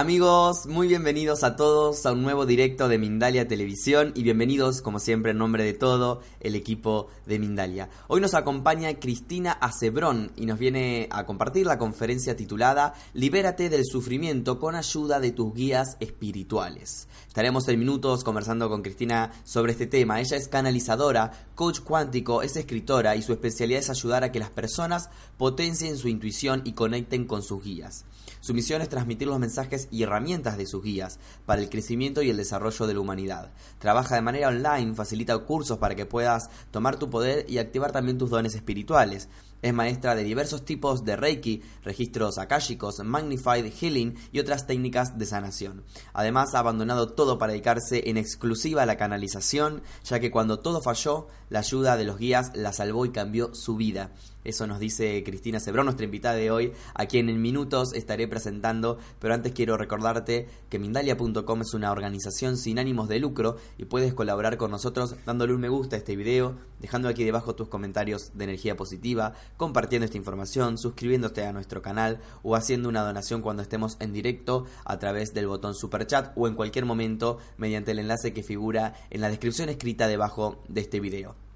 Amigos, 0.00 0.64
muy 0.64 0.88
bienvenidos 0.88 1.44
a 1.44 1.56
todos 1.56 2.06
a 2.06 2.12
un 2.12 2.22
nuevo 2.22 2.46
directo 2.46 2.88
de 2.88 2.96
Mindalia 2.96 3.46
Televisión 3.46 4.14
y 4.16 4.22
bienvenidos, 4.22 4.80
como 4.80 4.98
siempre, 4.98 5.32
en 5.32 5.36
nombre 5.36 5.62
de 5.62 5.74
todo 5.74 6.22
el 6.40 6.54
equipo 6.54 7.08
de 7.26 7.38
Mindalia. 7.38 7.90
Hoy 8.08 8.22
nos 8.22 8.32
acompaña 8.32 8.98
Cristina 8.98 9.52
Acebrón 9.52 10.32
y 10.36 10.46
nos 10.46 10.58
viene 10.58 11.06
a 11.10 11.26
compartir 11.26 11.66
la 11.66 11.76
conferencia 11.76 12.34
titulada 12.34 12.94
Libérate 13.12 13.68
del 13.68 13.84
sufrimiento 13.84 14.58
con 14.58 14.74
ayuda 14.74 15.20
de 15.20 15.32
tus 15.32 15.52
guías 15.52 15.98
espirituales. 16.00 17.06
Estaremos 17.28 17.68
en 17.68 17.78
minutos 17.78 18.24
conversando 18.24 18.70
con 18.70 18.80
Cristina 18.80 19.32
sobre 19.44 19.72
este 19.72 19.86
tema. 19.86 20.18
Ella 20.18 20.38
es 20.38 20.48
canalizadora, 20.48 21.30
coach 21.54 21.80
cuántico, 21.80 22.40
es 22.40 22.56
escritora 22.56 23.16
y 23.16 23.22
su 23.22 23.34
especialidad 23.34 23.80
es 23.80 23.90
ayudar 23.90 24.24
a 24.24 24.32
que 24.32 24.38
las 24.38 24.48
personas 24.48 25.10
potencien 25.36 25.98
su 25.98 26.08
intuición 26.08 26.62
y 26.64 26.72
conecten 26.72 27.26
con 27.26 27.42
sus 27.42 27.62
guías. 27.62 28.06
Su 28.40 28.54
misión 28.54 28.80
es 28.80 28.88
transmitir 28.88 29.28
los 29.28 29.38
mensajes 29.38 29.88
y 29.90 30.02
herramientas 30.02 30.56
de 30.56 30.66
sus 30.66 30.82
guías 30.82 31.18
para 31.44 31.60
el 31.60 31.68
crecimiento 31.68 32.22
y 32.22 32.30
el 32.30 32.38
desarrollo 32.38 32.86
de 32.86 32.94
la 32.94 33.00
humanidad. 33.00 33.52
Trabaja 33.78 34.14
de 34.14 34.22
manera 34.22 34.48
online, 34.48 34.94
facilita 34.94 35.36
cursos 35.38 35.76
para 35.78 35.94
que 35.94 36.06
puedas 36.06 36.48
tomar 36.70 36.98
tu 36.98 37.10
poder 37.10 37.44
y 37.50 37.58
activar 37.58 37.92
también 37.92 38.16
tus 38.16 38.30
dones 38.30 38.54
espirituales. 38.54 39.28
Es 39.60 39.74
maestra 39.74 40.14
de 40.14 40.24
diversos 40.24 40.64
tipos 40.64 41.04
de 41.04 41.16
Reiki, 41.16 41.62
registros 41.84 42.38
akáshicos, 42.38 43.00
Magnified 43.04 43.70
Healing 43.70 44.16
y 44.32 44.40
otras 44.40 44.66
técnicas 44.66 45.18
de 45.18 45.26
sanación. 45.26 45.84
Además, 46.14 46.54
ha 46.54 46.60
abandonado 46.60 47.12
todo 47.12 47.36
para 47.36 47.52
dedicarse 47.52 48.08
en 48.08 48.16
exclusiva 48.16 48.84
a 48.84 48.86
la 48.86 48.96
canalización, 48.96 49.82
ya 50.04 50.18
que 50.18 50.30
cuando 50.30 50.60
todo 50.60 50.80
falló, 50.80 51.28
la 51.50 51.58
ayuda 51.58 51.98
de 51.98 52.04
los 52.04 52.16
guías 52.16 52.52
la 52.54 52.72
salvó 52.72 53.04
y 53.04 53.10
cambió 53.10 53.54
su 53.54 53.76
vida. 53.76 54.12
Eso 54.44 54.66
nos 54.66 54.78
dice 54.78 55.22
Cristina 55.22 55.60
Cebrón, 55.60 55.86
nuestra 55.86 56.04
invitada 56.04 56.34
de 56.34 56.50
hoy, 56.50 56.72
a 56.94 57.06
quien 57.06 57.28
en 57.28 57.42
minutos 57.42 57.92
estaré 57.94 58.26
presentando, 58.26 58.98
pero 59.18 59.34
antes 59.34 59.52
quiero 59.52 59.76
recordarte 59.76 60.48
que 60.70 60.78
Mindalia.com 60.78 61.60
es 61.60 61.74
una 61.74 61.92
organización 61.92 62.56
sin 62.56 62.78
ánimos 62.78 63.08
de 63.08 63.18
lucro 63.18 63.56
y 63.76 63.84
puedes 63.84 64.14
colaborar 64.14 64.56
con 64.56 64.70
nosotros 64.70 65.16
dándole 65.26 65.52
un 65.52 65.60
me 65.60 65.68
gusta 65.68 65.96
a 65.96 65.98
este 65.98 66.16
video, 66.16 66.56
dejando 66.78 67.08
aquí 67.08 67.24
debajo 67.24 67.54
tus 67.54 67.68
comentarios 67.68 68.30
de 68.34 68.44
energía 68.44 68.76
positiva, 68.76 69.34
compartiendo 69.58 70.06
esta 70.06 70.16
información, 70.16 70.78
suscribiéndote 70.78 71.44
a 71.44 71.52
nuestro 71.52 71.82
canal 71.82 72.20
o 72.42 72.56
haciendo 72.56 72.88
una 72.88 73.02
donación 73.02 73.42
cuando 73.42 73.62
estemos 73.62 73.98
en 74.00 74.12
directo 74.12 74.64
a 74.84 74.98
través 74.98 75.34
del 75.34 75.48
botón 75.48 75.74
super 75.74 76.06
chat 76.06 76.32
o 76.36 76.48
en 76.48 76.54
cualquier 76.54 76.86
momento 76.86 77.38
mediante 77.58 77.90
el 77.90 77.98
enlace 77.98 78.32
que 78.32 78.42
figura 78.42 78.94
en 79.10 79.20
la 79.20 79.28
descripción 79.28 79.68
escrita 79.68 80.08
debajo 80.08 80.62
de 80.68 80.80
este 80.80 81.00
video. 81.00 81.49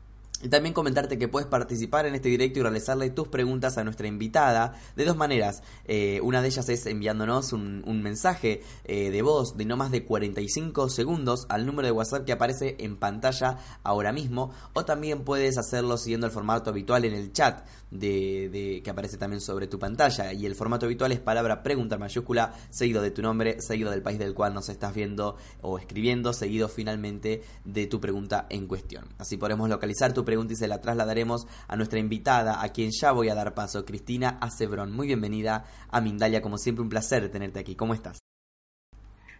Y 0.44 0.50
también 0.50 0.75
comentarte 0.75 1.16
que 1.16 1.27
puedes 1.27 1.49
participar 1.49 2.05
en 2.05 2.15
este 2.15 2.28
directo 2.28 2.59
y 2.59 2.62
realizarle 2.62 3.09
tus 3.09 3.28
preguntas 3.28 3.78
a 3.78 3.82
nuestra 3.82 4.09
invitada 4.09 4.75
de 4.94 5.06
dos 5.06 5.16
maneras. 5.16 5.62
Eh, 5.87 6.21
una 6.22 6.43
de 6.43 6.49
ellas 6.49 6.69
es 6.69 6.84
enviándonos 6.84 7.55
un, 7.55 8.03
mensaje 8.03 8.60
eh, 8.84 9.10
de 9.10 9.22
voz 9.22 9.56
de 9.56 9.65
no 9.65 9.78
más 9.78 9.91
de 9.91 10.05
45 10.05 10.91
segundos 10.91 11.47
al 11.49 11.65
número 11.65 11.87
de 11.87 11.93
WhatsApp 11.93 12.27
que 12.27 12.32
aparece 12.32 12.77
en 12.81 12.99
pantalla 12.99 13.56
ahora 13.84 14.12
mismo. 14.12 14.53
O 14.75 14.84
también 14.84 15.25
puedes 15.25 15.56
hacerlo 15.56 15.97
siguiendo 15.97 16.27
el 16.27 16.32
formato 16.32 16.69
habitual 16.69 17.06
en 17.06 17.15
el 17.15 17.32
chat 17.32 17.66
de, 17.91 18.82
que 18.84 18.91
aparece 18.91 19.16
también 19.16 19.41
sobre 19.41 19.66
tu 19.66 19.78
pantalla. 19.78 20.34
Y 20.34 20.44
el 20.44 20.55
formato 20.55 20.84
habitual 20.84 21.12
es 21.12 21.21
palabra 21.21 21.62
pregunta 21.62 21.97
mayúscula, 21.97 22.53
seguido 22.69 23.00
de 23.00 23.11
tu 23.12 23.22
nombre, 23.22 23.62
seguido 23.62 23.91
del 23.91 24.03
país 24.03 24.19
del 24.19 24.34
cual 24.34 24.53
nos 24.53 24.69
estás 24.69 24.94
viendo 24.94 25.38
o 25.62 25.78
escribiendo, 25.78 26.34
seguido 26.34 26.69
finalmente 26.69 27.43
de 27.65 27.87
tu 27.87 27.99
pregunta 27.99 28.47
en 28.50 28.66
cuestión. 28.66 29.06
Así 29.16 29.38
podremos 29.38 29.71
localizar 29.71 30.12
tu 30.12 30.22
pregunta 30.22 30.34
pregunta 30.34 30.53
y 30.53 30.56
se 30.56 30.67
la 30.67 30.81
trasladaremos 30.81 31.47
a 31.69 31.77
nuestra 31.77 32.00
invitada, 32.00 32.61
a 32.61 32.69
quien 32.71 32.91
ya 32.91 33.12
voy 33.12 33.28
a 33.28 33.37
dar 33.37 33.55
paso, 33.55 33.84
Cristina 33.84 34.37
Acebrón. 34.41 34.91
Muy 34.91 35.06
bienvenida 35.06 35.65
a 35.89 36.00
Mindalia, 36.00 36.43
como 36.43 36.59
siempre 36.59 36.83
un 36.83 36.89
placer 36.89 37.28
tenerte 37.28 37.61
aquí. 37.61 37.77
¿Cómo 37.77 37.95
estás? 37.95 38.19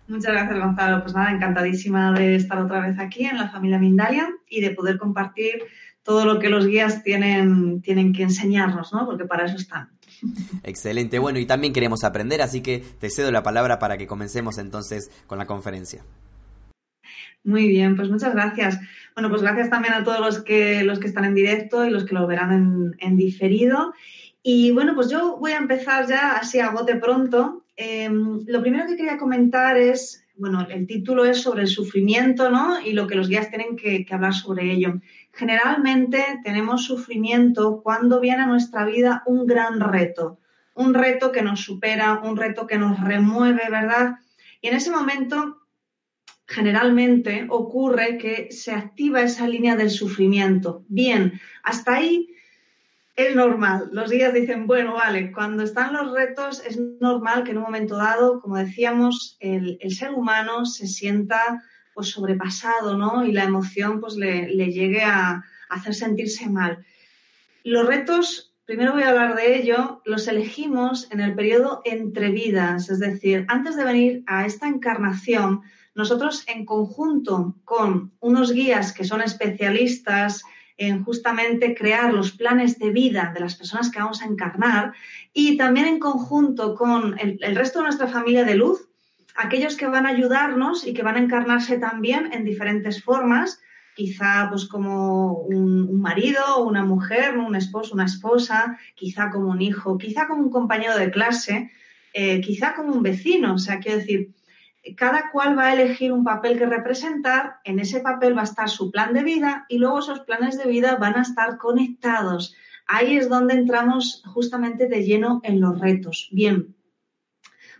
Muchas 0.06 0.33
gracias, 0.33 0.56
Gonzalo. 0.56 1.03
Pues 1.03 1.12
nada, 1.12 1.33
encantadísima 1.33 2.12
de 2.12 2.37
estar 2.37 2.60
otra 2.60 2.87
vez 2.87 2.97
aquí 3.00 3.25
en 3.25 3.38
la 3.38 3.49
familia 3.49 3.81
Mindalia 3.81 4.28
y 4.49 4.60
de 4.60 4.71
poder 4.71 4.97
compartir 4.97 5.65
todo 6.04 6.25
lo 6.27 6.38
que 6.38 6.49
los 6.49 6.65
guías 6.65 7.03
tienen, 7.03 7.83
tienen 7.83 8.12
que 8.12 8.22
enseñarnos, 8.22 8.93
¿no? 8.93 9.04
Porque 9.04 9.25
para 9.25 9.47
eso 9.47 9.56
están. 9.56 9.88
Excelente. 10.62 11.19
Bueno, 11.19 11.41
y 11.41 11.47
también 11.47 11.72
queremos 11.72 12.04
aprender, 12.04 12.41
así 12.41 12.60
que 12.60 12.84
te 13.00 13.10
cedo 13.10 13.33
la 13.33 13.43
palabra 13.43 13.81
para 13.81 13.97
que 13.97 14.06
comencemos 14.06 14.59
entonces 14.59 15.10
con 15.27 15.38
la 15.38 15.47
conferencia. 15.47 16.04
Muy 17.43 17.69
bien, 17.69 17.94
pues 17.94 18.09
muchas 18.09 18.33
gracias. 18.33 18.78
Bueno, 19.15 19.31
pues 19.31 19.43
gracias 19.43 19.71
también 19.71 19.95
a 19.95 20.03
todos 20.03 20.19
los 20.19 20.43
que, 20.43 20.83
los 20.83 20.99
que 20.99 21.07
están 21.07 21.25
en 21.25 21.37
directo 21.37 21.85
y 21.85 21.91
los 21.91 22.05
que 22.05 22.17
lo 22.17 22.27
verán 22.27 22.97
en, 22.99 23.17
diferido. 23.17 23.95
Y 24.43 24.73
bueno, 24.73 24.97
pues 24.97 25.09
yo 25.09 25.37
voy 25.37 25.53
a 25.53 25.59
empezar 25.59 26.09
ya 26.09 26.33
así 26.33 26.59
a 26.59 26.71
bote 26.71 26.97
pronto. 26.97 27.65
Em, 27.77 28.41
lo 28.47 28.61
primero 28.61 28.87
que 28.87 28.97
quería 28.97 29.17
comentar 29.17 29.77
es, 29.77 30.25
bueno, 30.37 30.67
el 30.69 30.89
título 30.89 31.25
es 31.25 31.43
sobre 31.43 31.63
el 31.63 31.69
sufrimiento, 31.69 32.51
¿no? 32.51 32.81
Y 32.81 32.93
lo 32.93 33.07
que 33.07 33.15
los 33.15 33.29
guías 33.29 33.51
tienen 33.51 33.77
que, 33.77 34.05
que 34.05 34.15
hablar 34.15 34.35
sobre 34.35 34.73
ello. 34.73 35.01
Generalmente 35.33 36.41
tenemos 36.43 36.85
sufrimiento 36.85 37.83
cuando 37.85 38.19
viene 38.19 38.43
a 38.43 38.47
nuestra 38.47 38.85
vida 38.85 39.23
un 39.27 39.47
gran 39.47 39.79
reto, 39.79 40.41
un 40.75 40.93
reto 40.93 41.31
que 41.31 41.43
nos 41.43 41.61
supera, 41.61 42.21
un 42.25 42.37
reto 42.37 42.67
que 42.67 42.79
nos 42.79 43.01
remueve, 43.01 43.63
¿verdad? 43.71 44.17
Y 44.61 44.69
en 44.69 44.75
ese 44.75 44.91
momento 44.91 45.64
generalmente 46.47 47.47
ocurre 47.49 48.19
que 48.19 48.49
se 48.50 48.72
activa 48.72 49.22
esa 49.22 49.49
línea 49.49 49.77
del 49.77 49.91
sufrimiento. 49.91 50.84
Bien, 50.88 51.41
hasta 51.62 51.94
ahí 51.97 52.28
es 53.16 53.34
normal. 53.34 53.88
Los 53.93 54.10
días 54.10 54.34
dicen, 54.34 54.66
bueno, 54.66 54.94
vale, 54.94 55.33
cuando 55.33 55.62
están 55.62 55.93
los 55.93 56.12
retos 56.12 56.62
es 56.66 56.78
normal 57.00 57.44
que 57.44 57.53
en 57.53 57.59
un 57.59 57.65
momento 57.65 57.97
dado, 57.97 58.41
como 58.41 58.56
decíamos, 58.56 59.37
el, 59.41 59.78
ser 59.91 60.10
humano 60.10 60.66
se 60.66 60.87
sienta 60.87 61.62
pues 61.94 62.09
sobrepasado, 62.09 62.97
¿no? 62.97 63.25
Y 63.25 63.33
la 63.33 63.44
emoción 63.44 64.00
pues 64.00 64.16
le, 64.16 64.49
le 64.49 64.72
llegue 64.72 65.03
a 65.03 65.45
hacer 65.69 65.95
sentirse 65.95 66.48
mal. 66.48 66.84
Los 67.63 67.86
retos 67.86 68.54
primero 68.66 68.92
voy 68.92 69.03
a 69.03 69.10
hablar 69.10 69.36
de 69.36 69.57
ello, 69.59 70.01
los 70.04 70.27
elegimos 70.27 71.09
en 71.10 71.21
el 71.21 71.34
periodo 71.34 71.83
entre 71.84 72.30
vidas, 72.30 72.89
es 72.89 72.98
decir, 72.98 73.45
antes 73.48 73.77
de 73.77 73.84
venir 73.84 74.24
a 74.27 74.47
esta 74.47 74.69
encarnación, 74.69 75.63
nosotros 75.95 76.45
en 76.49 76.65
conjunto 76.65 77.55
con 77.65 78.13
unos 78.21 78.53
guías 78.53 78.93
que 78.93 79.05
son 79.05 79.23
especialistas 79.23 80.43
en 80.77 81.05
justamente 81.05 81.75
crear 81.75 82.13
los 82.13 82.33
planes 82.33 82.79
de 82.79 82.91
vida 82.91 83.31
de 83.33 83.41
las 83.41 83.55
personas 83.55 83.91
que 83.91 84.01
vamos 84.01 84.23
a 84.23 84.27
encarnar 84.27 84.93
y 85.33 85.57
también 85.57 85.87
en 85.87 86.01
conjunto 86.01 86.75
con 86.75 87.17
el, 87.19 87.55
resto 87.55 87.79
de 87.79 87.85
nuestra 87.85 88.09
familia 88.09 88.45
de 88.45 88.57
luz, 88.57 88.89
aquellos 89.37 89.77
que 89.77 89.87
van 89.87 90.07
a 90.07 90.11
ayudarnos 90.11 90.87
y 90.87 90.93
que 90.93 91.03
van 91.03 91.17
a 91.17 91.21
encarnarse 91.21 91.79
también 91.79 92.33
en 92.33 92.45
diferentes 92.45 93.03
formas, 93.03 93.61
quizá 93.95 94.49
pues 94.51 94.67
como 94.67 95.35
un, 95.35 96.01
marido 96.01 96.43
o 96.57 96.65
una 96.65 96.85
mujer, 96.85 97.39
un 97.39 97.55
esposo, 97.55 97.95
una 97.95 98.07
esposa, 98.07 98.77
quizá 98.97 99.31
como 99.31 99.51
un 99.51 99.63
hijo, 99.63 99.97
quizá 99.97 100.27
como 100.27 100.43
un 100.43 100.51
compañero 100.51 100.99
de 100.99 101.11
clase, 101.13 101.71
eh, 102.13 102.41
quizá 102.41 102.75
como 102.75 102.93
un 102.93 103.03
vecino, 103.03 103.55
o 103.55 103.59
sea, 103.59 103.79
quiero 103.79 103.99
decir, 103.99 104.31
cada 104.97 105.31
cual 105.31 105.59
va 105.59 105.69
a 105.69 105.72
elegir 105.72 106.13
un 106.13 106.25
papel 106.25 106.59
que 106.59 106.66
representar, 106.66 107.57
en 107.65 107.78
ese 107.78 108.01
papel 108.01 108.36
va 108.36 108.42
a 108.42 108.45
estar 108.45 108.69
su 108.69 108.91
plan 108.91 109.15
de 109.15 109.22
vida 109.22 109.65
y 109.69 109.78
luego 109.78 110.01
esos 110.01 110.21
planes 110.21 110.59
de 110.59 110.69
vida 110.69 110.97
van 110.97 111.16
a 111.16 111.22
estar 111.22 111.57
conectados. 111.57 112.54
Ahí 112.86 113.16
es 113.16 113.28
donde 113.28 113.54
entramos 113.54 114.22
justamente 114.27 114.86
de 114.86 115.03
lleno 115.03 115.41
en 115.42 115.60
los 115.60 115.81
retos. 115.81 116.28
Bien. 116.33 116.77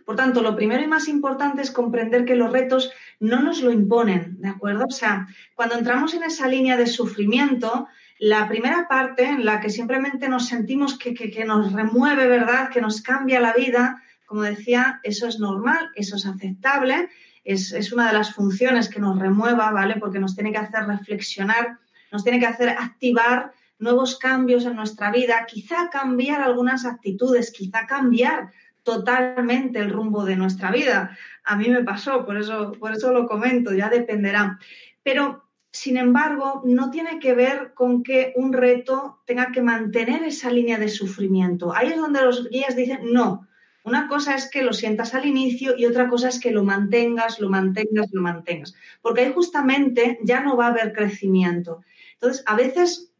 Por 0.03 0.15
tanto, 0.15 0.41
lo 0.41 0.55
primero 0.55 0.83
y 0.83 0.87
más 0.87 1.07
importante 1.07 1.61
es 1.61 1.71
comprender 1.71 2.25
que 2.25 2.35
los 2.35 2.51
retos 2.51 2.91
no 3.19 3.41
nos 3.41 3.61
lo 3.61 3.71
imponen, 3.71 4.39
¿de 4.39 4.49
acuerdo? 4.49 4.85
O 4.87 4.91
sea, 4.91 5.27
cuando 5.55 5.75
entramos 5.75 6.13
en 6.13 6.23
esa 6.23 6.47
línea 6.47 6.77
de 6.77 6.85
sufrimiento, 6.85 7.87
la 8.19 8.47
primera 8.47 8.87
parte 8.87 9.25
en 9.25 9.45
la 9.45 9.59
que 9.59 9.69
simplemente 9.69 10.29
nos 10.29 10.47
sentimos 10.47 10.97
que, 10.97 11.13
que 11.13 11.45
nos 11.45 11.73
remueve, 11.73 12.27
¿verdad? 12.27 12.69
Que 12.69 12.81
nos 12.81 13.01
cambia 13.01 13.39
la 13.39 13.53
vida, 13.53 14.03
como 14.25 14.41
decía, 14.41 14.99
eso 15.03 15.27
es 15.27 15.39
normal, 15.39 15.91
eso 15.95 16.15
es 16.15 16.25
aceptable, 16.25 17.09
es, 17.45 17.93
una 17.93 18.07
de 18.07 18.13
las 18.13 18.33
funciones 18.33 18.89
que 18.89 18.99
nos 18.99 19.19
remueva, 19.19 19.71
¿vale? 19.71 19.95
Porque 19.99 20.19
nos 20.19 20.35
tiene 20.35 20.51
que 20.51 20.57
hacer 20.57 20.85
reflexionar, 20.85 21.77
nos 22.11 22.23
tiene 22.23 22.39
que 22.39 22.47
hacer 22.47 22.69
activar 22.69 23.53
nuevos 23.77 24.17
cambios 24.17 24.65
en 24.65 24.75
nuestra 24.75 25.11
vida, 25.11 25.45
quizá 25.47 25.89
cambiar 25.91 26.41
algunas 26.41 26.85
actitudes, 26.85 27.51
quizá 27.51 27.85
cambiar 27.85 28.51
totalmente 28.83 29.79
el 29.79 29.91
rumbo 29.91 30.25
de 30.25 30.35
nuestra 30.35 30.71
vida. 30.71 31.17
A 31.43 31.55
mí 31.55 31.69
me 31.69 31.83
pasó, 31.83 32.25
por 32.25 32.37
eso, 32.37 32.71
por 32.73 32.93
eso 32.93 33.11
lo 33.11 33.27
comento, 33.27 33.73
ya 33.73 33.89
dependerá. 33.89 34.59
Pero, 35.03 35.43
sin 35.71 35.97
embargo, 35.97 36.61
no 36.65 36.89
tiene 36.89 37.19
que 37.19 37.33
ver 37.33 37.73
con 37.73 38.01
que 38.01 38.33
un 38.35 38.53
reto 38.53 39.21
tenga 39.25 39.51
que 39.51 39.61
mantener 39.61 40.23
esa 40.23 40.49
línea 40.49 40.79
de 40.79 40.87
sufrimiento. 40.87 41.75
Ahí 41.75 41.89
es 41.89 41.97
donde 41.97 42.21
los 42.21 42.49
guías 42.49 42.75
dicen, 42.75 43.11
no, 43.11 43.47
una 43.85 44.07
cosa 44.07 44.35
es 44.35 44.49
que 44.49 44.63
lo 44.63 44.73
sientas 44.73 45.13
al 45.13 45.25
inicio 45.25 45.75
y 45.77 45.85
otra 45.85 46.09
cosa 46.09 46.29
es 46.29 46.39
que 46.39 46.51
lo 46.51 46.63
mantengas, 46.63 47.39
lo 47.39 47.49
mantengas, 47.49 48.11
lo 48.11 48.21
mantengas, 48.21 48.73
porque 49.01 49.21
ahí 49.21 49.31
justamente 49.33 50.19
ya 50.23 50.41
no 50.41 50.57
va 50.57 50.67
a 50.67 50.69
haber 50.69 50.91
crecimiento. 50.91 51.83
Entonces, 52.13 52.43
a 52.47 52.55
veces 52.55 53.13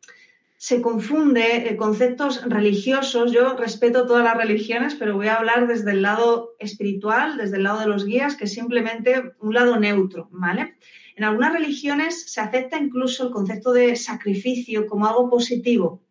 se 0.57 0.81
confunde 0.81 1.69
eh, 1.69 1.77
conceptos 1.77 2.43
religiosos. 2.43 3.31
Yo 3.31 3.55
respeto 3.55 4.07
todas 4.07 4.23
las 4.23 4.35
religiones, 4.35 4.95
pero 4.95 5.15
voy 5.15 5.27
a 5.27 5.35
hablar 5.35 5.67
desde 5.67 5.91
el 5.91 6.01
lado 6.01 6.55
espiritual, 6.57 7.37
desde 7.37 7.57
el 7.57 7.63
lado 7.63 7.81
de 7.81 7.87
los 7.87 8.05
guías, 8.05 8.35
que 8.35 8.45
es 8.45 8.53
simplemente 8.53 9.33
un 9.41 9.53
lado 9.53 9.77
neutro, 9.79 10.27
¿vale? 10.31 10.77
En 11.15 11.23
algunas 11.23 11.53
religiones 11.53 12.31
se 12.31 12.41
acepta 12.41 12.79
incluso 12.79 13.27
el 13.27 13.31
concepto 13.31 13.73
de 13.73 13.95
sacrificio 13.95 14.87
como 14.87 15.05
algo 15.05 15.29
positivo. 15.29 16.01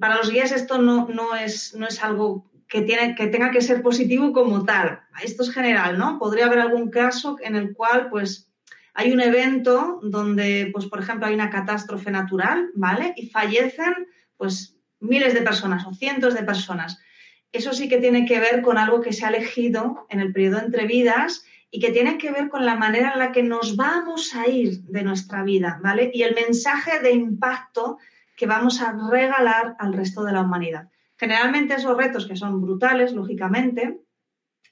Para 0.00 0.16
los 0.16 0.32
guías 0.32 0.50
esto 0.50 0.82
no, 0.82 1.06
no, 1.08 1.36
es, 1.36 1.74
no 1.76 1.86
es 1.86 2.02
algo 2.02 2.49
que, 2.70 2.82
tiene, 2.82 3.16
que 3.16 3.26
tenga 3.26 3.50
que 3.50 3.60
ser 3.60 3.82
positivo 3.82 4.32
como 4.32 4.64
tal. 4.64 5.00
Esto 5.22 5.42
es 5.42 5.52
general, 5.52 5.98
¿no? 5.98 6.20
Podría 6.20 6.46
haber 6.46 6.60
algún 6.60 6.88
caso 6.88 7.36
en 7.42 7.56
el 7.56 7.74
cual, 7.74 8.08
pues, 8.08 8.48
hay 8.94 9.12
un 9.12 9.20
evento 9.20 9.98
donde, 10.02 10.70
pues, 10.72 10.86
por 10.86 11.00
ejemplo, 11.00 11.26
hay 11.26 11.34
una 11.34 11.50
catástrofe 11.50 12.12
natural, 12.12 12.70
¿vale? 12.74 13.12
Y 13.16 13.28
fallecen, 13.28 14.06
pues, 14.36 14.76
miles 15.00 15.34
de 15.34 15.42
personas 15.42 15.84
o 15.84 15.92
cientos 15.92 16.32
de 16.34 16.44
personas. 16.44 17.00
Eso 17.50 17.72
sí 17.72 17.88
que 17.88 17.98
tiene 17.98 18.24
que 18.24 18.38
ver 18.38 18.62
con 18.62 18.78
algo 18.78 19.00
que 19.00 19.12
se 19.12 19.26
ha 19.26 19.30
elegido 19.30 20.06
en 20.08 20.20
el 20.20 20.32
periodo 20.32 20.60
entre 20.60 20.86
vidas 20.86 21.44
y 21.72 21.80
que 21.80 21.90
tiene 21.90 22.18
que 22.18 22.30
ver 22.30 22.48
con 22.48 22.64
la 22.64 22.76
manera 22.76 23.12
en 23.12 23.18
la 23.18 23.32
que 23.32 23.42
nos 23.42 23.74
vamos 23.74 24.32
a 24.36 24.46
ir 24.46 24.82
de 24.82 25.02
nuestra 25.02 25.42
vida, 25.42 25.80
¿vale? 25.82 26.12
Y 26.14 26.22
el 26.22 26.36
mensaje 26.36 27.00
de 27.00 27.10
impacto 27.10 27.98
que 28.36 28.46
vamos 28.46 28.80
a 28.80 28.94
regalar 29.10 29.74
al 29.80 29.92
resto 29.92 30.22
de 30.22 30.32
la 30.32 30.42
humanidad. 30.42 30.88
Generalmente 31.20 31.74
esos 31.74 31.98
retos 31.98 32.26
que 32.26 32.34
son 32.34 32.62
brutales, 32.62 33.12
lógicamente, 33.12 34.00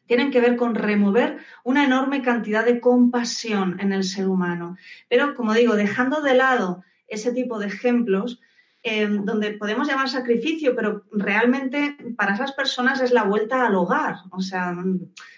tienen 0.06 0.30
que 0.30 0.40
ver 0.40 0.56
con 0.56 0.74
remover 0.74 1.36
una 1.62 1.84
enorme 1.84 2.22
cantidad 2.22 2.64
de 2.64 2.80
compasión 2.80 3.78
en 3.80 3.92
el 3.92 4.02
ser 4.02 4.28
humano. 4.28 4.78
Pero, 5.10 5.34
como 5.34 5.52
digo, 5.52 5.76
dejando 5.76 6.22
de 6.22 6.32
lado 6.32 6.82
ese 7.06 7.32
tipo 7.32 7.58
de 7.58 7.66
ejemplos, 7.66 8.40
em, 8.82 9.26
donde 9.26 9.58
podemos 9.58 9.86
llamar 9.86 10.08
sacrificio, 10.08 10.74
pero 10.74 11.04
realmente 11.12 11.98
para 12.16 12.32
esas 12.32 12.52
personas 12.52 13.02
es 13.02 13.12
la 13.12 13.24
vuelta 13.24 13.66
al 13.66 13.74
hogar. 13.74 14.14
O 14.30 14.40
sea, 14.40 14.74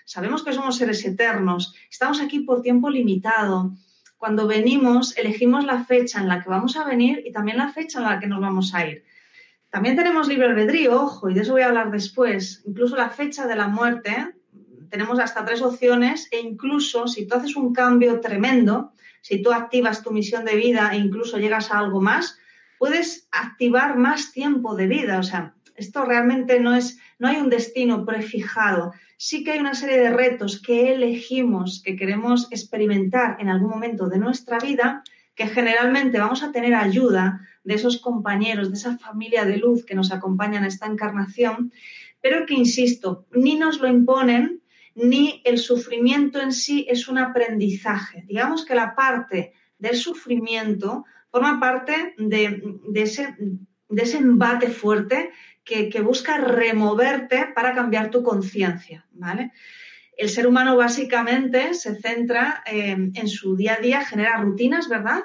sabemos 0.04 0.44
que 0.44 0.52
somos 0.52 0.76
seres 0.76 1.04
eternos, 1.04 1.74
estamos 1.90 2.20
aquí 2.20 2.38
por 2.40 2.62
tiempo 2.62 2.88
limitado. 2.88 3.72
Cuando 4.16 4.46
venimos, 4.46 5.16
elegimos 5.16 5.64
la 5.64 5.82
fecha 5.84 6.20
en 6.20 6.28
la 6.28 6.40
que 6.40 6.50
vamos 6.50 6.76
a 6.76 6.84
venir 6.84 7.20
y 7.26 7.32
también 7.32 7.56
la 7.56 7.72
fecha 7.72 7.98
en 7.98 8.04
la 8.04 8.20
que 8.20 8.28
nos 8.28 8.40
vamos 8.40 8.74
a 8.74 8.86
ir. 8.86 9.09
También 9.70 9.96
tenemos 9.96 10.26
libre 10.26 10.48
albedrío, 10.48 11.00
ojo, 11.00 11.30
y 11.30 11.34
de 11.34 11.42
eso 11.42 11.52
voy 11.52 11.62
a 11.62 11.68
hablar 11.68 11.90
después. 11.90 12.62
Incluso 12.66 12.96
la 12.96 13.10
fecha 13.10 13.46
de 13.46 13.54
la 13.54 13.68
muerte 13.68 14.34
tenemos 14.90 15.20
hasta 15.20 15.44
tres 15.44 15.62
opciones 15.62 16.28
e 16.32 16.40
incluso 16.40 17.06
si 17.06 17.26
tú 17.26 17.36
haces 17.36 17.54
un 17.54 17.72
cambio 17.72 18.20
tremendo, 18.20 18.92
si 19.20 19.40
tú 19.40 19.52
activas 19.52 20.02
tu 20.02 20.10
misión 20.10 20.44
de 20.44 20.56
vida 20.56 20.90
e 20.92 20.96
incluso 20.96 21.38
llegas 21.38 21.70
a 21.70 21.78
algo 21.78 22.00
más, 22.00 22.36
puedes 22.78 23.28
activar 23.30 23.96
más 23.96 24.32
tiempo 24.32 24.74
de 24.74 24.88
vida. 24.88 25.18
O 25.18 25.22
sea, 25.22 25.54
esto 25.76 26.04
realmente 26.04 26.58
no 26.58 26.74
es, 26.74 26.98
no 27.18 27.28
hay 27.28 27.36
un 27.36 27.48
destino 27.48 28.04
prefijado. 28.04 28.92
Sí 29.16 29.44
que 29.44 29.52
hay 29.52 29.60
una 29.60 29.74
serie 29.74 29.98
de 29.98 30.10
retos 30.10 30.60
que 30.60 30.94
elegimos, 30.94 31.80
que 31.84 31.94
queremos 31.94 32.48
experimentar 32.50 33.36
en 33.38 33.48
algún 33.48 33.70
momento 33.70 34.08
de 34.08 34.18
nuestra 34.18 34.58
vida, 34.58 35.04
que 35.34 35.46
generalmente 35.46 36.18
vamos 36.18 36.42
a 36.42 36.52
tener 36.52 36.74
ayuda 36.74 37.40
de 37.64 37.74
esos 37.74 38.00
compañeros, 38.00 38.70
de 38.70 38.76
esa 38.76 38.98
familia 38.98 39.44
de 39.44 39.58
luz 39.58 39.84
que 39.84 39.94
nos 39.94 40.12
acompañan 40.12 40.62
en 40.62 40.68
esta 40.68 40.86
encarnación, 40.86 41.72
pero 42.20 42.46
que, 42.46 42.54
insisto, 42.54 43.26
ni 43.32 43.56
nos 43.56 43.80
lo 43.80 43.88
imponen, 43.88 44.62
ni 44.94 45.40
el 45.44 45.58
sufrimiento 45.58 46.40
en 46.40 46.52
sí 46.52 46.86
es 46.88 47.08
un 47.08 47.18
aprendizaje. 47.18 48.24
Digamos 48.26 48.64
que 48.64 48.74
la 48.74 48.94
parte 48.94 49.52
del 49.78 49.96
sufrimiento 49.96 51.04
forma 51.30 51.60
parte 51.60 52.14
de, 52.18 52.62
ese, 52.94 53.36
embate 53.88 54.68
fuerte 54.68 55.30
que, 55.64 56.00
busca 56.00 56.38
removerte 56.38 57.46
para 57.54 57.74
cambiar 57.74 58.10
tu 58.10 58.22
conciencia, 58.22 59.06
¿vale? 59.12 59.52
El 60.16 60.28
ser 60.28 60.46
humano 60.46 60.76
básicamente 60.76 61.74
se 61.74 61.94
centra 61.96 62.62
eh, 62.66 62.96
en 63.14 63.28
su 63.28 63.56
día 63.56 63.74
a 63.74 63.80
día, 63.80 64.04
genera 64.04 64.38
rutinas, 64.38 64.88
¿verdad? 64.88 65.22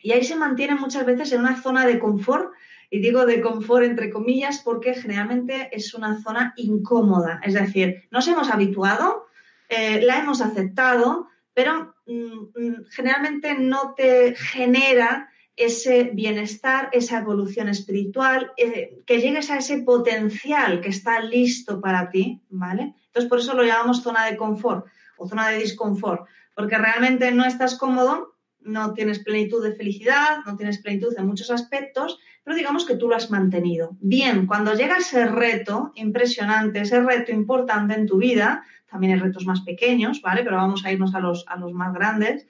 Y 0.00 0.12
ahí 0.12 0.24
se 0.24 0.36
mantiene 0.36 0.74
muchas 0.74 1.06
veces 1.06 1.32
en 1.32 1.40
una 1.40 1.60
zona 1.62 1.86
de 1.86 1.98
confort 1.98 2.52
y 2.90 3.00
digo 3.00 3.26
de 3.26 3.40
confort 3.40 3.84
entre 3.84 4.10
comillas 4.10 4.60
porque 4.62 4.94
generalmente 4.94 5.68
es 5.72 5.94
una 5.94 6.22
zona 6.22 6.52
incómoda. 6.56 7.40
Es 7.42 7.54
decir, 7.54 8.04
nos 8.10 8.28
hemos 8.28 8.50
habituado, 8.50 9.26
eh, 9.68 10.00
la 10.02 10.18
hemos 10.18 10.40
aceptado, 10.40 11.28
pero 11.54 11.94
mm, 12.06 12.12
mm, 12.12 12.84
generalmente 12.90 13.54
no 13.58 13.94
te 13.96 14.34
genera 14.36 15.30
ese 15.56 16.10
bienestar, 16.12 16.90
esa 16.92 17.18
evolución 17.18 17.68
espiritual, 17.68 18.52
eh, 18.56 19.02
que 19.06 19.20
llegues 19.20 19.50
a 19.50 19.58
ese 19.58 19.78
potencial 19.78 20.80
que 20.80 20.88
está 20.88 21.20
listo 21.20 21.80
para 21.80 22.10
ti, 22.10 22.42
¿vale? 22.48 22.94
Entonces, 23.14 23.28
por 23.28 23.38
eso 23.38 23.54
lo 23.54 23.62
llamamos 23.62 24.02
zona 24.02 24.26
de 24.26 24.36
confort 24.36 24.86
o 25.16 25.28
zona 25.28 25.48
de 25.50 25.58
disconfort, 25.58 26.26
porque 26.52 26.76
realmente 26.76 27.30
no 27.30 27.44
estás 27.44 27.78
cómodo, 27.78 28.34
no 28.58 28.92
tienes 28.92 29.20
plenitud 29.20 29.62
de 29.62 29.76
felicidad, 29.76 30.38
no 30.44 30.56
tienes 30.56 30.82
plenitud 30.82 31.14
en 31.16 31.26
muchos 31.26 31.52
aspectos, 31.52 32.18
pero 32.42 32.56
digamos 32.56 32.84
que 32.84 32.96
tú 32.96 33.08
lo 33.08 33.14
has 33.14 33.30
mantenido. 33.30 33.96
Bien, 34.00 34.46
cuando 34.46 34.74
llega 34.74 34.96
ese 34.96 35.26
reto 35.26 35.92
impresionante, 35.94 36.80
ese 36.80 37.00
reto 37.00 37.30
importante 37.30 37.94
en 37.94 38.06
tu 38.06 38.18
vida, 38.18 38.64
también 38.90 39.12
hay 39.12 39.20
retos 39.20 39.46
más 39.46 39.60
pequeños, 39.60 40.20
¿vale? 40.20 40.42
Pero 40.42 40.56
vamos 40.56 40.84
a 40.84 40.90
irnos 40.90 41.14
a 41.14 41.20
los, 41.20 41.44
a 41.46 41.56
los 41.56 41.72
más 41.72 41.94
grandes. 41.94 42.48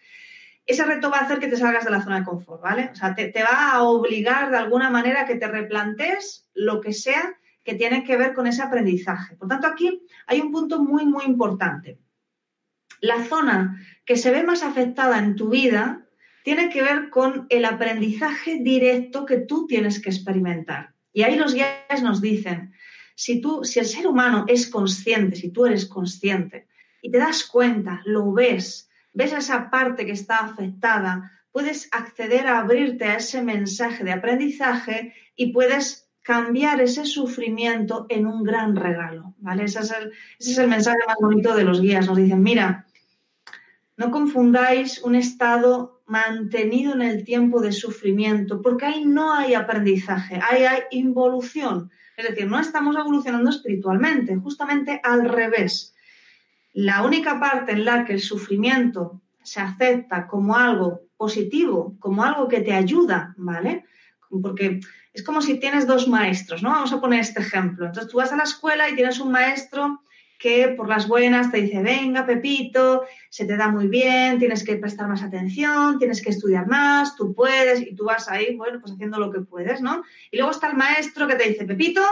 Ese 0.64 0.86
reto 0.86 1.10
va 1.10 1.18
a 1.18 1.24
hacer 1.24 1.40
que 1.40 1.48
te 1.48 1.58
salgas 1.58 1.84
de 1.84 1.90
la 1.90 2.02
zona 2.02 2.20
de 2.20 2.24
confort, 2.24 2.62
¿vale? 2.62 2.88
O 2.90 2.94
sea, 2.94 3.14
te, 3.14 3.28
te 3.28 3.42
va 3.42 3.72
a 3.72 3.82
obligar 3.82 4.50
de 4.50 4.56
alguna 4.56 4.88
manera 4.88 5.22
a 5.22 5.26
que 5.26 5.36
te 5.36 5.46
replantes 5.46 6.48
lo 6.54 6.80
que 6.80 6.94
sea 6.94 7.34
que 7.64 7.74
tiene 7.74 8.04
que 8.04 8.16
ver 8.16 8.34
con 8.34 8.46
ese 8.46 8.62
aprendizaje. 8.62 9.36
Por 9.36 9.48
tanto, 9.48 9.66
aquí 9.66 10.02
hay 10.26 10.40
un 10.40 10.52
punto 10.52 10.82
muy, 10.82 11.06
muy 11.06 11.24
importante. 11.24 11.98
La 13.00 13.24
zona 13.24 13.80
que 14.04 14.16
se 14.16 14.30
ve 14.30 14.42
más 14.42 14.62
afectada 14.62 15.18
en 15.18 15.34
tu 15.34 15.48
vida 15.48 16.06
tiene 16.44 16.68
que 16.68 16.82
ver 16.82 17.08
con 17.08 17.46
el 17.48 17.64
aprendizaje 17.64 18.58
directo 18.60 19.24
que 19.24 19.38
tú 19.38 19.66
tienes 19.66 20.00
que 20.00 20.10
experimentar. 20.10 20.94
Y 21.12 21.22
ahí 21.22 21.36
los 21.36 21.54
guías 21.54 22.02
nos 22.02 22.20
dicen, 22.20 22.74
si 23.14 23.40
tú, 23.40 23.64
si 23.64 23.78
el 23.78 23.86
ser 23.86 24.06
humano 24.06 24.44
es 24.48 24.68
consciente, 24.68 25.36
si 25.36 25.50
tú 25.50 25.64
eres 25.64 25.86
consciente 25.86 26.66
y 27.00 27.10
te 27.10 27.18
das 27.18 27.44
cuenta, 27.44 28.02
lo 28.04 28.32
ves, 28.32 28.90
ves 29.12 29.32
esa 29.32 29.70
parte 29.70 30.04
que 30.04 30.12
está 30.12 30.38
afectada, 30.38 31.30
puedes 31.50 31.88
acceder 31.92 32.46
a 32.46 32.58
abrirte 32.58 33.04
a 33.04 33.16
ese 33.16 33.40
mensaje 33.40 34.04
de 34.04 34.12
aprendizaje 34.12 35.14
y 35.36 35.52
puedes 35.52 36.03
cambiar 36.24 36.80
ese 36.80 37.04
sufrimiento 37.04 38.06
en 38.08 38.26
un 38.26 38.42
gran 38.42 38.74
regalo, 38.74 39.34
¿vale? 39.38 39.64
Ese 39.64 39.80
es 39.80 39.92
el, 39.92 40.10
ese 40.38 40.52
es 40.52 40.58
el 40.58 40.68
mensaje 40.68 40.98
más 41.06 41.18
bonito 41.20 41.54
de 41.54 41.64
los 41.64 41.82
guías. 41.82 42.06
Nos 42.06 42.16
dicen, 42.16 42.42
mira, 42.42 42.86
no 43.98 44.10
confundáis 44.10 45.02
un 45.02 45.16
estado 45.16 46.02
mantenido 46.06 46.94
en 46.94 47.02
el 47.02 47.24
tiempo 47.24 47.60
de 47.60 47.72
sufrimiento, 47.72 48.62
porque 48.62 48.86
ahí 48.86 49.04
no 49.04 49.34
hay 49.34 49.52
aprendizaje, 49.52 50.40
ahí 50.50 50.64
hay 50.64 50.80
involución. 50.92 51.90
Es 52.16 52.30
decir, 52.30 52.46
no 52.46 52.58
estamos 52.58 52.96
evolucionando 52.96 53.50
espiritualmente, 53.50 54.34
justamente 54.36 55.00
al 55.04 55.28
revés. 55.28 55.94
La 56.72 57.02
única 57.02 57.38
parte 57.38 57.72
en 57.72 57.84
la 57.84 58.06
que 58.06 58.14
el 58.14 58.20
sufrimiento 58.20 59.20
se 59.42 59.60
acepta 59.60 60.26
como 60.26 60.56
algo 60.56 61.02
positivo, 61.18 61.96
como 61.98 62.24
algo 62.24 62.48
que 62.48 62.62
te 62.62 62.72
ayuda, 62.72 63.34
¿vale? 63.36 63.84
Porque 64.30 64.80
es 65.12 65.22
como 65.22 65.40
si 65.42 65.58
tienes 65.58 65.86
dos 65.86 66.08
maestros, 66.08 66.62
¿no? 66.62 66.70
Vamos 66.70 66.92
a 66.92 67.00
poner 67.00 67.20
este 67.20 67.40
ejemplo. 67.40 67.86
Entonces 67.86 68.10
tú 68.10 68.18
vas 68.18 68.32
a 68.32 68.36
la 68.36 68.44
escuela 68.44 68.88
y 68.88 68.94
tienes 68.94 69.20
un 69.20 69.32
maestro 69.32 70.00
que 70.38 70.68
por 70.76 70.88
las 70.88 71.08
buenas 71.08 71.50
te 71.50 71.62
dice, 71.62 71.80
venga, 71.80 72.26
Pepito, 72.26 73.04
se 73.30 73.46
te 73.46 73.56
da 73.56 73.68
muy 73.68 73.86
bien, 73.86 74.38
tienes 74.38 74.64
que 74.64 74.76
prestar 74.76 75.08
más 75.08 75.22
atención, 75.22 75.98
tienes 75.98 76.20
que 76.20 76.30
estudiar 76.30 76.66
más, 76.66 77.16
tú 77.16 77.34
puedes, 77.34 77.80
y 77.80 77.94
tú 77.94 78.04
vas 78.04 78.28
ahí, 78.28 78.54
bueno, 78.54 78.80
pues 78.80 78.92
haciendo 78.92 79.18
lo 79.18 79.30
que 79.30 79.40
puedes, 79.40 79.80
¿no? 79.80 80.02
Y 80.30 80.36
luego 80.36 80.50
está 80.50 80.68
el 80.68 80.76
maestro 80.76 81.26
que 81.26 81.36
te 81.36 81.48
dice, 81.48 81.64
Pepito, 81.64 82.02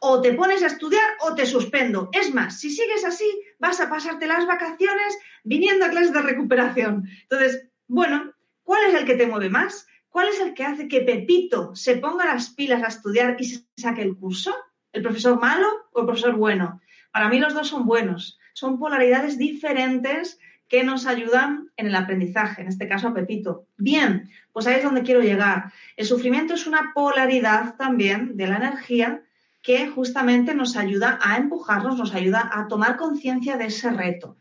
o 0.00 0.20
te 0.20 0.34
pones 0.34 0.62
a 0.62 0.66
estudiar 0.66 1.02
o 1.20 1.34
te 1.34 1.46
suspendo. 1.46 2.10
Es 2.12 2.32
más, 2.32 2.60
si 2.60 2.70
sigues 2.70 3.04
así, 3.04 3.28
vas 3.58 3.80
a 3.80 3.90
pasarte 3.90 4.26
las 4.26 4.46
vacaciones 4.46 5.18
viniendo 5.44 5.84
a 5.84 5.90
clases 5.90 6.12
de 6.12 6.22
recuperación. 6.22 7.08
Entonces, 7.22 7.66
bueno, 7.88 8.32
¿cuál 8.62 8.84
es 8.88 8.94
el 8.94 9.04
que 9.04 9.16
te 9.16 9.26
mueve 9.26 9.50
más? 9.50 9.86
¿Cuál 10.10 10.28
es 10.28 10.40
el 10.40 10.54
que 10.54 10.64
hace 10.64 10.88
que 10.88 11.02
Pepito 11.02 11.74
se 11.74 11.96
ponga 11.96 12.26
las 12.26 12.50
pilas 12.50 12.82
a 12.82 12.88
estudiar 12.88 13.36
y 13.38 13.44
se 13.44 13.64
saque 13.76 14.02
el 14.02 14.16
curso? 14.16 14.54
¿El 14.92 15.02
profesor 15.02 15.40
malo 15.40 15.68
o 15.92 16.00
el 16.00 16.06
profesor 16.06 16.34
bueno? 16.34 16.80
Para 17.12 17.28
mí 17.28 17.38
los 17.38 17.54
dos 17.54 17.68
son 17.68 17.86
buenos, 17.86 18.38
son 18.52 18.78
polaridades 18.78 19.38
diferentes 19.38 20.38
que 20.68 20.82
nos 20.82 21.06
ayudan 21.06 21.70
en 21.76 21.86
el 21.86 21.94
aprendizaje, 21.94 22.62
en 22.62 22.68
este 22.68 22.88
caso 22.88 23.08
a 23.08 23.14
Pepito. 23.14 23.66
Bien, 23.76 24.30
pues 24.52 24.66
ahí 24.66 24.76
es 24.76 24.84
donde 24.84 25.02
quiero 25.02 25.20
llegar. 25.20 25.72
El 25.96 26.06
sufrimiento 26.06 26.54
es 26.54 26.66
una 26.66 26.92
polaridad 26.92 27.76
también 27.76 28.36
de 28.36 28.46
la 28.48 28.56
energía 28.56 29.22
que 29.62 29.88
justamente 29.88 30.54
nos 30.54 30.76
ayuda 30.76 31.18
a 31.22 31.36
empujarnos, 31.36 31.96
nos 31.96 32.14
ayuda 32.14 32.50
a 32.52 32.66
tomar 32.66 32.96
conciencia 32.96 33.56
de 33.56 33.66
ese 33.66 33.90
reto. 33.90 34.36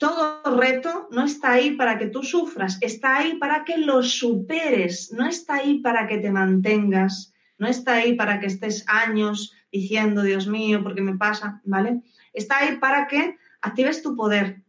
Todo 0.00 0.40
reto 0.56 1.08
no 1.10 1.26
está 1.26 1.52
ahí 1.52 1.72
para 1.72 1.98
que 1.98 2.06
tú 2.06 2.22
sufras, 2.22 2.78
está 2.80 3.18
ahí 3.18 3.34
para 3.34 3.64
que 3.66 3.76
lo 3.76 4.02
superes, 4.02 5.12
no 5.12 5.28
está 5.28 5.56
ahí 5.56 5.80
para 5.80 6.06
que 6.06 6.16
te 6.16 6.30
mantengas, 6.30 7.34
no 7.58 7.68
está 7.68 7.96
ahí 7.96 8.14
para 8.14 8.40
que 8.40 8.46
estés 8.46 8.82
años 8.88 9.54
diciendo, 9.70 10.22
Dios 10.22 10.46
mío, 10.46 10.82
¿por 10.82 10.94
qué 10.94 11.02
me 11.02 11.18
pasa? 11.18 11.60
¿Vale? 11.64 12.00
Está 12.32 12.60
ahí 12.60 12.78
para 12.78 13.08
que 13.08 13.36
actives 13.60 14.02
tu 14.02 14.16
poder, 14.16 14.62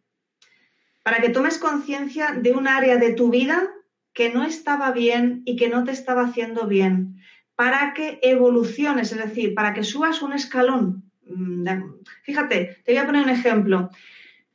para 1.01 1.21
que 1.21 1.29
tomes 1.29 1.59
conciencia 1.59 2.33
de 2.33 2.51
un 2.51 2.67
área 2.67 2.97
de 2.97 3.13
tu 3.13 3.29
vida 3.29 3.69
que 4.11 4.33
no 4.33 4.43
estaba 4.43 4.91
bien 4.91 5.43
y 5.45 5.55
que 5.55 5.69
no 5.69 5.85
te 5.85 5.93
estaba 5.93 6.23
haciendo 6.25 6.67
bien, 6.67 7.21
para 7.55 7.93
que 7.93 8.19
evoluciones, 8.21 9.13
es 9.13 9.17
decir, 9.17 9.55
para 9.55 9.73
que 9.73 9.85
subas 9.85 10.21
un 10.21 10.33
escalón. 10.33 11.09
Mm, 11.25 11.65
fíjate, 12.23 12.81
te 12.83 12.91
voy 12.91 13.01
a 13.01 13.05
poner 13.05 13.23
un 13.23 13.29
ejemplo. 13.29 13.89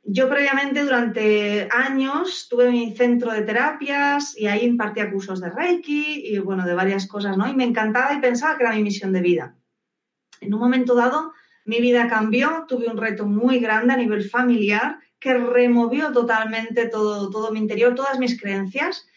Yo 0.09 0.29
previamente 0.29 0.85
durante 0.85 1.67
años 1.69 2.47
tuve 2.49 2.71
mi 2.71 2.95
centro 2.95 3.33
de 3.33 3.41
terapias 3.41 4.37
y 4.37 4.47
ahí 4.47 4.63
impartía 4.63 5.11
cursos 5.11 5.41
de 5.41 5.49
Reiki 5.49 6.21
y 6.27 6.37
bueno, 6.39 6.65
de 6.65 6.73
varias 6.73 7.07
cosas, 7.07 7.35
¿no? 7.35 7.45
Y 7.45 7.53
me 7.53 7.65
encantaba 7.65 8.13
y 8.13 8.21
pensaba 8.21 8.55
que 8.55 8.63
era 8.63 8.73
mi 8.73 8.83
misión 8.83 9.11
de 9.11 9.19
vida. 9.19 9.57
En 10.39 10.53
un 10.53 10.61
momento 10.61 10.95
dado, 10.95 11.33
mi 11.65 11.81
vida 11.81 12.07
cambió, 12.07 12.63
tuve 12.69 12.87
un 12.87 12.95
reto 12.95 13.25
muy 13.25 13.59
grande 13.59 13.95
a 13.95 13.97
nivel 13.97 14.23
familiar 14.23 14.97
que 15.19 15.33
removió 15.33 16.13
totalmente 16.13 16.87
todo, 16.87 17.29
todo 17.29 17.51
mi 17.51 17.59
interior, 17.59 17.93
todas 17.93 18.17
mis 18.17 18.39
creencias. 18.39 19.09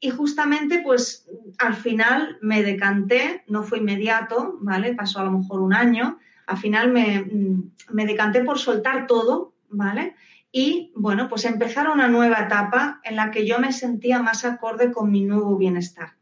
Y 0.00 0.10
justamente, 0.10 0.80
pues 0.80 1.24
al 1.58 1.74
final 1.74 2.38
me 2.40 2.64
decanté, 2.64 3.44
no 3.46 3.62
fue 3.62 3.78
inmediato, 3.78 4.58
¿vale? 4.60 4.96
Pasó 4.96 5.20
a 5.20 5.24
lo 5.24 5.30
mejor 5.30 5.60
un 5.60 5.72
año. 5.72 6.18
Al 6.48 6.56
final 6.56 6.90
me, 6.90 7.24
me 7.90 8.06
decanté 8.06 8.42
por 8.42 8.58
soltar 8.58 9.06
todo, 9.06 9.54
¿vale? 9.68 10.16
Y 10.52 10.92
bueno, 10.94 11.30
pues 11.30 11.46
empezar 11.46 11.88
una 11.88 12.08
nueva 12.08 12.40
etapa 12.40 13.00
en 13.04 13.16
la 13.16 13.30
que 13.30 13.46
yo 13.46 13.58
me 13.58 13.72
sentía 13.72 14.22
más 14.22 14.44
acorde 14.44 14.92
con 14.92 15.10
mi 15.10 15.24
nuevo 15.24 15.56
bienestar. 15.56 16.12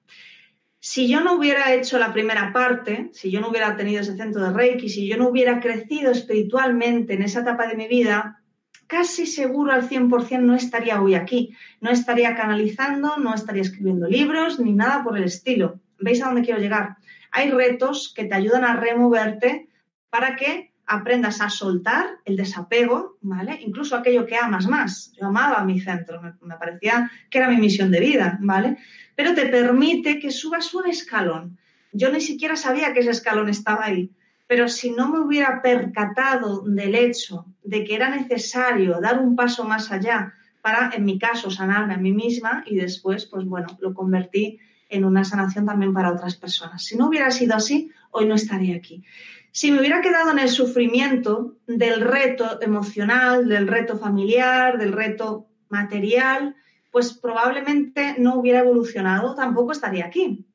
Si 0.79 1.09
yo 1.09 1.21
no 1.21 1.35
hubiera 1.35 1.75
hecho 1.75 1.99
la 1.99 2.13
primera 2.13 2.53
parte, 2.53 3.11
si 3.13 3.31
yo 3.31 3.41
no 3.41 3.51
hubiera 3.51 3.77
tenido 3.77 4.01
ese 4.01 4.17
centro 4.17 4.43
de 4.43 4.53
Reiki, 4.53 4.89
si 4.89 5.07
yo 5.07 5.19
no 5.19 5.29
hubiera 5.29 5.61
crecido 5.61 6.13
espiritualmente 6.13 7.15
en 7.15 7.23
esa 7.23 7.41
etapa 7.41 7.67
de 7.67 7.77
mi 7.77 7.89
vida, 7.89 8.41
casi 8.87 9.27
seguro 9.27 9.73
al 9.73 9.89
100% 9.89 10.41
no 10.41 10.55
estaría 10.55 11.03
hoy 11.03 11.15
aquí, 11.15 11.55
no 11.81 11.91
estaría 11.91 12.35
canalizando, 12.35 13.17
no 13.19 13.35
estaría 13.35 13.63
escribiendo 13.63 14.09
libros 14.09 14.59
ni 14.59 14.73
nada 14.73 15.03
por 15.03 15.19
el 15.19 15.25
estilo. 15.25 15.81
¿Veis 15.99 16.23
a 16.23 16.27
dónde 16.27 16.43
quiero 16.43 16.61
llegar? 16.61 16.97
Hay 17.31 17.51
retos 17.51 18.13
que 18.15 18.25
te 18.25 18.35
ayudan 18.35 18.65
a 18.65 18.77
removerte 18.77 19.69
para 20.09 20.37
que 20.37 20.70
aprendas 20.91 21.41
a 21.41 21.49
soltar 21.49 22.19
el 22.25 22.37
desapego, 22.37 23.17
¿vale? 23.21 23.61
Incluso 23.63 23.95
aquello 23.95 24.27
que 24.27 24.37
amas 24.37 24.67
más. 24.67 25.13
Yo 25.17 25.29
amaba 25.29 25.63
mi 25.63 25.79
centro, 25.79 26.21
me, 26.21 26.57
parecía 26.57 27.09
que 27.31 27.39
era 27.39 27.49
mi 27.49 27.59
misión 27.59 27.93
de 27.93 28.01
vida, 28.01 28.39
¿vale? 28.41 28.77
Pero 29.15 29.33
te 29.33 29.47
permite 29.47 30.19
que 30.19 30.33
subas 30.33 30.75
un 30.75 30.89
escalón. 30.89 31.59
Yo 31.93 32.11
ni 32.11 32.21
siquiera 32.21 32.57
sabía 32.57 32.93
que 32.93 33.01
ese 33.01 33.11
escalón 33.11 33.49
estaba 33.49 33.85
ahí, 33.85 34.11
pero 34.49 34.69
si 34.69 34.91
no 34.91 35.09
me 35.09 35.21
hubiera 35.21 35.63
percatado 35.63 36.63
del 36.63 36.97
hecho 36.97 37.47
de 37.63 37.85
que 37.85 37.95
era 37.95 38.11
necesario 38.11 39.01
dar 39.01 39.21
un 39.21 39.37
paso 39.37 39.63
más 39.63 39.93
allá 39.93 40.35
para, 40.61 40.91
en 40.93 41.05
mi 41.05 41.21
caso, 41.21 41.53
sanarme 41.53 41.95
a 41.95 41.99
mí 41.99 42.13
misma 42.13 42.65
y 42.67 42.75
después, 42.75 43.27
pues 43.27 43.45
bueno, 43.45 43.69
lo 43.81 43.95
convertí 43.95 44.59
en 44.89 45.05
una 45.05 45.23
sanación 45.23 45.67
también 45.67 45.95
para 45.95 46.13
otras 46.13 46.35
personas. 46.35 46.85
Si 46.85 46.97
no 46.97 47.07
hubiera 47.07 47.31
sido 47.31 47.55
así, 47.55 47.93
hoy 48.11 48.27
no 48.27 48.35
estaría 48.35 48.75
aquí. 48.75 49.05
Si 49.53 49.73
me 49.73 49.81
hubiera 49.81 50.01
quedado 50.01 50.31
en 50.31 50.39
el 50.39 50.49
sufrimiento 50.49 51.57
del 51.67 52.03
reto 52.03 52.61
emocional, 52.63 53.49
del 53.49 53.67
reto 53.67 53.99
familiar, 53.99 54.79
del 54.79 54.93
reto 54.93 55.49
material, 55.69 56.55
pues 56.93 57.15
probablemente 57.15 58.17
no 58.19 58.37
hubiera 58.37 58.61
evolucionado, 58.61 59.35
tampoco 59.35 59.73
estaría 59.73 60.07
aquí. 60.07 60.47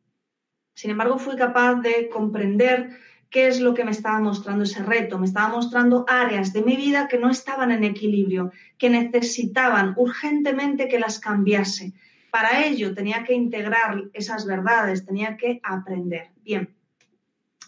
Sin 0.73 0.91
embargo, 0.91 1.17
fui 1.17 1.35
capaz 1.35 1.75
de 1.75 2.09
comprender 2.09 2.89
qué 3.29 3.47
es 3.47 3.59
lo 3.59 3.73
que 3.73 3.83
me 3.83 3.91
estaba 3.91 4.19
mostrando 4.19 4.63
ese 4.63 4.81
reto. 4.81 5.19
Me 5.19 5.25
estaba 5.25 5.49
mostrando 5.49 6.05
áreas 6.07 6.53
de 6.53 6.61
mi 6.61 6.77
vida 6.77 7.07
que 7.07 7.17
no 7.17 7.29
estaban 7.29 7.71
en 7.71 7.83
equilibrio, 7.83 8.51
que 8.77 8.89
necesitaban 8.89 9.93
urgentemente 9.97 10.87
que 10.87 10.99
las 10.99 11.19
cambiase. 11.19 11.93
Para 12.31 12.65
ello 12.65 12.93
tenía 12.93 13.23
que 13.23 13.33
integrar 13.33 14.03
esas 14.13 14.45
verdades, 14.45 15.05
tenía 15.05 15.37
que 15.37 15.59
aprender. 15.63 16.31
Bien, 16.43 16.75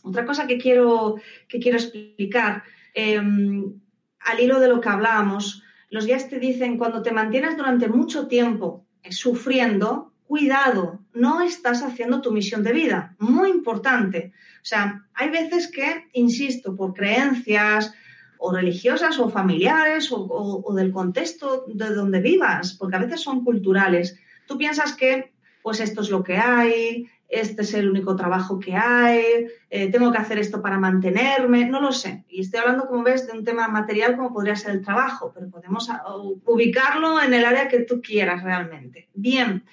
otra 0.08 0.26
cosa 0.26 0.48
que 0.48 0.58
quiero, 0.58 1.16
que 1.48 1.60
quiero 1.60 1.78
explicar, 1.78 2.64
em, 2.94 3.74
al 4.20 4.40
hilo 4.40 4.60
de 4.60 4.68
lo 4.68 4.82
que 4.82 4.90
hablábamos, 4.90 5.64
los 5.90 6.06
guías 6.06 6.30
te 6.30 6.40
dicen, 6.40 6.78
cuando 6.78 7.02
te 7.02 7.12
mantienes 7.12 7.56
durante 7.56 7.88
mucho 7.88 8.28
tiempo 8.28 8.86
sufriendo, 9.10 10.14
cuidado, 10.26 11.00
no 11.14 11.42
estás 11.42 11.82
haciendo 11.82 12.22
tu 12.22 12.32
misión 12.32 12.64
de 12.64 12.74
vida. 12.74 13.16
Muy 13.20 13.50
importante. 13.50 14.34
O 14.62 14.66
sea, 14.66 15.06
hay 15.14 15.30
veces 15.30 15.72
que, 15.72 16.08
insisto, 16.14 16.76
por 16.76 16.94
creencias 16.94 17.94
o 18.38 18.52
religiosas 18.52 19.18
o 19.20 19.30
familiares 19.30 20.12
o, 20.12 20.28
o 20.66 20.74
del 20.76 20.92
contexto 20.92 21.66
de 21.68 21.94
donde 21.94 22.20
vivas, 22.20 22.74
porque 22.74 22.98
a 22.98 23.00
veces 23.00 23.22
son 23.22 23.44
culturales, 23.44 24.20
tú 24.46 24.58
piensas 24.58 24.94
que 24.94 25.32
pues 25.68 25.82
esto 25.82 26.02
es 26.02 26.10
lo 26.10 26.24
que 26.24 26.38
hay, 26.38 27.10
este 27.28 27.62
es 27.64 27.74
el 27.74 27.90
único 27.90 28.16
trabajo 28.16 28.58
que 28.60 28.76
hay, 28.76 29.48
eh, 29.70 29.92
tengo 29.92 30.12
que 30.12 30.18
hacer 30.18 30.40
esto 30.40 30.62
para 30.62 30.80
mantenerme, 30.80 31.66
no 31.66 31.82
lo 31.82 31.92
sé. 31.92 32.24
Y 32.30 32.42
estoy 32.42 32.62
hablando, 32.62 32.88
como 32.88 33.04
ves, 33.04 33.28
de 33.28 33.34
un 33.34 33.44
tema 33.44 33.68
material 33.68 34.16
como 34.16 34.34
podría 34.34 34.56
ser 34.56 34.72
el 34.72 34.84
trabajo, 34.84 35.32
pero 35.34 35.50
podemos 35.50 35.90
ah, 35.90 36.04
ubicarlo 36.46 37.22
en 37.22 37.34
el 37.34 37.46
área 37.46 37.68
que 37.68 37.82
tú 37.82 38.02
quieras 38.02 38.44
realmente. 38.44 39.10
Bien, 39.14 39.64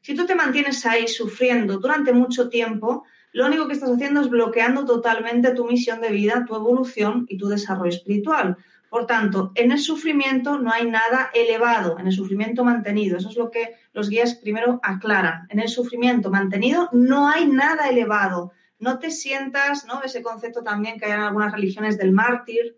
si 0.00 0.14
tú 0.14 0.26
te 0.26 0.34
mantienes 0.34 0.84
ahí 0.86 1.08
sufriendo 1.08 1.78
durante 1.78 2.12
mucho 2.12 2.48
tiempo, 2.48 3.04
lo 3.32 3.46
único 3.46 3.66
que 3.66 3.74
estás 3.74 3.90
haciendo 3.90 4.20
es 4.20 4.28
bloqueando 4.28 4.84
totalmente 4.84 5.54
tu 5.54 5.66
misión 5.66 6.00
de 6.00 6.10
vida, 6.10 6.44
tu 6.46 6.54
evolución 6.54 7.26
y 7.28 7.38
tu 7.38 7.48
desarrollo 7.48 7.90
espiritual. 7.90 8.56
Por 8.94 9.06
tanto, 9.06 9.50
en 9.56 9.72
el 9.72 9.80
sufrimiento 9.80 10.56
no 10.56 10.70
hay 10.70 10.86
nada 10.86 11.32
elevado, 11.34 11.98
en 11.98 12.06
el 12.06 12.12
sufrimiento 12.12 12.62
mantenido. 12.62 13.16
Eso 13.16 13.28
es 13.28 13.36
lo 13.36 13.50
que 13.50 13.74
los 13.92 14.08
guías 14.08 14.36
primero 14.36 14.78
aclaran. 14.84 15.48
En 15.50 15.58
el 15.58 15.66
sufrimiento 15.66 16.30
mantenido 16.30 16.88
no 16.92 17.28
hay 17.28 17.48
nada 17.48 17.88
elevado. 17.88 18.52
No 18.78 19.00
te 19.00 19.10
sientas, 19.10 19.84
¿no? 19.84 20.00
Ese 20.04 20.22
concepto 20.22 20.62
también 20.62 20.96
que 20.96 21.06
hay 21.06 21.10
en 21.10 21.22
algunas 21.22 21.50
religiones 21.50 21.98
del 21.98 22.12
mártir, 22.12 22.76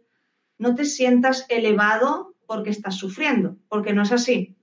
no 0.57 0.75
te 0.75 0.87
sientas 0.87 1.45
elevado 1.51 2.35
porque 2.47 2.71
estás 2.71 2.95
sufriendo, 2.95 3.59
porque 3.69 3.93
no 3.93 4.01
es 4.01 4.13
así. 4.13 4.57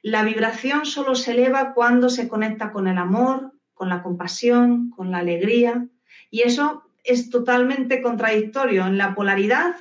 La 0.00 0.24
vibración 0.24 0.86
solo 0.86 1.16
se 1.16 1.32
eleva 1.32 1.74
cuando 1.74 2.08
se 2.08 2.28
conecta 2.28 2.72
con 2.72 2.88
el 2.88 2.96
amor, 2.96 3.52
con 3.74 3.90
la 3.90 4.02
compasión, 4.02 4.88
con 4.88 5.10
la 5.10 5.18
alegría. 5.18 5.86
Y 6.30 6.44
eso 6.44 6.84
es 7.02 7.28
totalmente 7.28 8.00
contradictorio. 8.00 8.86
En 8.86 8.96
la 8.96 9.14
polaridad 9.14 9.76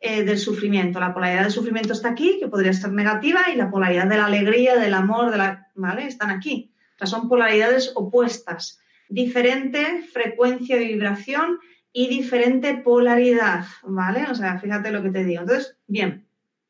eh, 0.00 0.22
del 0.22 0.38
sufrimiento. 0.38 1.00
La 1.00 1.12
polaridad 1.12 1.42
del 1.42 1.50
sufrimiento 1.50 1.92
está 1.92 2.10
aquí, 2.10 2.38
que 2.38 2.46
podría 2.46 2.72
ser 2.72 2.92
negativa, 2.92 3.46
y 3.52 3.56
la 3.56 3.68
polaridad 3.68 4.06
de 4.06 4.16
la 4.16 4.26
alegría, 4.26 4.76
del 4.76 4.94
amor, 4.94 5.32
de 5.32 5.38
la, 5.38 5.68
¿vale? 5.74 6.06
Están 6.06 6.30
aquí. 6.30 6.72
O 6.94 6.98
sea, 6.98 7.06
son 7.08 7.28
polaridades 7.28 7.92
opuestas. 7.96 8.80
Diferente 9.08 10.02
frecuencia 10.12 10.76
de 10.76 10.84
vibración 10.84 11.58
y 11.92 12.08
diferente 12.08 12.74
polaridad, 12.76 13.64
¿vale? 13.82 14.26
O 14.30 14.34
sea, 14.36 14.58
fíjate 14.58 14.92
lo 14.92 15.02
que 15.02 15.10
te 15.10 15.24
digo. 15.24 15.42
Entonces, 15.42 15.76
bien, 15.88 16.28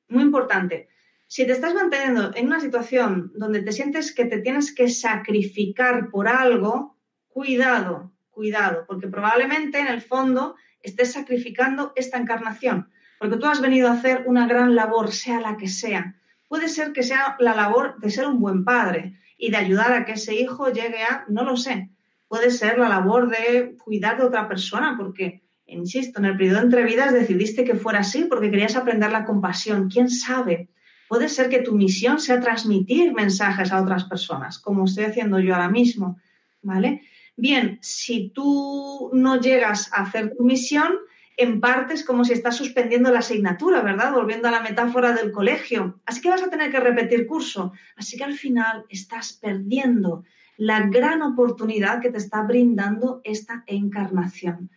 muy 0.08 0.22
importante. 0.22 0.88
Si 1.26 1.46
te 1.46 1.52
estás 1.52 1.74
manteniendo 1.74 2.32
en 2.34 2.46
una 2.46 2.60
situación 2.60 3.30
donde 3.34 3.60
te 3.60 3.72
sientes 3.72 4.14
que 4.14 4.24
te 4.24 4.38
tienes 4.38 4.74
que 4.74 4.88
sacrificar 4.88 6.08
por 6.08 6.28
algo, 6.28 6.96
cuidado, 7.28 8.12
cuidado, 8.30 8.84
porque 8.86 9.08
probablemente 9.08 9.78
en 9.80 9.88
el 9.88 10.00
fondo 10.00 10.56
estés 10.80 11.12
sacrificando 11.12 11.92
esta 11.94 12.16
encarnación 12.16 12.88
porque 13.18 13.36
tú 13.36 13.46
has 13.46 13.60
venido 13.60 13.88
a 13.88 13.92
hacer 13.92 14.24
una 14.26 14.46
gran 14.46 14.74
labor, 14.74 15.12
sea 15.12 15.40
la 15.40 15.56
que 15.56 15.68
sea. 15.68 16.14
Puede 16.48 16.68
ser 16.68 16.92
que 16.92 17.02
sea 17.02 17.36
la 17.38 17.54
labor 17.54 17.98
de 18.00 18.10
ser 18.10 18.26
un 18.26 18.40
buen 18.40 18.64
padre 18.64 19.18
y 19.36 19.50
de 19.50 19.56
ayudar 19.56 19.92
a 19.92 20.04
que 20.04 20.12
ese 20.12 20.34
hijo 20.34 20.72
llegue 20.72 21.02
a, 21.02 21.24
no 21.28 21.44
lo 21.44 21.56
sé, 21.56 21.90
puede 22.28 22.50
ser 22.50 22.78
la 22.78 22.88
labor 22.88 23.28
de 23.28 23.76
cuidar 23.82 24.18
de 24.18 24.24
otra 24.24 24.48
persona, 24.48 24.96
porque, 24.98 25.42
insisto, 25.66 26.18
en 26.18 26.26
el 26.26 26.36
periodo 26.36 26.60
entre 26.60 26.84
vidas 26.84 27.12
decidiste 27.12 27.64
que 27.64 27.74
fuera 27.74 28.00
así 28.00 28.24
porque 28.24 28.50
querías 28.50 28.76
aprender 28.76 29.10
la 29.10 29.24
compasión. 29.24 29.88
¿Quién 29.88 30.10
sabe? 30.10 30.68
Puede 31.08 31.28
ser 31.28 31.48
que 31.48 31.62
tu 31.62 31.74
misión 31.74 32.20
sea 32.20 32.40
transmitir 32.40 33.14
mensajes 33.14 33.72
a 33.72 33.80
otras 33.80 34.04
personas, 34.04 34.58
como 34.58 34.84
estoy 34.84 35.04
haciendo 35.04 35.38
yo 35.40 35.54
ahora 35.54 35.70
mismo, 35.70 36.18
¿vale? 36.62 37.02
Bien, 37.36 37.78
si 37.80 38.30
tú 38.30 39.10
no 39.14 39.40
llegas 39.40 39.90
a 39.92 40.02
hacer 40.02 40.34
tu 40.36 40.44
misión, 40.44 40.92
en 41.38 41.60
parte 41.60 41.94
es 41.94 42.04
como 42.04 42.24
si 42.24 42.34
estás 42.34 42.56
suspendiendo 42.56 43.10
la 43.10 43.20
asignatura, 43.20 43.80
¿verdad? 43.80 44.12
Volviendo 44.12 44.48
a 44.48 44.50
la 44.50 44.60
metáfora 44.60 45.12
del 45.12 45.32
colegio. 45.32 46.00
Así 46.04 46.20
que 46.20 46.28
vas 46.28 46.42
a 46.42 46.50
tener 46.50 46.70
que 46.70 46.80
repetir 46.80 47.26
curso. 47.26 47.72
Así 47.96 48.18
que 48.18 48.24
al 48.24 48.34
final 48.34 48.84
estás 48.90 49.32
perdiendo 49.32 50.24
la 50.56 50.80
gran 50.80 51.22
oportunidad 51.22 52.00
que 52.00 52.10
te 52.10 52.18
está 52.18 52.42
brindando 52.42 53.20
esta 53.24 53.64
encarnación, 53.66 54.70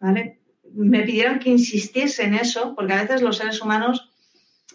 ¿vale? 0.00 0.40
Me 0.74 1.02
pidieron 1.02 1.38
que 1.38 1.48
insistiese 1.48 2.24
en 2.24 2.34
eso, 2.34 2.74
porque 2.74 2.92
a 2.92 3.02
veces 3.02 3.22
los 3.22 3.38
seres 3.38 3.62
humanos 3.62 4.10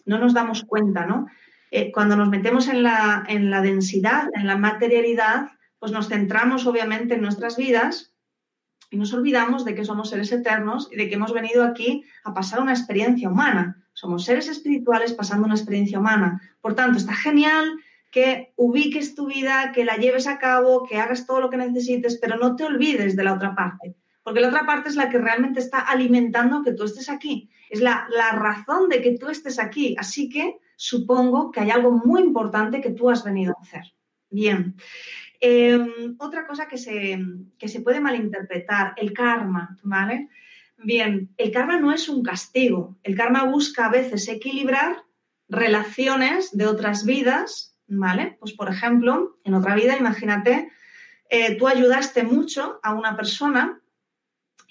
no 0.05 0.17
nos 0.17 0.33
damos 0.33 0.63
cuenta, 0.63 1.05
¿no? 1.05 1.27
eh, 1.73 1.91
cuando 1.91 2.15
nos 2.15 2.29
metemos 2.29 2.67
en 2.67 2.83
la, 2.83 3.23
en 3.27 3.49
la 3.49 3.61
densidad, 3.61 4.29
en 4.35 4.45
la 4.45 4.57
materialidad, 4.57 5.47
pues 5.79 5.91
nos 5.91 6.07
centramos 6.07 6.67
obviamente 6.67 7.15
en 7.15 7.21
nuestras 7.21 7.57
vidas 7.57 8.12
y 8.93 8.97
nos 8.97 9.11
olvidamos 9.11 9.65
de 9.65 9.73
que 9.73 9.85
somos 9.85 10.11
seres 10.11 10.31
eternos 10.31 10.87
y 10.91 10.97
de 10.97 11.09
que 11.09 11.15
hemos 11.15 11.33
venido 11.33 11.63
aquí 11.63 12.03
a 12.23 12.31
pasar 12.31 12.61
una 12.61 12.73
experiencia 12.73 13.27
humana. 13.27 13.83
Somos 13.93 14.23
seres 14.23 14.47
espirituales 14.47 15.13
pasando 15.13 15.45
una 15.45 15.55
experiencia 15.55 15.97
humana. 15.97 16.39
Por 16.61 16.75
tanto, 16.75 16.99
está 16.99 17.15
genial 17.15 17.65
que 18.11 18.53
ubiques 18.55 19.15
tu 19.15 19.25
vida, 19.25 19.71
que 19.73 19.83
la 19.83 19.95
lleves 19.97 20.27
a 20.27 20.37
cabo, 20.37 20.85
que 20.87 20.99
hagas 20.99 21.25
todo 21.25 21.41
lo 21.41 21.49
que 21.49 21.57
necesites, 21.57 22.19
pero 22.21 22.37
no 22.37 22.55
te 22.55 22.65
olvides 22.65 23.15
de 23.15 23.23
la 23.23 23.33
otra 23.33 23.55
parte, 23.55 23.95
porque 24.21 24.41
la 24.41 24.49
otra 24.49 24.67
parte 24.67 24.89
es 24.89 24.95
la 24.95 25.09
que 25.09 25.17
realmente 25.17 25.59
está 25.59 25.79
alimentando 25.79 26.61
que 26.61 26.73
tú 26.73 26.83
estés 26.83 27.09
aquí, 27.09 27.49
es 27.71 27.81
la, 27.81 28.07
razón 28.33 28.89
de 28.89 29.01
que 29.01 29.17
tú 29.17 29.29
estés 29.29 29.57
aquí, 29.57 29.95
así 29.97 30.29
que 30.29 30.59
supongo 30.75 31.49
que 31.49 31.61
hay 31.61 31.71
algo 31.71 31.89
muy 31.89 32.21
importante 32.21 32.79
que 32.79 32.91
tú 32.91 33.09
has 33.09 33.23
venido 33.23 33.55
a 33.57 33.61
hacer. 33.63 33.91
Bien. 34.29 34.75
Em, 35.45 36.15
otra 36.19 36.47
cosa 36.47 36.67
que 36.67 36.77
se, 36.77 37.19
que 37.57 37.67
se 37.67 37.81
puede 37.81 37.99
malinterpretar, 37.99 38.93
el 38.95 39.11
karma, 39.11 39.77
¿vale? 39.83 40.29
Bien, 40.77 41.29
el 41.37 41.51
karma 41.51 41.77
no 41.79 41.91
es 41.91 42.07
un 42.07 42.23
castigo. 42.23 42.97
El 43.03 43.15
karma 43.15 43.43
busca 43.43 43.87
a 43.87 43.91
veces 43.91 44.29
equilibrar 44.29 45.03
relaciones 45.49 46.55
de 46.55 46.65
otras 46.65 47.05
vidas 47.05 47.73
¿vale? 47.87 48.37
Pues 48.39 48.53
por 48.53 48.69
ejemplo, 48.69 49.37
en 49.43 49.53
otra 49.53 49.75
vida, 49.75 49.97
imagínate, 49.97 50.71
eh, 51.29 51.57
tú 51.57 51.67
ayudaste 51.67 52.23
mucho 52.23 52.79
a 52.83 52.93
una 52.93 53.15
persona 53.15 53.81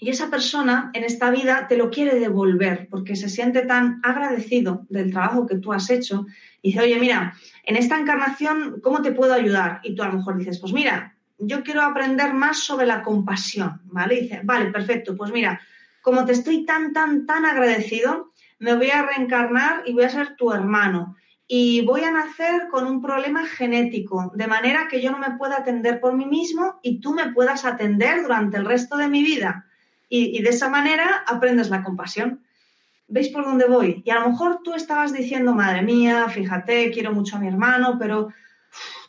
y 0.02 0.11
esa 0.11 0.30
persona 0.30 0.90
en 0.94 1.04
esta 1.04 1.30
vida 1.30 1.68
te 1.68 1.76
lo 1.76 1.88
quiere 1.88 2.18
devolver 2.18 2.88
porque 2.90 3.14
se 3.14 3.28
siente 3.28 3.62
tan 3.62 4.00
agradecido 4.02 4.85
del 4.88 5.12
trabajo 5.12 5.47
que 5.47 5.59
tú 5.59 5.73
has 5.73 5.90
hecho 5.90 6.26
y 6.61 6.71
dice, 6.71 6.82
oye, 6.82 6.99
mira, 6.99 7.35
en 7.62 7.76
esta 7.76 8.00
encarnación, 8.00 8.80
¿cómo 8.82 9.00
te 9.00 9.12
puedo 9.12 9.32
ayudar? 9.32 9.78
Y 9.85 9.94
tú 9.94 10.02
a 10.02 10.09
lo 10.09 10.14
mejor 10.14 10.38
dices, 10.38 10.59
pues 10.59 10.73
mira, 10.73 11.14
yo 11.38 11.62
quiero 11.62 11.82
aprender 11.82 12.35
más 12.35 12.64
sobre 12.64 12.85
la 12.85 13.00
compasión, 13.00 13.80
¿vale? 13.85 14.16
Y 14.16 14.21
dice, 14.23 14.40
vale, 14.42 14.73
perfecto, 14.73 15.16
pues 15.16 15.30
mira, 15.30 15.61
como 16.00 16.24
te 16.24 16.33
estoy 16.33 16.66
tan, 16.66 16.92
tan, 16.92 17.24
tan 17.24 17.44
agradecido, 17.44 18.33
me 18.59 18.74
voy 18.74 18.90
a 18.90 19.07
reencarnar 19.07 19.85
y 19.87 19.92
voy 19.92 20.03
a 20.03 20.09
ser 20.09 20.35
tu 20.35 20.50
hermano 20.50 21.14
y 21.46 21.83
voy 21.83 22.03
a 22.03 22.11
nacer 22.11 22.66
con 22.72 22.88
un 22.88 23.00
problema 23.00 23.46
genético, 23.46 24.33
de 24.35 24.48
manera 24.48 24.88
que 24.88 25.00
yo 25.00 25.12
no 25.12 25.18
me 25.18 25.37
pueda 25.38 25.59
atender 25.59 26.00
por 26.00 26.16
mí 26.16 26.27
mismo 26.27 26.81
y 26.83 27.00
tú 27.00 27.14
me 27.14 27.33
puedas 27.33 27.64
atender 27.64 28.22
durante 28.22 28.57
el 28.57 28.64
resto 28.64 28.96
de 28.96 29.07
mi 29.07 29.22
vida. 29.22 29.68
Y, 30.14 30.42
de 30.42 30.51
esa 30.51 30.68
manera 30.68 31.25
aprendes 31.27 31.70
la 31.70 31.83
compasión. 31.83 32.44
¿Veis 33.09 33.31
por 33.31 33.44
dónde 33.44 33.66
voy? 33.66 34.03
Y 34.05 34.11
a 34.11 34.20
lo 34.20 34.29
mejor 34.29 34.61
tú 34.62 34.75
estabas 34.75 35.12
diciendo, 35.12 35.55
madre 35.55 35.81
mía, 35.81 36.29
fíjate, 36.29 36.90
quiero 36.90 37.12
mucho 37.12 37.37
a 37.37 37.38
mi 37.40 37.48
hermano, 37.48 37.96
pero 37.98 38.29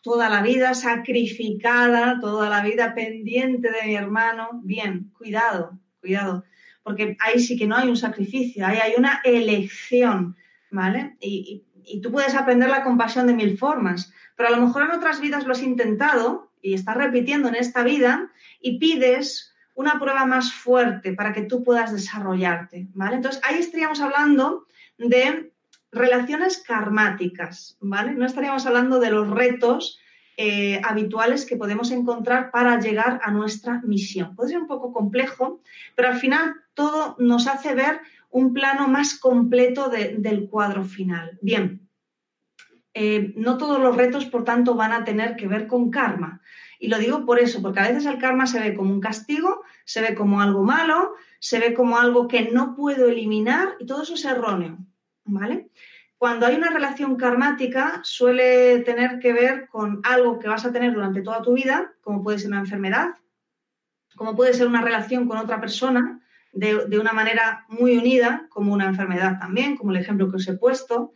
toda 0.01 0.29
la 0.29 0.41
vida 0.41 0.73
sacrificada, 0.73 2.19
toda 2.21 2.49
la 2.49 2.61
vida 2.61 2.93
pendiente 2.95 3.69
de 3.69 3.87
mi 3.87 3.95
hermano. 3.95 4.61
Bien, 4.63 5.11
cuidado, 5.17 5.77
cuidado, 5.99 6.45
porque 6.83 7.17
ahí 7.19 7.39
sí 7.39 7.57
que 7.57 7.67
no 7.67 7.75
hay 7.75 7.89
un 7.89 7.97
sacrificio, 7.97 8.65
ahí 8.65 8.77
hay 8.77 8.93
una 8.97 9.21
elección, 9.25 10.37
¿vale? 10.71 11.17
y 11.19 11.63
y 11.85 12.01
tú 12.01 12.11
puedes 12.11 12.35
aprender 12.35 12.69
la 12.69 12.83
compasión 12.83 13.27
de 13.27 13.33
mil 13.33 13.57
formas, 13.57 14.13
pero 14.35 14.49
a 14.49 14.51
lo 14.51 14.65
mejor 14.65 14.83
en 14.83 14.91
otras 14.91 15.19
vidas 15.19 15.45
lo 15.45 15.53
has 15.53 15.61
intentado 15.61 16.51
y 16.61 16.73
estás 16.73 16.95
repitiendo 16.95 17.49
en 17.49 17.55
esta 17.55 17.83
vida 17.83 18.31
y 18.61 18.79
pides 18.79 19.52
una 19.75 19.99
prueba 19.99 20.25
más 20.25 20.53
fuerte 20.53 21.13
para 21.13 21.33
que 21.33 21.43
tú 21.43 21.63
puedas 21.63 21.91
desarrollarte, 21.91 22.87
¿vale? 22.93 23.15
Entonces, 23.15 23.41
ahí 23.43 23.59
estaríamos 23.59 24.01
hablando 24.01 24.67
de 24.97 25.51
relaciones 25.91 26.63
karmáticas, 26.65 27.77
¿vale? 27.79 28.13
No 28.13 28.25
estaríamos 28.25 28.65
hablando 28.65 28.99
de 28.99 29.11
los 29.11 29.29
retos 29.29 29.99
eh, 30.37 30.81
habituales 30.83 31.45
que 31.45 31.57
podemos 31.57 31.91
encontrar 31.91 32.49
para 32.51 32.79
llegar 32.79 33.19
a 33.23 33.31
nuestra 33.31 33.81
misión. 33.83 34.35
Puede 34.35 34.49
ser 34.49 34.59
un 34.59 34.67
poco 34.67 34.91
complejo, 34.91 35.61
pero 35.95 36.09
al 36.09 36.19
final 36.19 36.55
todo 36.73 37.15
nos 37.19 37.47
hace 37.47 37.75
ver 37.75 37.99
un 38.31 38.51
plano 38.51 38.87
más 38.87 39.19
completo 39.19 39.89
del 39.89 40.47
cuadro 40.49 40.83
final. 40.83 41.37
Bien, 41.41 41.87
eh, 42.95 43.33
no 43.35 43.57
todos 43.57 43.79
los 43.79 43.95
retos, 43.95 44.25
por 44.25 44.43
tanto, 44.43 44.73
van 44.73 44.91
a 44.91 45.03
tener 45.03 45.35
que 45.35 45.47
ver 45.47 45.67
con 45.67 45.91
karma. 45.91 46.41
Y 46.83 46.89
lo 46.89 46.99
digo 46.99 47.25
por 47.25 47.39
eso, 47.39 47.61
porque 47.61 47.79
a 47.79 47.87
veces 47.87 48.05
el 48.05 48.17
karma 48.17 48.45
se 48.45 48.59
ve 48.59 48.75
como 48.75 48.91
un 48.91 48.99
castigo, 48.99 49.63
se 49.85 50.01
ve 50.01 50.15
como 50.15 50.41
algo 50.41 50.63
malo, 50.63 51.13
se 51.39 51.57
ve 51.57 51.73
como 51.73 51.97
algo 51.97 52.27
que 52.27 52.51
no 52.51 52.75
puedo 52.75 53.07
eliminar 53.07 53.77
y 53.79 53.85
todo 53.85 54.03
eso 54.03 54.15
es 54.15 54.25
erróneo. 54.25 54.79
¿Vale? 55.23 55.69
Cuando 56.17 56.45
hay 56.45 56.55
una 56.55 56.71
relación 56.71 57.15
karmática 57.15 58.01
suele 58.03 58.79
tener 58.79 59.19
que 59.19 59.31
ver 59.31 59.69
con 59.69 60.01
algo 60.03 60.39
que 60.39 60.49
vas 60.49 60.65
a 60.65 60.73
tener 60.73 60.93
durante 60.93 61.21
toda 61.21 61.41
tu 61.41 61.53
vida, 61.53 61.93
como 62.01 62.21
puede 62.21 62.39
ser 62.39 62.49
una 62.49 62.59
enfermedad, 62.59 63.11
como 64.17 64.35
puede 64.35 64.53
ser 64.53 64.67
una 64.67 64.81
relación 64.81 65.25
con 65.25 65.37
otra 65.37 65.61
persona, 65.61 66.19
de, 66.51 66.99
una 66.99 67.13
manera 67.13 67.63
muy 67.69 67.95
unida, 67.97 68.47
como 68.49 68.73
una 68.73 68.87
enfermedad 68.87 69.39
también, 69.39 69.77
como 69.77 69.91
el 69.91 70.01
ejemplo 70.01 70.29
que 70.29 70.35
os 70.35 70.47
he 70.49 70.57
puesto. 70.57 71.13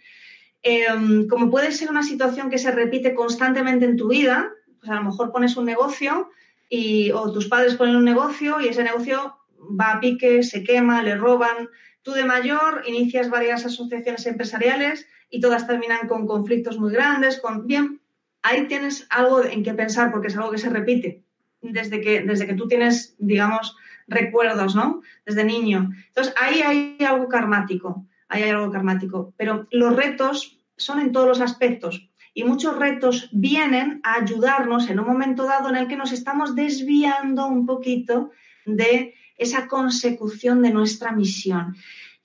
Em, 0.61 1.27
como 1.27 1.51
puede 1.51 1.73
ser 1.73 1.89
una 1.89 2.03
situación 2.03 2.49
que 2.49 2.57
se 2.57 2.71
repite 2.71 3.13
constantemente 3.13 3.83
en 3.83 3.97
tu 3.97 4.07
vida, 4.07 4.53
pues 4.87 4.97
a 4.97 5.01
lo 5.01 5.09
mejor 5.09 5.31
pones 5.31 5.57
un 5.57 5.65
negocio 5.65 6.29
y, 6.69 7.11
o 7.11 7.31
tus 7.31 7.47
padres 7.47 7.75
ponen 7.75 7.97
un 7.97 8.05
negocio 8.05 8.61
y 8.61 8.69
ese 8.69 8.83
negocio 8.83 9.37
va 9.79 9.93
a 9.93 9.99
pique, 9.99 10.43
se 10.43 10.63
quema, 10.63 11.03
le 11.03 11.15
roban. 11.15 11.69
Tú 12.03 12.13
de 12.13 12.23
mayor 12.23 12.83
inicias 12.87 13.29
varias 13.29 13.65
asociaciones 13.65 14.25
empresariales 14.25 15.05
y 15.29 15.41
todas 15.41 15.67
terminan 15.67 16.07
con 16.07 16.25
conflictos 16.25 16.79
muy 16.79 16.93
grandes, 16.93 17.41
con 17.41 17.67
bien, 17.67 17.99
ahí 18.43 18.67
tienes 18.67 19.05
algo 19.09 19.43
en 19.43 19.61
que 19.61 19.73
pensar 19.73 20.09
porque 20.09 20.27
es 20.27 20.37
algo 20.37 20.51
que 20.51 20.57
se 20.57 20.69
repite 20.69 21.21
desde 21.61 21.99
que, 21.99 22.21
desde 22.21 22.47
que 22.47 22.53
tú 22.53 22.69
tienes, 22.69 23.15
digamos, 23.17 23.75
recuerdos, 24.07 24.73
¿no? 24.73 25.01
Desde 25.25 25.43
niño. 25.43 25.91
Entonces, 26.07 26.33
ahí 26.39 26.61
hay 26.61 26.97
algo 27.05 27.27
karmático, 27.27 28.05
ahí 28.29 28.43
hay 28.43 28.51
algo 28.51 28.71
karmático. 28.71 29.33
Pero 29.35 29.67
los 29.71 29.93
retos 29.93 30.61
son 30.77 31.01
en 31.01 31.11
todos 31.11 31.27
los 31.27 31.41
aspectos. 31.41 32.09
Y 32.37 32.43
muchos 32.43 32.77
retos 32.77 33.29
vienen 33.31 33.99
a 34.03 34.21
ayudarnos 34.21 34.91
en 34.91 34.99
un 34.99 35.07
momento 35.07 35.45
dado 35.45 35.69
en 35.69 35.75
el 35.75 35.87
que 35.87 35.97
nos 35.97 36.11
estamos 36.11 36.53
desviando 36.53 37.47
un 37.47 37.65
poquito 37.65 38.29
de 38.63 39.15
esa 39.35 39.67
consecución 39.67 40.61
de 40.61 40.69
nuestra 40.69 41.11
misión. 41.13 41.75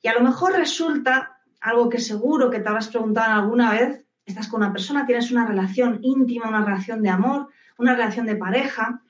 Y 0.02 0.08
a 0.08 0.12
lo 0.12 0.20
mejor 0.20 0.52
resulta 0.52 1.40
algo 1.62 1.88
que 1.88 1.98
seguro 1.98 2.50
que 2.50 2.60
te 2.60 2.68
habrás 2.68 2.88
preguntado 2.88 3.40
alguna 3.40 3.70
vez, 3.70 4.04
estás 4.26 4.48
con 4.48 4.60
una 4.60 4.70
persona, 4.70 5.06
tienes 5.06 5.30
una 5.30 5.46
relación 5.46 6.00
íntima, 6.02 6.46
una 6.46 6.62
relación 6.62 7.02
de 7.02 7.08
amor, 7.08 7.48
una 7.78 7.94
relación 7.94 8.26
de 8.26 8.36
pareja, 8.36 9.00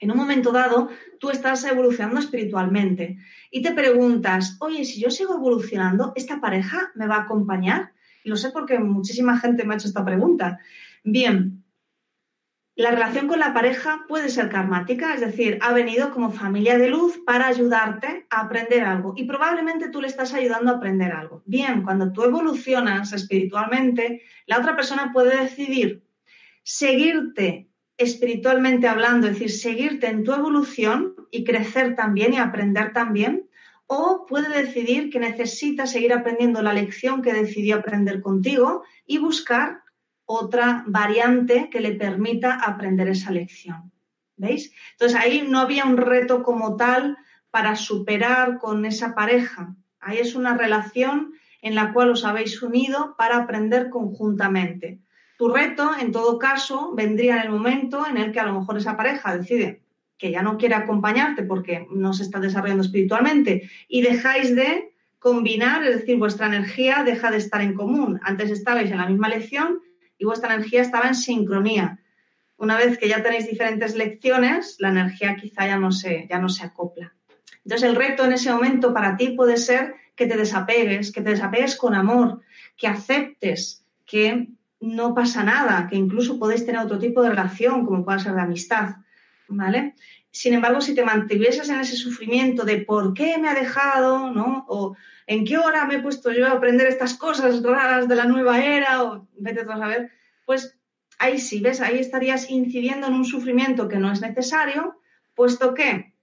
en 0.00 0.10
un 0.10 0.16
momento 0.16 0.50
dado 0.50 0.88
tú 1.20 1.30
estás 1.30 1.62
evolucionando 1.66 2.18
espiritualmente 2.18 3.16
y 3.52 3.62
te 3.62 3.70
preguntas, 3.70 4.56
oye, 4.58 4.84
si 4.84 5.00
yo 5.00 5.08
sigo 5.08 5.36
evolucionando, 5.36 6.12
¿esta 6.16 6.40
pareja 6.40 6.90
me 6.96 7.06
va 7.06 7.14
a 7.14 7.22
acompañar? 7.22 7.92
Lo 8.26 8.36
sé 8.36 8.50
porque 8.50 8.78
muchísima 8.78 9.38
gente 9.38 9.64
me 9.64 9.74
ha 9.74 9.76
hecho 9.76 9.88
esta 9.88 10.04
pregunta. 10.04 10.58
Bien, 11.04 11.64
la 12.74 12.90
relación 12.90 13.28
con 13.28 13.38
la 13.38 13.54
pareja 13.54 14.04
puede 14.08 14.28
ser 14.28 14.50
karmática, 14.50 15.14
es 15.14 15.20
decir, 15.20 15.58
ha 15.62 15.72
venido 15.72 16.10
como 16.10 16.30
familia 16.30 16.76
de 16.76 16.88
luz 16.88 17.18
para 17.24 17.46
ayudarte 17.46 18.26
a 18.28 18.40
aprender 18.40 18.84
algo 18.84 19.14
y 19.16 19.24
probablemente 19.24 19.88
tú 19.88 20.02
le 20.02 20.08
estás 20.08 20.34
ayudando 20.34 20.72
a 20.72 20.76
aprender 20.76 21.12
algo. 21.12 21.42
Bien, 21.46 21.82
cuando 21.82 22.12
tú 22.12 22.24
evolucionas 22.24 23.12
espiritualmente, 23.12 24.22
la 24.46 24.58
otra 24.58 24.76
persona 24.76 25.12
puede 25.12 25.40
decidir 25.40 26.04
seguirte 26.64 27.70
espiritualmente 27.96 28.88
hablando, 28.88 29.28
es 29.28 29.34
decir, 29.34 29.52
seguirte 29.52 30.08
en 30.08 30.24
tu 30.24 30.34
evolución 30.34 31.14
y 31.30 31.44
crecer 31.44 31.94
también 31.94 32.34
y 32.34 32.38
aprender 32.38 32.92
también, 32.92 33.45
o 33.86 34.26
puede 34.26 34.48
decidir 34.62 35.10
que 35.10 35.20
necesita 35.20 35.86
seguir 35.86 36.12
aprendiendo 36.12 36.62
la 36.62 36.72
lección 36.72 37.22
que 37.22 37.32
decidió 37.32 37.76
aprender 37.76 38.20
contigo 38.20 38.82
y 39.06 39.18
buscar 39.18 39.82
otra 40.24 40.82
variante 40.86 41.70
que 41.70 41.80
le 41.80 41.92
permita 41.92 42.54
aprender 42.54 43.08
esa 43.08 43.30
lección. 43.30 43.92
¿Veis? 44.36 44.72
Entonces 44.92 45.18
ahí 45.18 45.46
no 45.48 45.60
había 45.60 45.84
un 45.84 45.96
reto 45.96 46.42
como 46.42 46.76
tal 46.76 47.16
para 47.50 47.76
superar 47.76 48.58
con 48.58 48.84
esa 48.84 49.14
pareja. 49.14 49.74
Ahí 50.00 50.18
es 50.18 50.34
una 50.34 50.56
relación 50.56 51.32
en 51.62 51.74
la 51.74 51.92
cual 51.92 52.10
os 52.10 52.24
habéis 52.24 52.60
unido 52.62 53.14
para 53.16 53.36
aprender 53.38 53.88
conjuntamente. 53.88 54.98
Tu 55.38 55.48
reto, 55.48 55.92
en 55.98 56.12
todo 56.12 56.38
caso, 56.38 56.92
vendría 56.94 57.36
en 57.36 57.42
el 57.42 57.50
momento 57.50 58.06
en 58.06 58.16
el 58.18 58.32
que 58.32 58.40
a 58.40 58.46
lo 58.46 58.60
mejor 58.60 58.78
esa 58.78 58.96
pareja 58.96 59.36
decide 59.36 59.85
que 60.18 60.30
ya 60.30 60.42
no 60.42 60.56
quiere 60.56 60.74
acompañarte 60.74 61.42
porque 61.42 61.86
no 61.90 62.12
se 62.12 62.22
está 62.22 62.40
desarrollando 62.40 62.82
espiritualmente 62.82 63.70
y 63.88 64.02
dejáis 64.02 64.54
de 64.54 64.92
combinar, 65.18 65.84
es 65.84 66.00
decir, 66.00 66.16
vuestra 66.16 66.46
energía 66.46 67.02
deja 67.04 67.30
de 67.30 67.38
estar 67.38 67.60
en 67.60 67.74
común. 67.74 68.20
Antes 68.22 68.50
estabais 68.50 68.90
en 68.90 68.98
la 68.98 69.06
misma 69.06 69.28
lección 69.28 69.80
y 70.18 70.24
vuestra 70.24 70.54
energía 70.54 70.82
estaba 70.82 71.08
en 71.08 71.14
sincronía. 71.14 71.98
Una 72.58 72.76
vez 72.76 72.96
que 72.98 73.08
ya 73.08 73.22
tenéis 73.22 73.48
diferentes 73.48 73.94
lecciones, 73.94 74.76
la 74.78 74.88
energía 74.88 75.36
quizá 75.36 75.66
ya 75.66 75.78
no 75.78 75.92
se, 75.92 76.26
ya 76.30 76.38
no 76.38 76.48
se 76.48 76.64
acopla. 76.64 77.12
Entonces 77.64 77.88
el 77.88 77.96
reto 77.96 78.24
en 78.24 78.32
ese 78.32 78.52
momento 78.52 78.94
para 78.94 79.16
ti 79.16 79.30
puede 79.30 79.56
ser 79.56 79.94
que 80.14 80.26
te 80.26 80.36
desapegues, 80.36 81.12
que 81.12 81.20
te 81.20 81.30
desapegues 81.30 81.76
con 81.76 81.94
amor, 81.94 82.40
que 82.76 82.86
aceptes 82.86 83.84
que 84.06 84.48
no 84.80 85.14
pasa 85.14 85.42
nada, 85.42 85.88
que 85.88 85.96
incluso 85.96 86.38
podéis 86.38 86.64
tener 86.64 86.80
otro 86.80 86.98
tipo 86.98 87.22
de 87.22 87.30
relación, 87.30 87.84
como 87.84 88.04
pueda 88.04 88.18
ser 88.18 88.34
de 88.34 88.42
amistad, 88.42 88.96
¿vale? 89.48 89.94
Sin 90.30 90.54
embargo, 90.54 90.80
si 90.80 90.94
te 90.94 91.04
mantuvieses 91.04 91.68
en 91.68 91.80
ese 91.80 91.96
sufrimiento 91.96 92.64
de 92.64 92.78
por 92.78 93.14
qué 93.14 93.38
me 93.38 93.48
ha 93.48 93.54
dejado, 93.54 94.30
¿no? 94.30 94.66
O 94.68 94.96
en 95.26 95.44
qué 95.44 95.58
hora 95.58 95.86
me 95.86 95.96
he 95.96 96.02
puesto 96.02 96.32
yo 96.32 96.46
a 96.46 96.52
aprender 96.52 96.86
estas 96.86 97.14
cosas 97.14 97.62
raras 97.62 98.06
de 98.08 98.16
la 98.16 98.26
nueva 98.26 98.62
era, 98.62 99.02
o 99.02 99.26
vete 99.38 99.60
a 99.60 99.78
saber, 99.78 100.10
pues 100.44 100.78
ahí 101.18 101.38
sí, 101.38 101.60
¿ves? 101.60 101.80
Ahí 101.80 101.98
estarías 101.98 102.50
incidiendo 102.50 103.06
en 103.06 103.14
un 103.14 103.24
sufrimiento 103.24 103.88
que 103.88 103.98
no 103.98 104.12
es 104.12 104.20
necesario, 104.20 105.00
puesto 105.34 105.74
que 105.74 106.14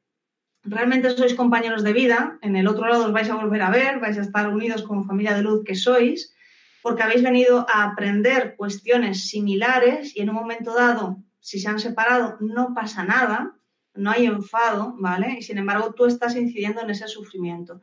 realmente 0.64 1.10
sois 1.12 1.34
compañeros 1.34 1.84
de 1.84 1.94
vida, 1.94 2.40
en 2.42 2.56
el 2.56 2.68
otro 2.68 2.88
lado 2.88 3.06
os 3.06 3.12
vais 3.12 3.30
a 3.30 3.36
volver 3.36 3.62
a 3.62 3.70
ver, 3.70 4.00
vais 4.00 4.18
a 4.18 4.22
estar 4.22 4.48
unidos 4.48 4.84
como 4.84 5.04
familia 5.04 5.36
de 5.36 5.44
luz 5.44 5.64
que 5.66 5.76
sois, 5.76 6.34
porque 6.82 7.04
habéis 7.04 7.24
venido 7.24 7.66
a 7.70 7.84
aprender 7.84 8.56
cuestiones 8.56 9.28
similares 9.28 10.16
y 10.16 10.22
en 10.22 10.30
un 10.30 10.36
momento 10.36 10.74
dado, 10.74 11.18
si 11.44 11.60
se 11.60 11.68
han 11.68 11.78
separado, 11.78 12.38
no 12.40 12.74
pasa 12.74 13.04
nada, 13.04 13.58
no 13.96 14.12
hay 14.12 14.28
enfado, 14.28 14.96
¿vale? 14.98 15.36
Y 15.38 15.42
sin 15.42 15.58
embargo 15.58 15.94
tú 15.94 16.06
estás 16.06 16.38
incidiendo 16.38 16.82
en 16.82 16.90
ese 16.90 17.10
sufrimiento. 17.10 17.82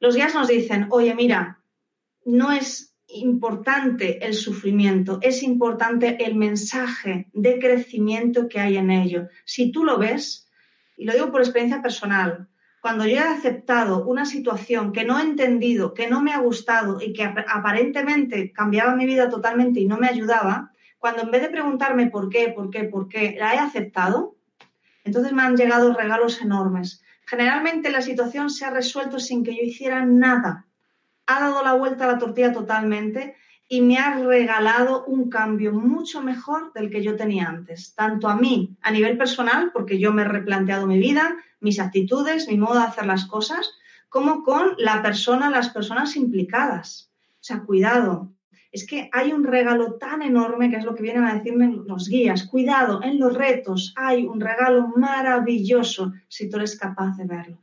Los 0.00 0.16
guías 0.16 0.34
nos 0.34 0.48
dicen, 0.48 0.88
oye, 0.90 1.14
mira, 1.14 1.60
no 2.24 2.50
es 2.50 2.96
importante 3.06 4.24
el 4.26 4.34
sufrimiento, 4.34 5.20
es 5.22 5.44
importante 5.44 6.24
el 6.24 6.34
mensaje 6.34 7.28
de 7.32 7.60
crecimiento 7.60 8.48
que 8.48 8.58
hay 8.58 8.76
en 8.76 8.90
ello. 8.90 9.28
Si 9.44 9.70
tú 9.70 9.84
lo 9.84 9.96
ves, 9.96 10.50
y 10.96 11.04
lo 11.04 11.12
digo 11.12 11.30
por 11.30 11.42
experiencia 11.42 11.80
personal, 11.80 12.48
cuando 12.82 13.06
yo 13.06 13.18
he 13.18 13.20
aceptado 13.20 14.04
una 14.04 14.24
situación 14.24 14.90
que 14.90 15.04
no 15.04 15.16
he 15.16 15.22
entendido, 15.22 15.94
que 15.94 16.08
no 16.08 16.22
me 16.22 16.32
ha 16.32 16.38
gustado 16.38 17.00
y 17.00 17.12
que 17.12 17.22
aparentemente 17.22 18.50
cambiaba 18.50 18.96
mi 18.96 19.06
vida 19.06 19.28
totalmente 19.28 19.78
y 19.78 19.86
no 19.86 19.96
me 19.96 20.08
ayudaba, 20.08 20.72
cuando 21.00 21.22
en 21.22 21.30
vez 21.30 21.42
de 21.42 21.48
preguntarme 21.48 22.06
por 22.08 22.28
qué, 22.28 22.52
por 22.54 22.70
qué, 22.70 22.84
por 22.84 23.08
qué, 23.08 23.34
la 23.38 23.54
he 23.54 23.58
aceptado, 23.58 24.36
entonces 25.02 25.32
me 25.32 25.42
han 25.42 25.56
llegado 25.56 25.94
regalos 25.94 26.42
enormes. 26.42 27.02
Generalmente 27.26 27.90
la 27.90 28.02
situación 28.02 28.50
se 28.50 28.66
ha 28.66 28.70
resuelto 28.70 29.18
sin 29.18 29.42
que 29.42 29.56
yo 29.56 29.62
hiciera 29.62 30.04
nada. 30.04 30.66
Ha 31.26 31.40
dado 31.40 31.64
la 31.64 31.72
vuelta 31.72 32.04
a 32.04 32.12
la 32.12 32.18
tortilla 32.18 32.52
totalmente 32.52 33.34
y 33.66 33.80
me 33.80 33.96
ha 33.96 34.18
regalado 34.18 35.04
un 35.06 35.30
cambio 35.30 35.72
mucho 35.72 36.20
mejor 36.20 36.72
del 36.74 36.90
que 36.90 37.02
yo 37.02 37.16
tenía 37.16 37.48
antes, 37.48 37.94
tanto 37.94 38.28
a 38.28 38.36
mí 38.36 38.76
a 38.82 38.90
nivel 38.90 39.16
personal, 39.16 39.70
porque 39.72 39.98
yo 39.98 40.12
me 40.12 40.22
he 40.22 40.26
replanteado 40.26 40.86
mi 40.86 40.98
vida, 40.98 41.36
mis 41.60 41.80
actitudes, 41.80 42.46
mi 42.46 42.58
modo 42.58 42.74
de 42.74 42.86
hacer 42.86 43.06
las 43.06 43.24
cosas, 43.24 43.70
como 44.10 44.42
con 44.42 44.74
la 44.76 45.00
persona, 45.00 45.48
las 45.48 45.70
personas 45.70 46.16
implicadas. 46.16 47.10
O 47.34 47.42
sea, 47.42 47.60
cuidado, 47.60 48.28
es 48.72 48.86
que 48.86 49.10
hay 49.12 49.32
un 49.32 49.44
regalo 49.44 49.94
tan 49.94 50.22
enorme, 50.22 50.70
que 50.70 50.76
es 50.76 50.84
lo 50.84 50.94
que 50.94 51.02
vienen 51.02 51.24
a 51.24 51.34
decirme 51.34 51.72
los 51.86 52.08
guías. 52.08 52.44
Cuidado, 52.44 53.02
en 53.02 53.18
los 53.18 53.34
retos 53.34 53.92
hay 53.96 54.24
un 54.24 54.40
regalo 54.40 54.88
maravilloso 54.96 56.12
si 56.28 56.48
tú 56.48 56.56
eres 56.56 56.78
capaz 56.78 57.16
de 57.16 57.26
verlo. 57.26 57.58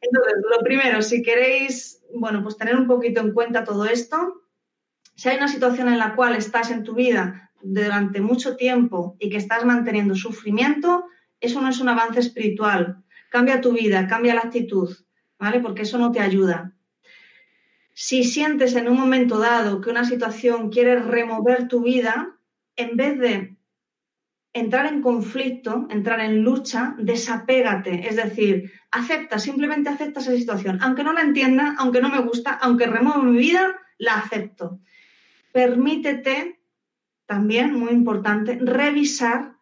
Entonces, 0.00 0.34
lo 0.48 0.64
primero, 0.64 1.02
si 1.02 1.22
queréis, 1.22 2.02
bueno, 2.14 2.42
pues 2.42 2.56
tener 2.56 2.76
un 2.76 2.86
poquito 2.86 3.20
en 3.20 3.32
cuenta 3.32 3.64
todo 3.64 3.84
esto, 3.84 4.42
si 5.14 5.28
hay 5.28 5.36
una 5.36 5.48
situación 5.48 5.88
en 5.88 5.98
la 5.98 6.14
cual 6.14 6.36
estás 6.36 6.70
en 6.70 6.84
tu 6.84 6.94
vida 6.94 7.50
durante 7.60 8.20
mucho 8.20 8.56
tiempo 8.56 9.16
y 9.18 9.28
que 9.28 9.36
estás 9.36 9.64
manteniendo 9.64 10.14
sufrimiento, 10.14 11.06
eso 11.40 11.60
no 11.60 11.68
es 11.68 11.80
un 11.80 11.88
avance 11.88 12.20
espiritual. 12.20 13.02
Cambia 13.30 13.60
tu 13.60 13.72
vida, 13.72 14.06
cambia 14.06 14.34
la 14.34 14.42
actitud, 14.42 14.96
¿vale? 15.38 15.60
Porque 15.60 15.82
eso 15.82 15.98
no 15.98 16.12
te 16.12 16.20
ayuda. 16.20 16.72
Si 18.00 18.22
sientes 18.22 18.76
en 18.76 18.88
un 18.88 18.96
momento 18.96 19.40
dado 19.40 19.80
que 19.80 19.90
una 19.90 20.04
situación 20.04 20.70
quiere 20.70 21.00
remover 21.00 21.66
tu 21.66 21.82
vida, 21.82 22.38
en 22.76 22.96
vez 22.96 23.18
de 23.18 23.56
entrar 24.52 24.86
en 24.86 25.02
conflicto, 25.02 25.88
entrar 25.90 26.20
en 26.20 26.44
lucha, 26.44 26.94
desapégate. 26.96 28.06
Es 28.06 28.14
decir, 28.14 28.70
acepta, 28.92 29.40
simplemente 29.40 29.88
acepta 29.88 30.20
esa 30.20 30.36
situación. 30.36 30.78
Aunque 30.80 31.02
no 31.02 31.12
la 31.12 31.22
entienda, 31.22 31.74
aunque 31.76 32.00
no 32.00 32.08
me 32.08 32.20
gusta, 32.20 32.52
aunque 32.52 32.86
remueva 32.86 33.20
mi 33.20 33.36
vida, 33.36 33.76
la 33.98 34.14
acepto. 34.14 34.78
Permítete, 35.52 36.60
también 37.26 37.72
muy 37.74 37.90
importante, 37.90 38.60
revisar 38.62 39.56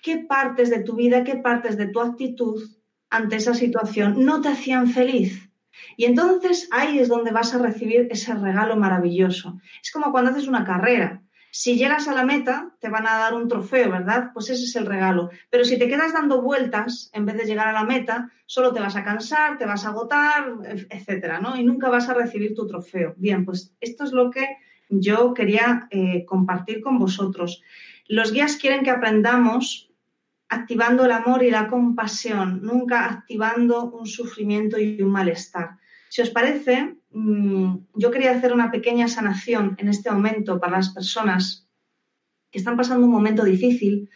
qué 0.00 0.18
partes 0.18 0.70
de 0.70 0.84
tu 0.84 0.94
vida, 0.94 1.24
qué 1.24 1.38
partes 1.38 1.76
de 1.76 1.88
tu 1.88 2.00
actitud 2.00 2.62
ante 3.10 3.34
esa 3.34 3.54
situación 3.54 4.24
no 4.24 4.40
te 4.40 4.50
hacían 4.50 4.86
feliz 4.86 5.49
y 5.96 6.04
entonces 6.04 6.68
ahí 6.72 6.98
es 6.98 7.08
donde 7.08 7.30
vas 7.30 7.54
a 7.54 7.58
recibir 7.58 8.08
ese 8.10 8.34
regalo 8.34 8.76
maravilloso. 8.76 9.60
Es 9.82 9.90
como 9.90 10.10
cuando 10.12 10.30
haces 10.30 10.48
una 10.48 10.64
carrera. 10.64 11.22
Si 11.52 11.76
llegas 11.76 12.06
a 12.06 12.14
la 12.14 12.24
meta, 12.24 12.70
te 12.78 12.88
van 12.88 13.08
a 13.08 13.18
dar 13.18 13.34
un 13.34 13.48
trofeo, 13.48 13.90
¿verdad? 13.90 14.30
Pues 14.32 14.50
ese 14.50 14.64
es 14.64 14.76
el 14.76 14.86
regalo. 14.86 15.30
Pero 15.50 15.64
si 15.64 15.78
te 15.78 15.88
quedas 15.88 16.12
dando 16.12 16.42
vueltas 16.42 17.10
en 17.12 17.26
vez 17.26 17.36
de 17.36 17.44
llegar 17.44 17.66
a 17.66 17.72
la 17.72 17.82
meta, 17.82 18.30
solo 18.46 18.72
te 18.72 18.78
vas 18.78 18.94
a 18.94 19.02
cansar, 19.02 19.58
te 19.58 19.66
vas 19.66 19.84
a 19.84 19.88
agotar, 19.88 20.46
etcétera, 20.88 21.40
¿no? 21.40 21.56
Y 21.56 21.64
nunca 21.64 21.88
vas 21.88 22.08
a 22.08 22.14
recibir 22.14 22.54
tu 22.54 22.68
trofeo. 22.68 23.14
Bien, 23.16 23.44
pues 23.44 23.74
esto 23.80 24.04
es 24.04 24.12
lo 24.12 24.30
que 24.30 24.46
yo 24.88 25.34
quería 25.34 25.88
eh, 25.90 26.24
compartir 26.24 26.80
con 26.80 26.98
vosotros. 26.98 27.62
Los 28.06 28.32
guías 28.32 28.56
quieren 28.56 28.84
que 28.84 28.90
aprendamos 28.90 29.89
activando 30.50 31.04
el 31.04 31.12
amor 31.12 31.42
y 31.44 31.50
la 31.50 31.68
compasión, 31.68 32.60
nunca 32.62 33.06
activando 33.06 33.90
un 33.90 34.06
sufrimiento 34.06 34.78
y 34.78 35.00
un 35.00 35.10
malestar. 35.10 35.78
Si 36.08 36.20
os 36.20 36.30
parece, 36.30 36.96
mm, 37.12 37.76
yo 37.94 38.10
quería 38.10 38.32
hacer 38.32 38.52
una 38.52 38.70
pequeña 38.70 39.06
sanación 39.06 39.76
en 39.78 39.88
este 39.88 40.10
momento 40.10 40.58
para 40.58 40.76
las 40.78 40.90
personas 40.90 41.68
que 42.50 42.58
están 42.58 42.76
pasando 42.76 43.06
un 43.06 43.12
momento 43.12 43.44
difícil 43.44 44.10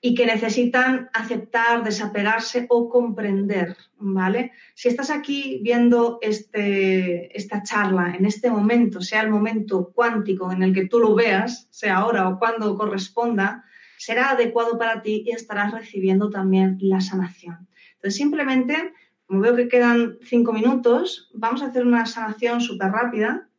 y 0.00 0.14
que 0.14 0.26
necesitan 0.26 1.08
aceptar, 1.12 1.84
desapegarse 1.84 2.66
o 2.68 2.88
comprender, 2.88 3.76
¿vale? 3.98 4.52
Si 4.74 4.88
estás 4.88 5.10
aquí 5.10 5.60
viendo 5.62 6.18
este, 6.20 7.36
esta 7.36 7.62
charla 7.62 8.16
en 8.18 8.26
este 8.26 8.50
momento, 8.50 9.02
sea 9.02 9.20
el 9.20 9.30
momento 9.30 9.92
cuántico 9.94 10.50
en 10.50 10.64
el 10.64 10.74
que 10.74 10.86
tú 10.86 10.98
lo 10.98 11.14
veas, 11.14 11.68
sea 11.70 11.98
ahora 11.98 12.28
o 12.28 12.38
cuando 12.40 12.76
corresponda, 12.76 13.64
será 14.00 14.30
adecuado 14.30 14.78
para 14.78 15.02
ti 15.02 15.24
y 15.26 15.30
estarás 15.32 15.72
recibiendo 15.72 16.30
también 16.30 16.78
la 16.80 17.02
sanación. 17.02 17.68
Entonces, 17.96 18.16
simplemente, 18.16 18.94
como 19.26 19.42
veo 19.42 19.54
que 19.54 19.68
quedan 19.68 20.16
cinco 20.22 20.54
minutos, 20.54 21.30
vamos 21.34 21.60
a 21.60 21.66
hacer 21.66 21.84
una 21.84 22.06
sanación 22.06 22.62
súper 22.62 22.92
rápida. 22.92 23.50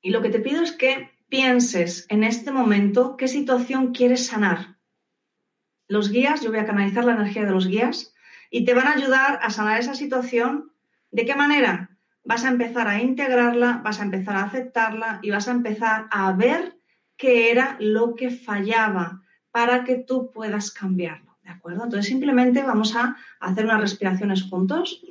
Y 0.00 0.10
lo 0.10 0.22
que 0.22 0.30
te 0.30 0.38
pido 0.38 0.62
es 0.62 0.70
que 0.70 1.10
pienses 1.28 2.06
en 2.08 2.22
este 2.22 2.52
momento 2.52 3.16
qué 3.16 3.26
situación 3.26 3.92
quieres 3.92 4.26
sanar. 4.26 4.76
Los 5.88 6.08
guías, 6.12 6.42
yo 6.42 6.50
voy 6.50 6.60
a 6.60 6.66
canalizar 6.66 7.04
la 7.04 7.14
energía 7.14 7.44
de 7.44 7.50
los 7.50 7.66
guías 7.66 8.14
y 8.52 8.64
te 8.64 8.74
van 8.74 8.86
a 8.86 8.92
ayudar 8.92 9.40
a 9.42 9.50
sanar 9.50 9.80
esa 9.80 9.96
situación. 9.96 10.70
¿De 11.10 11.24
qué 11.24 11.34
manera? 11.34 11.98
Vas 12.22 12.44
a 12.44 12.50
empezar 12.50 12.86
a 12.86 13.02
integrarla, 13.02 13.80
vas 13.84 13.98
a 13.98 14.04
empezar 14.04 14.36
a 14.36 14.44
aceptarla 14.44 15.18
y 15.22 15.30
vas 15.30 15.48
a 15.48 15.52
empezar 15.52 16.06
a 16.12 16.32
ver 16.34 16.75
qué 17.16 17.50
era 17.50 17.76
lo 17.80 18.14
que 18.14 18.30
fallaba 18.30 19.22
para 19.50 19.84
que 19.84 19.96
tú 19.96 20.30
puedas 20.30 20.70
cambiarlo. 20.70 21.36
¿De 21.42 21.50
acuerdo? 21.50 21.84
Entonces 21.84 22.06
simplemente 22.06 22.62
vamos 22.62 22.94
a 22.96 23.16
hacer 23.40 23.64
unas 23.64 23.80
respiraciones 23.80 24.42
juntos. 24.42 25.02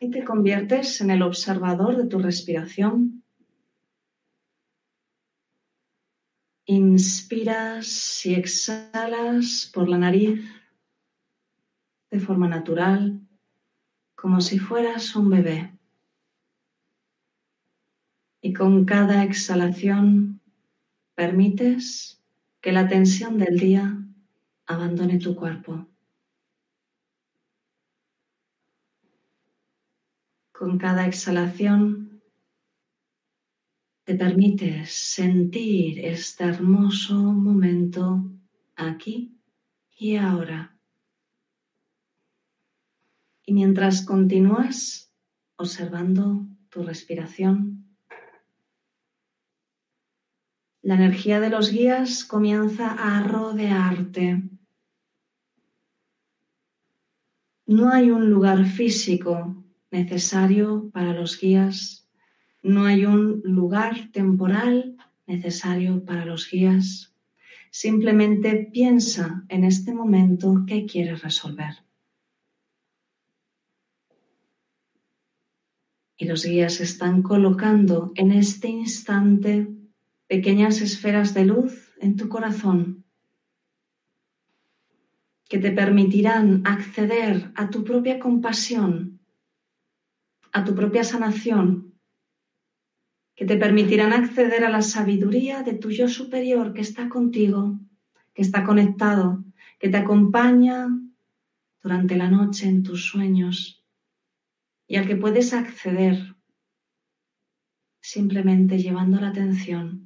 Y 0.00 0.10
te 0.10 0.24
conviertes 0.24 1.00
en 1.00 1.10
el 1.10 1.22
observador 1.22 1.96
de 1.96 2.06
tu 2.06 2.18
respiración. 2.18 3.22
Inspiras 6.64 8.26
y 8.26 8.34
exhalas 8.34 9.70
por 9.72 9.88
la 9.88 9.98
nariz 9.98 10.40
de 12.10 12.18
forma 12.18 12.48
natural, 12.48 13.20
como 14.14 14.40
si 14.40 14.58
fueras 14.58 15.14
un 15.14 15.30
bebé 15.30 15.75
y 18.46 18.52
con 18.52 18.84
cada 18.84 19.24
exhalación 19.24 20.40
permites 21.16 22.22
que 22.60 22.70
la 22.70 22.86
tensión 22.86 23.38
del 23.38 23.58
día 23.58 24.00
abandone 24.66 25.18
tu 25.18 25.34
cuerpo. 25.34 25.88
Con 30.52 30.78
cada 30.78 31.08
exhalación 31.08 32.22
te 34.04 34.14
permites 34.14 34.92
sentir 34.92 36.04
este 36.04 36.44
hermoso 36.44 37.16
momento 37.16 38.30
aquí 38.76 39.36
y 39.98 40.14
ahora. 40.14 40.78
Y 43.44 43.54
mientras 43.54 44.06
continúas 44.06 45.12
observando 45.56 46.46
tu 46.68 46.84
respiración, 46.84 47.75
la 50.86 50.94
energía 50.94 51.40
de 51.40 51.50
los 51.50 51.72
guías 51.72 52.24
comienza 52.24 52.92
a 52.92 53.20
rodearte. 53.24 54.44
No 57.66 57.90
hay 57.90 58.12
un 58.12 58.30
lugar 58.30 58.64
físico 58.66 59.64
necesario 59.90 60.88
para 60.92 61.12
los 61.12 61.40
guías, 61.40 62.08
no 62.62 62.84
hay 62.84 63.04
un 63.04 63.42
lugar 63.42 64.12
temporal 64.12 64.96
necesario 65.26 66.04
para 66.04 66.24
los 66.24 66.48
guías. 66.48 67.12
Simplemente 67.72 68.70
piensa 68.72 69.44
en 69.48 69.64
este 69.64 69.92
momento 69.92 70.62
qué 70.68 70.86
quieres 70.86 71.20
resolver. 71.20 71.84
Y 76.16 76.26
los 76.26 76.44
guías 76.44 76.80
están 76.80 77.22
colocando 77.22 78.12
en 78.14 78.30
este 78.30 78.68
instante 78.68 79.66
pequeñas 80.26 80.80
esferas 80.80 81.34
de 81.34 81.44
luz 81.44 81.94
en 82.00 82.16
tu 82.16 82.28
corazón 82.28 83.04
que 85.48 85.58
te 85.58 85.70
permitirán 85.70 86.62
acceder 86.64 87.52
a 87.54 87.70
tu 87.70 87.84
propia 87.84 88.18
compasión, 88.18 89.20
a 90.52 90.64
tu 90.64 90.74
propia 90.74 91.04
sanación, 91.04 91.94
que 93.36 93.44
te 93.44 93.56
permitirán 93.56 94.12
acceder 94.12 94.64
a 94.64 94.70
la 94.70 94.82
sabiduría 94.82 95.62
de 95.62 95.74
tu 95.74 95.90
yo 95.90 96.08
superior 96.08 96.72
que 96.72 96.80
está 96.80 97.08
contigo, 97.08 97.78
que 98.34 98.42
está 98.42 98.64
conectado, 98.64 99.44
que 99.78 99.88
te 99.88 99.98
acompaña 99.98 100.88
durante 101.82 102.16
la 102.16 102.28
noche 102.28 102.66
en 102.66 102.82
tus 102.82 103.06
sueños 103.06 103.84
y 104.88 104.96
al 104.96 105.06
que 105.06 105.16
puedes 105.16 105.52
acceder 105.52 106.34
simplemente 108.00 108.78
llevando 108.78 109.20
la 109.20 109.28
atención 109.28 110.05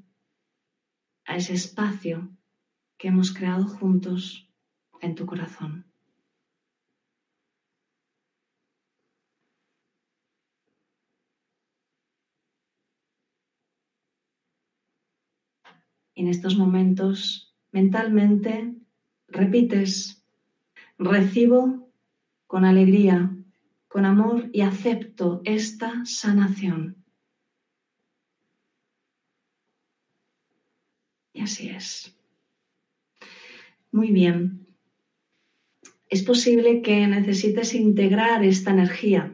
a 1.31 1.37
ese 1.37 1.55
espacio 1.55 2.29
que 2.99 3.07
hemos 3.07 3.33
creado 3.33 3.65
juntos 3.65 4.51
en 5.01 5.15
tu 5.15 5.27
corazón. 5.27 5.87
En 16.17 16.27
estos 16.27 16.57
momentos, 16.57 17.55
mentalmente, 17.71 18.75
repites, 19.29 20.27
recibo 20.99 21.93
con 22.49 22.65
alegría, 22.65 23.33
con 23.87 24.05
amor 24.05 24.51
y 24.53 24.63
acepto 24.63 25.43
esta 25.45 26.05
sanación. 26.05 27.00
Así 31.43 31.71
es. 31.71 32.15
Muy 33.91 34.13
bien 34.13 34.61
es 36.11 36.23
posible 36.25 36.83
que 36.83 37.07
necesites 37.07 37.73
integrar 37.73 38.45
esta 38.45 38.73
energía 38.73 39.33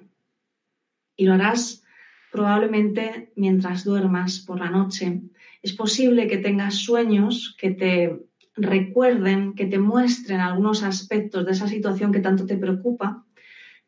y 1.16 1.24
lo 1.24 1.32
harás 1.32 1.82
probablemente 2.30 3.32
mientras 3.34 3.82
duermas 3.82 4.40
por 4.40 4.60
la 4.60 4.70
noche. 4.70 5.22
Es 5.62 5.72
posible 5.72 6.28
que 6.28 6.36
tengas 6.36 6.74
sueños 6.74 7.56
que 7.58 7.70
te 7.70 8.20
recuerden, 8.54 9.54
que 9.54 9.64
te 9.64 9.78
muestren 9.78 10.40
algunos 10.40 10.82
aspectos 10.82 11.46
de 11.46 11.52
esa 11.52 11.66
situación 11.66 12.12
que 12.12 12.20
tanto 12.20 12.44
te 12.44 12.58
preocupa, 12.58 13.24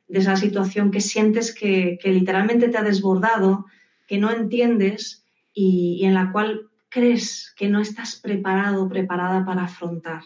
de 0.07 0.21
esa 0.21 0.37
situación 0.37 0.91
que 0.91 1.03
sientes 1.03 1.55
que, 1.55 1.99
literalmente 2.03 2.69
te 2.69 2.79
ha 2.79 2.83
desbordado, 2.83 3.67
que 4.07 4.17
no 4.17 4.31
entiendes 4.31 5.27
y 5.53 6.03
en 6.05 6.15
la 6.15 6.33
cual 6.33 6.68
crees 6.89 7.53
que 7.57 7.69
no 7.69 7.81
estás 7.81 8.17
preparado 8.17 8.85
o 8.85 8.89
preparada 8.89 9.45
para 9.45 9.65
afrontar. 9.65 10.23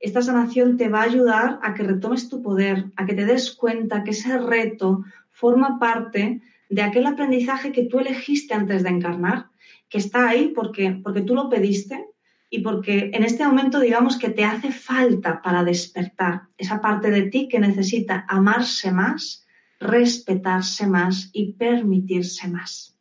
Esta 0.00 0.22
sanación 0.22 0.76
te 0.76 0.88
va 0.88 1.00
a 1.00 1.10
ayudar 1.10 1.58
a 1.62 1.74
que 1.74 1.82
retomes 1.82 2.28
tu 2.28 2.40
poder, 2.40 2.86
a 2.96 3.04
que 3.04 3.14
te 3.14 3.26
des 3.26 3.50
cuenta 3.52 4.04
que 4.04 4.12
ese 4.12 4.38
reto 4.38 5.04
forma 5.30 5.78
parte 5.78 6.40
de 6.68 6.82
aquel 6.82 7.06
aprendizaje 7.06 7.72
que 7.72 7.84
tú 7.84 7.98
elegiste 7.98 8.54
antes 8.54 8.82
de 8.82 8.90
encarnar, 8.90 9.46
que 9.88 9.98
está 9.98 10.28
ahí 10.28 10.52
porque, 10.54 11.00
porque 11.02 11.22
tú 11.22 11.34
lo 11.34 11.48
pediste 11.48 12.06
y 12.50 12.60
porque 12.60 13.10
en 13.12 13.24
este 13.24 13.44
momento 13.44 13.80
digamos 13.80 14.16
que 14.18 14.30
te 14.30 14.44
hace 14.44 14.70
falta 14.70 15.42
para 15.42 15.64
despertar 15.64 16.42
esa 16.56 16.80
parte 16.80 17.10
de 17.10 17.22
ti 17.22 17.48
que 17.48 17.58
necesita 17.58 18.24
amarse 18.28 18.92
más, 18.92 19.46
respetarse 19.80 20.86
más 20.86 21.30
y 21.32 21.52
permitirse 21.52 22.48
más. 22.48 22.97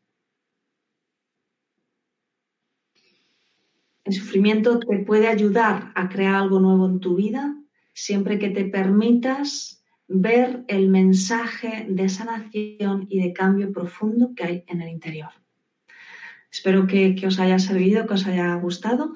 El 4.07 4.13
sufrimiento 4.13 4.79
te 4.79 4.99
puede 4.99 5.27
ayudar 5.27 5.91
a 5.93 6.07
crear 6.07 6.35
algo 6.35 6.61
nuevo 6.61 6.87
en 6.87 7.01
tu 7.01 7.15
vida 7.15 7.57
siempre 7.93 8.39
que 8.39 8.49
te 8.51 8.63
permitas 8.63 9.83
ver 10.07 10.63
el 10.69 10.87
mensaje 10.87 11.85
de 11.89 12.07
sanación 12.07 13.07
y 13.09 13.21
de 13.21 13.33
cambio 13.33 13.73
profundo 13.73 14.31
que 14.33 14.45
hay 14.45 14.63
en 14.67 14.81
el 14.81 14.89
interior. 14.91 15.31
Espero 16.57 16.87
que, 16.87 17.15
os 17.27 17.37
haya 17.37 17.59
servido, 17.59 18.07
que 18.07 18.15
os 18.15 18.25
haya 18.25 18.55
gustado. 18.55 19.13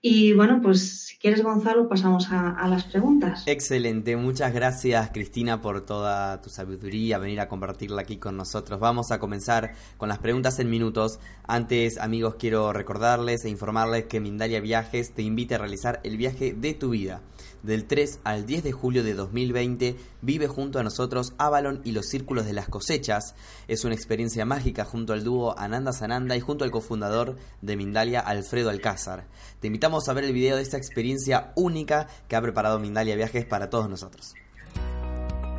Y 0.00 0.32
bueno, 0.32 0.60
pues 0.62 1.06
si 1.06 1.16
quieres, 1.18 1.42
Gonzalo, 1.42 1.88
pasamos 1.88 2.30
a, 2.30 2.50
a, 2.50 2.68
las 2.68 2.84
preguntas. 2.84 3.42
Excelente, 3.46 4.16
muchas 4.16 4.54
gracias 4.54 5.10
Cristina 5.12 5.60
por 5.60 5.84
toda 5.84 6.40
tu 6.40 6.50
sabiduría, 6.50 7.18
venir 7.18 7.40
a 7.40 7.48
compartirla 7.48 8.02
aquí 8.02 8.18
con 8.18 8.36
nosotros. 8.36 8.78
Vamos 8.78 9.10
a 9.10 9.18
comenzar 9.18 9.72
con 9.96 10.08
las 10.08 10.18
preguntas 10.18 10.60
en 10.60 10.70
minutos. 10.70 11.18
Antes, 11.48 11.98
amigos, 11.98 12.36
quiero 12.38 12.72
recordarles 12.72 13.44
e 13.44 13.50
informarles 13.50 14.04
que 14.04 14.20
Mindalia 14.20 14.60
Viajes 14.60 15.14
te 15.14 15.22
invita 15.22 15.56
a 15.56 15.58
realizar 15.58 16.00
el 16.04 16.16
viaje 16.16 16.54
de 16.54 16.74
tu 16.74 16.90
vida. 16.90 17.22
Del 17.64 17.86
3 17.86 18.20
al 18.24 18.44
10 18.44 18.62
de 18.62 18.72
julio 18.72 19.02
de 19.02 19.14
2020 19.14 19.96
vive 20.20 20.48
junto 20.48 20.78
a 20.78 20.82
nosotros 20.82 21.32
Avalon 21.38 21.80
y 21.82 21.92
los 21.92 22.08
Círculos 22.10 22.44
de 22.44 22.52
las 22.52 22.68
Cosechas. 22.68 23.34
Es 23.68 23.86
una 23.86 23.94
experiencia 23.94 24.44
mágica 24.44 24.84
junto 24.84 25.14
al 25.14 25.24
dúo 25.24 25.58
Ananda 25.58 25.94
Sananda 25.94 26.36
y 26.36 26.40
junto 26.40 26.64
al 26.64 26.70
cofundador 26.70 27.36
de 27.62 27.76
Mindalia, 27.78 28.20
Alfredo 28.20 28.68
Alcázar. 28.68 29.24
Te 29.60 29.68
invitamos 29.68 30.06
a 30.10 30.12
ver 30.12 30.24
el 30.24 30.34
video 30.34 30.56
de 30.56 30.62
esta 30.62 30.76
experiencia 30.76 31.52
única 31.56 32.06
que 32.28 32.36
ha 32.36 32.42
preparado 32.42 32.78
Mindalia 32.78 33.16
Viajes 33.16 33.46
para 33.46 33.70
todos 33.70 33.88
nosotros. 33.88 34.34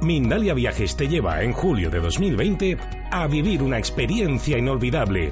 Mindalia 0.03 0.53
Viajes 0.53 0.95
te 0.95 1.07
lleva 1.07 1.41
en 1.41 1.53
julio 1.53 1.89
de 1.89 2.01
2020 2.01 2.77
a 3.09 3.25
vivir 3.25 3.63
una 3.63 3.79
experiencia 3.79 4.59
inolvidable 4.59 5.31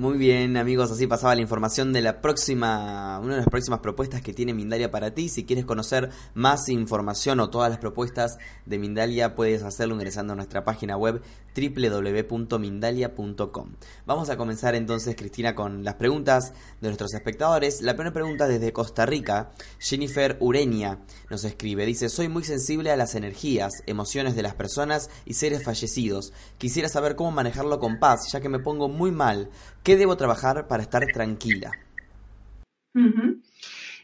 Muy 0.00 0.16
bien, 0.16 0.56
amigos, 0.56 0.90
así 0.90 1.06
pasaba 1.06 1.34
la 1.34 1.42
información 1.42 1.92
de 1.92 2.00
la 2.00 2.22
próxima, 2.22 3.20
una 3.22 3.34
de 3.34 3.40
las 3.40 3.50
próximas 3.50 3.80
propuestas 3.80 4.22
que 4.22 4.32
tiene 4.32 4.54
Mindalia 4.54 4.90
para 4.90 5.12
ti. 5.12 5.28
Si 5.28 5.44
quieres 5.44 5.66
conocer 5.66 6.08
más 6.32 6.70
información 6.70 7.38
o 7.38 7.50
todas 7.50 7.68
las 7.68 7.80
propuestas 7.80 8.38
de 8.64 8.78
Mindalia, 8.78 9.34
puedes 9.34 9.62
hacerlo 9.62 9.96
ingresando 9.96 10.32
a 10.32 10.36
nuestra 10.36 10.64
página 10.64 10.96
web 10.96 11.20
www.mindalia.com. 11.54 13.74
Vamos 14.06 14.30
a 14.30 14.38
comenzar 14.38 14.74
entonces, 14.74 15.16
Cristina, 15.16 15.54
con 15.54 15.84
las 15.84 15.96
preguntas 15.96 16.54
de 16.80 16.88
nuestros 16.88 17.12
espectadores. 17.12 17.82
La 17.82 17.92
primera 17.92 18.14
pregunta 18.14 18.48
desde 18.48 18.72
Costa 18.72 19.04
Rica, 19.04 19.52
Jennifer 19.78 20.38
Ureña 20.40 21.00
nos 21.28 21.44
escribe, 21.44 21.84
dice, 21.84 22.08
soy 22.08 22.28
muy 22.28 22.44
sensible 22.44 22.90
a 22.90 22.96
las 22.96 23.16
energías, 23.16 23.82
emociones 23.86 24.34
de 24.34 24.44
las 24.44 24.54
personas 24.54 25.10
y 25.26 25.34
seres 25.34 25.62
fallecidos. 25.62 26.32
Quisiera 26.56 26.88
saber 26.88 27.16
cómo 27.16 27.32
manejarlo 27.32 27.78
con 27.80 27.98
paz, 27.98 28.32
ya 28.32 28.40
que 28.40 28.48
me 28.48 28.60
pongo 28.60 28.88
muy 28.88 29.10
mal. 29.10 29.50
¿Qué 29.82 29.96
debo 29.96 30.16
trabajar 30.16 30.68
para 30.68 30.82
estar 30.82 31.06
tranquila? 31.06 31.72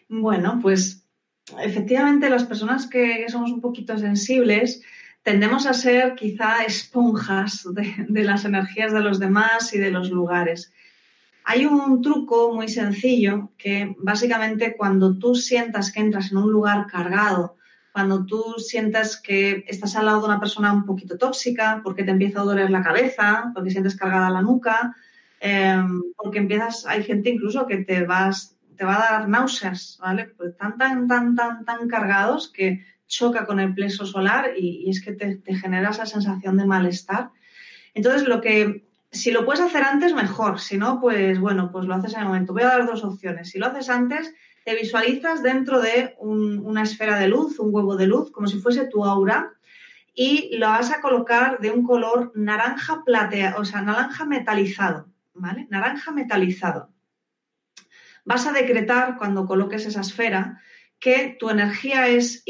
Bueno, 0.09 0.59
pues 0.63 1.05
efectivamente 1.63 2.31
las 2.31 2.45
personas 2.45 2.87
que 2.87 3.27
somos 3.29 3.51
un 3.51 3.61
poquito 3.61 3.99
sensibles 3.99 4.83
tendemos 5.23 5.67
a 5.67 5.75
ser 5.75 6.15
quizá 6.15 6.63
esponjas 6.65 7.67
de, 7.75 8.25
las 8.25 8.45
energías 8.45 8.93
de 8.93 9.01
los 9.01 9.19
demás 9.19 9.75
y 9.75 9.79
de 9.79 9.91
los 9.91 10.11
lugares. 10.11 10.73
Hay 11.45 11.67
un 11.67 12.01
truco 12.01 12.55
muy 12.55 12.69
sencillo 12.69 13.51
que 13.59 13.95
básicamente 13.99 14.77
cuando 14.77 15.19
tú 15.19 15.35
sientas 15.35 15.93
que 15.93 16.01
entras 16.01 16.31
en 16.31 16.39
un 16.39 16.51
lugar 16.51 16.87
cargado, 16.87 17.57
cuando 17.93 18.25
tú 18.25 18.55
sientas 18.59 19.21
que 19.21 19.65
estás 19.69 19.97
al 19.97 20.07
lado 20.07 20.21
de 20.21 20.27
una 20.27 20.41
persona 20.41 20.73
un 20.73 20.85
poquito 20.85 21.19
tóxica, 21.19 21.81
porque 21.83 22.05
te 22.05 22.11
empieza 22.11 22.41
a 22.41 22.45
doler 22.45 22.71
la 22.71 22.83
cabeza, 22.83 23.51
porque 23.55 23.71
sientes 23.71 23.97
cargada 23.97 24.31
la 24.31 24.43
nuca, 24.43 24.95
em, 25.47 26.03
porque 26.17 26.39
empiezas, 26.39 26.87
hay 26.87 27.03
gente 27.05 27.31
incluso 27.31 27.67
que 27.67 27.79
te 27.79 28.05
vas, 28.05 28.57
te 28.77 28.85
va 28.85 28.97
a 28.97 29.13
dar 29.13 29.29
náuseas, 29.29 29.99
¿vale? 30.01 30.27
Pues 30.37 30.57
tan, 30.57 30.77
tan, 30.77 31.07
tan, 31.07 31.35
tan, 31.35 31.65
tan 31.65 31.89
cargados 31.89 32.51
que 32.53 32.85
choca 33.07 33.47
con 33.47 33.61
el 33.61 33.75
plexo 33.75 34.05
solar 34.07 34.53
y, 34.59 34.91
es 34.91 35.03
que 35.03 35.13
te, 35.13 35.41
genera 35.55 35.91
esa 35.91 36.07
sensación 36.07 36.57
de 36.57 36.67
malestar. 36.67 37.31
Entonces, 37.95 38.27
lo 38.27 38.41
que, 38.41 38.85
si 39.11 39.31
lo 39.31 39.45
puedes 39.45 39.61
hacer 39.61 39.83
antes, 39.83 40.13
mejor. 40.15 40.59
Si 40.61 40.77
no, 40.77 41.01
pues 41.01 41.39
bueno, 41.39 41.71
pues 41.71 41.87
lo 41.87 41.95
haces 41.95 42.15
en 42.15 42.21
el 42.21 42.27
momento. 42.27 42.53
Voy 42.53 42.63
a 42.63 42.69
dar 42.69 42.87
dos 42.87 43.05
opciones. 43.05 43.51
Si 43.51 43.59
lo 43.59 43.67
haces 43.67 43.89
antes, 43.89 44.35
te 44.65 44.75
visualizas 44.75 45.43
dentro 45.43 45.81
de 45.81 46.17
una 46.19 46.83
esfera 46.83 47.19
de 47.19 47.29
luz, 47.29 47.59
un 47.61 47.73
huevo 47.73 47.97
de 47.97 48.09
luz, 48.09 48.33
como 48.33 48.49
si 48.49 48.59
fuese 48.59 48.87
tu 48.87 49.05
aura, 49.05 49.57
y 50.13 50.57
lo 50.57 50.67
vas 50.67 50.91
a 50.91 51.01
colocar 51.01 51.61
de 51.61 51.71
un 51.71 51.85
color 51.85 52.33
naranja 52.35 53.05
plateado, 53.05 53.61
o 53.61 53.65
sea, 53.65 53.83
naranja 53.83 54.25
metalizado, 54.25 55.07
¿vale? 55.39 55.67
Naranja 55.71 56.13
metalizado. 56.13 56.91
Vas 58.25 58.47
a 58.47 58.53
decretar 58.53 59.17
cuando 59.19 59.47
coloques 59.47 59.87
esa 59.87 60.01
esfera 60.01 60.61
que 60.99 61.37
tu 61.39 61.51
energía 61.51 62.09
es, 62.09 62.45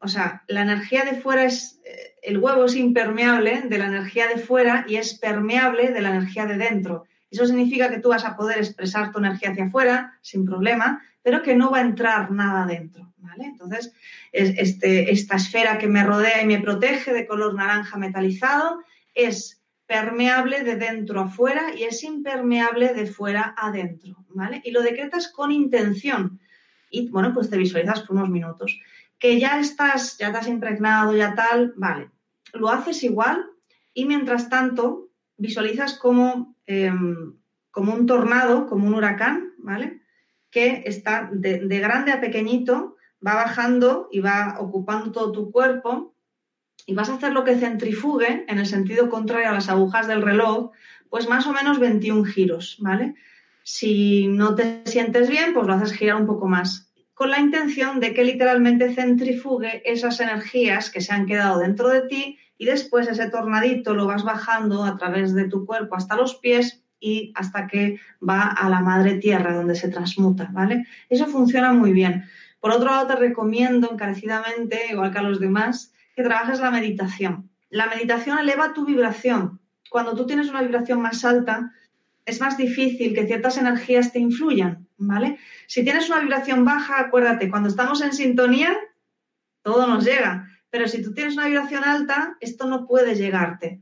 o 0.00 0.08
sea, 0.08 0.42
la 0.48 0.62
energía 0.62 1.04
de 1.04 1.20
fuera 1.20 1.44
es, 1.44 1.80
eh, 1.84 2.16
el 2.22 2.38
huevo 2.38 2.64
es 2.64 2.74
impermeable 2.74 3.62
de 3.62 3.78
la 3.78 3.86
energía 3.86 4.26
de 4.26 4.38
fuera 4.38 4.84
y 4.88 4.96
es 4.96 5.14
permeable 5.14 5.92
de 5.92 6.02
la 6.02 6.10
energía 6.10 6.46
de 6.46 6.58
dentro. 6.58 7.04
Eso 7.30 7.46
significa 7.46 7.88
que 7.88 8.00
tú 8.00 8.10
vas 8.10 8.24
a 8.24 8.36
poder 8.36 8.58
expresar 8.58 9.12
tu 9.12 9.18
energía 9.18 9.50
hacia 9.50 9.64
afuera 9.64 10.18
sin 10.22 10.44
problema, 10.44 11.02
pero 11.22 11.42
que 11.42 11.54
no 11.54 11.70
va 11.70 11.78
a 11.78 11.82
entrar 11.82 12.30
nada 12.30 12.66
dentro. 12.66 13.14
Entonces, 13.38 13.92
este, 14.32 15.10
esta 15.10 15.36
esfera 15.36 15.78
que 15.78 15.88
me 15.88 16.04
rodea 16.04 16.42
y 16.42 16.46
me 16.46 16.60
protege 16.60 17.12
de 17.12 17.26
color 17.26 17.54
naranja 17.54 17.96
metalizado 17.96 18.82
es 19.14 19.63
permeable 19.86 20.62
de 20.62 20.76
dentro 20.76 21.20
a 21.20 21.28
fuera 21.28 21.74
y 21.74 21.84
es 21.84 22.02
impermeable 22.02 22.94
de 22.94 23.06
fuera 23.06 23.54
adentro, 23.56 24.24
¿vale? 24.30 24.62
Y 24.64 24.70
lo 24.70 24.82
decretas 24.82 25.28
con 25.28 25.52
intención 25.52 26.40
y, 26.90 27.08
bueno, 27.08 27.32
pues 27.34 27.50
te 27.50 27.58
visualizas 27.58 28.00
por 28.00 28.16
unos 28.16 28.30
minutos. 28.30 28.78
Que 29.18 29.38
ya 29.38 29.58
estás, 29.58 30.16
ya 30.18 30.30
te 30.30 30.38
has 30.38 30.48
impregnado, 30.48 31.14
ya 31.16 31.34
tal, 31.34 31.74
vale. 31.76 32.10
Lo 32.52 32.68
haces 32.70 33.02
igual 33.02 33.44
y 33.92 34.04
mientras 34.06 34.48
tanto 34.48 35.08
visualizas 35.36 35.98
como, 35.98 36.56
em, 36.66 37.34
como 37.70 37.92
un 37.92 38.06
tornado, 38.06 38.66
como 38.66 38.86
un 38.86 38.94
huracán, 38.94 39.52
¿vale? 39.58 40.00
Que 40.50 40.84
está 40.86 41.28
de, 41.32 41.58
grande 41.80 42.12
a 42.12 42.20
pequeñito, 42.20 42.96
va 43.26 43.34
bajando 43.34 44.08
y 44.12 44.20
va 44.20 44.56
ocupando 44.60 45.10
todo 45.10 45.32
tu 45.32 45.50
cuerpo 45.50 46.13
y 46.86 46.94
vas 46.94 47.08
a 47.08 47.14
hacer 47.14 47.32
lo 47.32 47.44
que 47.44 47.56
centrifugue, 47.56 48.44
en 48.48 48.58
el 48.58 48.66
sentido 48.66 49.08
contrario 49.08 49.48
a 49.48 49.54
las 49.54 49.68
agujas 49.68 50.06
del 50.06 50.22
reloj, 50.22 50.70
pues 51.08 51.28
más 51.28 51.46
o 51.46 51.52
menos 51.52 51.78
21 51.78 52.24
giros, 52.24 52.76
¿vale? 52.80 53.14
Si 53.62 54.28
no 54.28 54.54
te 54.54 54.82
sientes 54.84 55.28
bien, 55.30 55.54
pues 55.54 55.66
lo 55.66 55.74
haces 55.74 55.92
girar 55.92 56.16
un 56.16 56.26
poco 56.26 56.46
más, 56.46 56.92
con 57.14 57.30
la 57.30 57.40
intención 57.40 58.00
de 58.00 58.12
que 58.12 58.24
literalmente 58.24 58.92
centrifugue 58.92 59.82
esas 59.84 60.20
energías 60.20 60.90
que 60.90 61.00
se 61.00 61.14
han 61.14 61.26
quedado 61.26 61.60
dentro 61.60 61.88
de 61.88 62.02
ti 62.02 62.38
y 62.58 62.66
después 62.66 63.08
ese 63.08 63.30
tornadito 63.30 63.94
lo 63.94 64.06
vas 64.06 64.24
bajando 64.24 64.84
a 64.84 64.96
través 64.96 65.34
de 65.34 65.48
tu 65.48 65.64
cuerpo 65.64 65.96
hasta 65.96 66.16
los 66.16 66.34
pies 66.34 66.82
y 67.00 67.32
hasta 67.36 67.66
que 67.66 68.00
va 68.26 68.48
a 68.48 68.68
la 68.68 68.80
madre 68.80 69.16
tierra 69.16 69.54
donde 69.54 69.76
se 69.76 69.88
transmuta, 69.88 70.50
¿vale? 70.52 70.86
Eso 71.08 71.26
funciona 71.26 71.72
muy 71.72 71.92
bien. 71.92 72.24
Por 72.60 72.72
otro 72.72 72.90
lado, 72.90 73.06
te 73.06 73.16
recomiendo 73.16 73.90
encarecidamente, 73.92 74.86
igual 74.90 75.12
que 75.12 75.18
a 75.18 75.22
los 75.22 75.38
demás, 75.38 75.93
que 76.14 76.22
trabajes 76.22 76.60
la 76.60 76.70
meditación. 76.70 77.50
La 77.70 77.86
meditación 77.86 78.38
eleva 78.38 78.72
tu 78.72 78.84
vibración. 78.84 79.60
Cuando 79.90 80.14
tú 80.14 80.26
tienes 80.26 80.48
una 80.48 80.62
vibración 80.62 81.00
más 81.00 81.24
alta, 81.24 81.72
es 82.24 82.40
más 82.40 82.56
difícil 82.56 83.14
que 83.14 83.26
ciertas 83.26 83.58
energías 83.58 84.12
te 84.12 84.18
influyan, 84.18 84.88
¿vale? 84.96 85.38
Si 85.66 85.84
tienes 85.84 86.08
una 86.08 86.20
vibración 86.20 86.64
baja, 86.64 87.00
acuérdate, 87.00 87.50
cuando 87.50 87.68
estamos 87.68 88.00
en 88.00 88.12
sintonía, 88.12 88.76
todo 89.62 89.86
nos 89.86 90.04
llega. 90.04 90.48
Pero 90.70 90.88
si 90.88 91.02
tú 91.02 91.12
tienes 91.12 91.34
una 91.36 91.46
vibración 91.46 91.84
alta, 91.84 92.36
esto 92.40 92.66
no 92.66 92.86
puede 92.86 93.14
llegarte. 93.14 93.80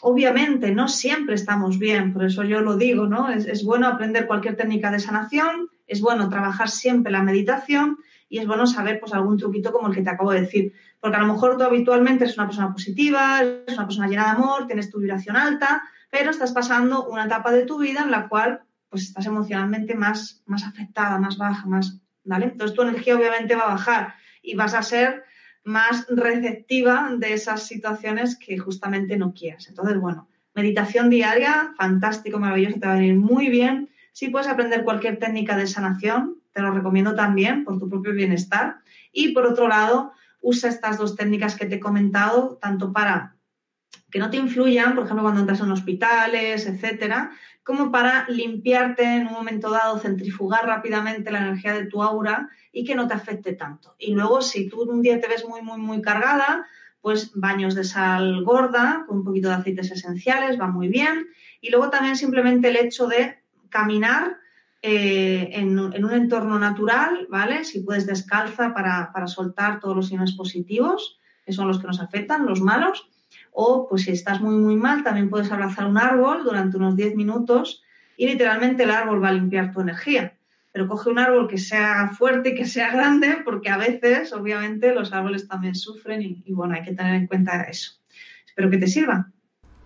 Obviamente, 0.00 0.72
no 0.72 0.88
siempre 0.88 1.34
estamos 1.34 1.78
bien, 1.78 2.12
por 2.12 2.24
eso 2.24 2.42
yo 2.42 2.60
lo 2.60 2.76
digo, 2.76 3.06
¿no? 3.06 3.30
Es, 3.30 3.64
bueno 3.64 3.86
aprender 3.86 4.26
cualquier 4.26 4.56
técnica 4.56 4.90
de 4.90 4.98
sanación, 4.98 5.68
es 5.86 6.00
bueno 6.00 6.28
trabajar 6.28 6.70
siempre 6.70 7.12
la 7.12 7.22
meditación 7.22 7.98
y 8.28 8.38
es 8.38 8.46
bueno 8.46 8.66
saber 8.66 8.98
pues 8.98 9.12
algún 9.12 9.36
truquito 9.36 9.72
como 9.72 9.88
el 9.88 9.94
que 9.94 10.02
te 10.02 10.10
acabo 10.10 10.32
de 10.32 10.40
decir. 10.40 10.72
Porque 11.02 11.16
a 11.16 11.20
lo 11.20 11.32
mejor 11.32 11.56
tú 11.56 11.64
habitualmente 11.64 12.22
eres 12.22 12.38
una 12.38 12.46
persona 12.46 12.72
positiva, 12.72 13.40
eres 13.40 13.76
una 13.76 13.88
persona 13.88 14.06
llena 14.06 14.26
de 14.26 14.30
amor, 14.30 14.68
tienes 14.68 14.88
tu 14.88 15.00
vibración 15.00 15.34
alta, 15.36 15.82
pero 16.08 16.30
estás 16.30 16.52
pasando 16.52 17.08
una 17.08 17.24
etapa 17.24 17.50
de 17.50 17.64
tu 17.64 17.80
vida 17.80 18.02
en 18.02 18.12
la 18.12 18.28
cual 18.28 18.62
pues 18.88 19.02
estás 19.02 19.26
emocionalmente 19.26 19.96
más, 19.96 20.44
más 20.46 20.62
afectada, 20.62 21.18
más 21.18 21.38
baja, 21.38 21.66
más, 21.66 21.98
¿vale? 22.22 22.44
Entonces 22.44 22.76
tu 22.76 22.82
energía 22.82 23.16
obviamente 23.16 23.56
va 23.56 23.62
a 23.62 23.74
bajar 23.74 24.14
y 24.42 24.54
vas 24.54 24.74
a 24.74 24.82
ser 24.84 25.24
más 25.64 26.06
receptiva 26.08 27.10
de 27.18 27.32
esas 27.32 27.66
situaciones 27.66 28.38
que 28.38 28.56
justamente 28.58 29.16
no 29.16 29.34
quieras. 29.34 29.66
Entonces, 29.68 29.98
bueno, 29.98 30.28
meditación 30.54 31.10
diaria, 31.10 31.72
fantástico, 31.76 32.38
maravilloso, 32.38 32.78
te 32.78 32.86
va 32.86 32.92
a 32.92 32.98
venir 32.98 33.16
muy 33.16 33.48
bien. 33.48 33.90
Si 34.12 34.28
puedes 34.28 34.46
aprender 34.46 34.84
cualquier 34.84 35.18
técnica 35.18 35.56
de 35.56 35.66
sanación, 35.66 36.36
te 36.52 36.62
lo 36.62 36.70
recomiendo 36.70 37.16
también 37.16 37.64
por 37.64 37.80
tu 37.80 37.88
propio 37.88 38.12
bienestar. 38.12 38.76
Y 39.10 39.32
por 39.32 39.46
otro 39.46 39.66
lado, 39.66 40.12
usa 40.42 40.68
estas 40.68 40.98
dos 40.98 41.16
técnicas 41.16 41.56
que 41.56 41.66
te 41.66 41.76
he 41.76 41.80
comentado, 41.80 42.58
tanto 42.60 42.92
para 42.92 43.36
que 44.10 44.18
no 44.18 44.28
te 44.28 44.36
influyan, 44.36 44.94
por 44.94 45.04
ejemplo, 45.04 45.22
cuando 45.22 45.40
entras 45.40 45.60
en 45.60 45.70
hospitales, 45.70 46.66
etcétera, 46.66 47.30
como 47.62 47.90
para 47.90 48.26
limpiarte 48.28 49.04
en 49.04 49.26
un 49.26 49.32
momento 49.32 49.70
dado, 49.70 49.98
centrifugar 49.98 50.66
rápidamente 50.66 51.30
la 51.30 51.38
energía 51.38 51.72
de 51.72 51.86
tu 51.86 52.02
aura 52.02 52.50
y 52.72 52.84
que 52.84 52.94
no 52.94 53.08
te 53.08 53.14
afecte 53.14 53.54
tanto. 53.54 53.94
Y 53.98 54.12
luego, 54.12 54.42
si 54.42 54.68
tú 54.68 54.82
un 54.82 55.00
día 55.00 55.20
te 55.20 55.28
ves 55.28 55.48
muy, 55.48 55.62
muy, 55.62 55.78
muy 55.78 56.02
cargada, 56.02 56.66
pues 57.00 57.32
baños 57.34 57.74
de 57.74 57.84
sal 57.84 58.44
gorda 58.44 59.04
con 59.06 59.18
un 59.18 59.24
poquito 59.24 59.48
de 59.48 59.54
aceites 59.54 59.90
esenciales, 59.90 60.60
va 60.60 60.68
muy 60.68 60.88
bien. 60.88 61.28
Y 61.60 61.70
luego 61.70 61.88
también 61.88 62.16
simplemente 62.16 62.68
el 62.68 62.76
hecho 62.76 63.06
de 63.06 63.38
caminar 63.70 64.36
eh, 64.82 65.50
en, 65.52 65.78
un 65.78 66.12
entorno 66.12 66.58
natural, 66.58 67.26
¿vale? 67.30 67.64
Si 67.64 67.80
puedes 67.80 68.06
descalza 68.06 68.74
para, 68.74 69.12
para 69.12 69.28
soltar 69.28 69.80
todos 69.80 69.96
los 69.96 70.10
iones 70.10 70.32
positivos, 70.32 71.20
que 71.46 71.52
son 71.52 71.68
los 71.68 71.80
que 71.80 71.86
nos 71.86 72.00
afectan, 72.00 72.46
los 72.46 72.60
malos 72.60 73.08
o, 73.52 73.86
pues 73.88 74.02
si 74.02 74.12
estás 74.12 74.40
muy, 74.40 74.56
muy 74.56 74.76
mal, 74.76 75.04
también 75.04 75.30
puedes 75.30 75.52
abrazar 75.52 75.86
un 75.86 75.98
árbol 75.98 76.42
durante 76.44 76.78
unos 76.78 76.96
10 76.96 77.14
minutos 77.14 77.82
y 78.16 78.26
literalmente 78.26 78.84
el 78.84 78.90
árbol 78.90 79.22
va 79.22 79.28
a 79.28 79.32
limpiar 79.32 79.72
tu 79.72 79.80
energía. 79.80 80.36
Pero 80.72 80.88
coge 80.88 81.10
un 81.10 81.18
árbol 81.18 81.48
que 81.48 81.58
sea 81.58 82.08
fuerte 82.16 82.50
y 82.50 82.54
que 82.54 82.64
sea 82.64 82.90
grande, 82.90 83.38
porque 83.44 83.68
a 83.68 83.76
veces, 83.76 84.32
obviamente, 84.32 84.94
los 84.94 85.12
árboles 85.12 85.46
también 85.46 85.74
sufren 85.74 86.22
y, 86.22 86.42
y 86.46 86.52
bueno, 86.54 86.74
hay 86.74 86.82
que 86.82 86.94
tener 86.94 87.14
en 87.14 87.26
cuenta 87.26 87.62
eso. 87.62 87.92
Espero 88.46 88.70
que 88.70 88.78
te 88.78 88.86
sirva. 88.86 89.30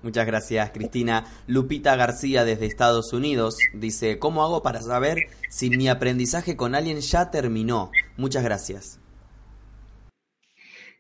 Muchas 0.07 0.24
gracias, 0.24 0.70
Cristina. 0.70 1.24
Lupita 1.48 1.96
García 1.96 2.44
desde 2.44 2.66
Estados 2.66 3.12
Unidos 3.12 3.57
dice, 3.74 4.20
¿cómo 4.20 4.44
hago 4.44 4.62
para 4.62 4.80
saber 4.80 5.18
si 5.50 5.68
mi 5.68 5.88
aprendizaje 5.88 6.57
con 6.57 6.76
alguien 6.76 7.00
ya 7.00 7.32
terminó? 7.32 7.90
Muchas 8.16 8.44
gracias. 8.44 9.00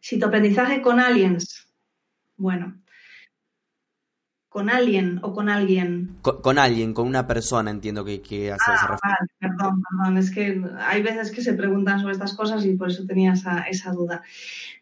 Si 0.00 0.18
tu 0.18 0.26
aprendizaje 0.26 0.82
con 0.82 0.98
aliens 0.98 1.68
bueno. 2.36 2.82
¿Con 4.48 4.70
alguien 4.70 5.20
o 5.22 5.32
con 5.32 5.50
alguien? 5.50 6.16
Con, 6.22 6.58
alguien, 6.58 6.94
con 6.94 7.06
una 7.06 7.26
persona, 7.26 7.70
entiendo 7.70 8.04
que, 8.04 8.22
que 8.22 8.50
hace 8.50 8.72
esa 8.72 8.86
ah, 8.86 8.96
referencia. 8.96 9.36
perdón, 9.38 9.82
perdón, 9.82 10.16
es 10.16 10.30
que 10.30 10.62
hay 10.78 11.02
veces 11.02 11.30
que 11.30 11.42
se 11.42 11.52
preguntan 11.52 12.00
sobre 12.00 12.14
estas 12.14 12.34
cosas 12.34 12.64
y 12.64 12.74
por 12.74 12.90
eso 12.90 13.04
tenía 13.06 13.34
esa, 13.34 13.60
esa 13.68 13.92
duda. 13.92 14.22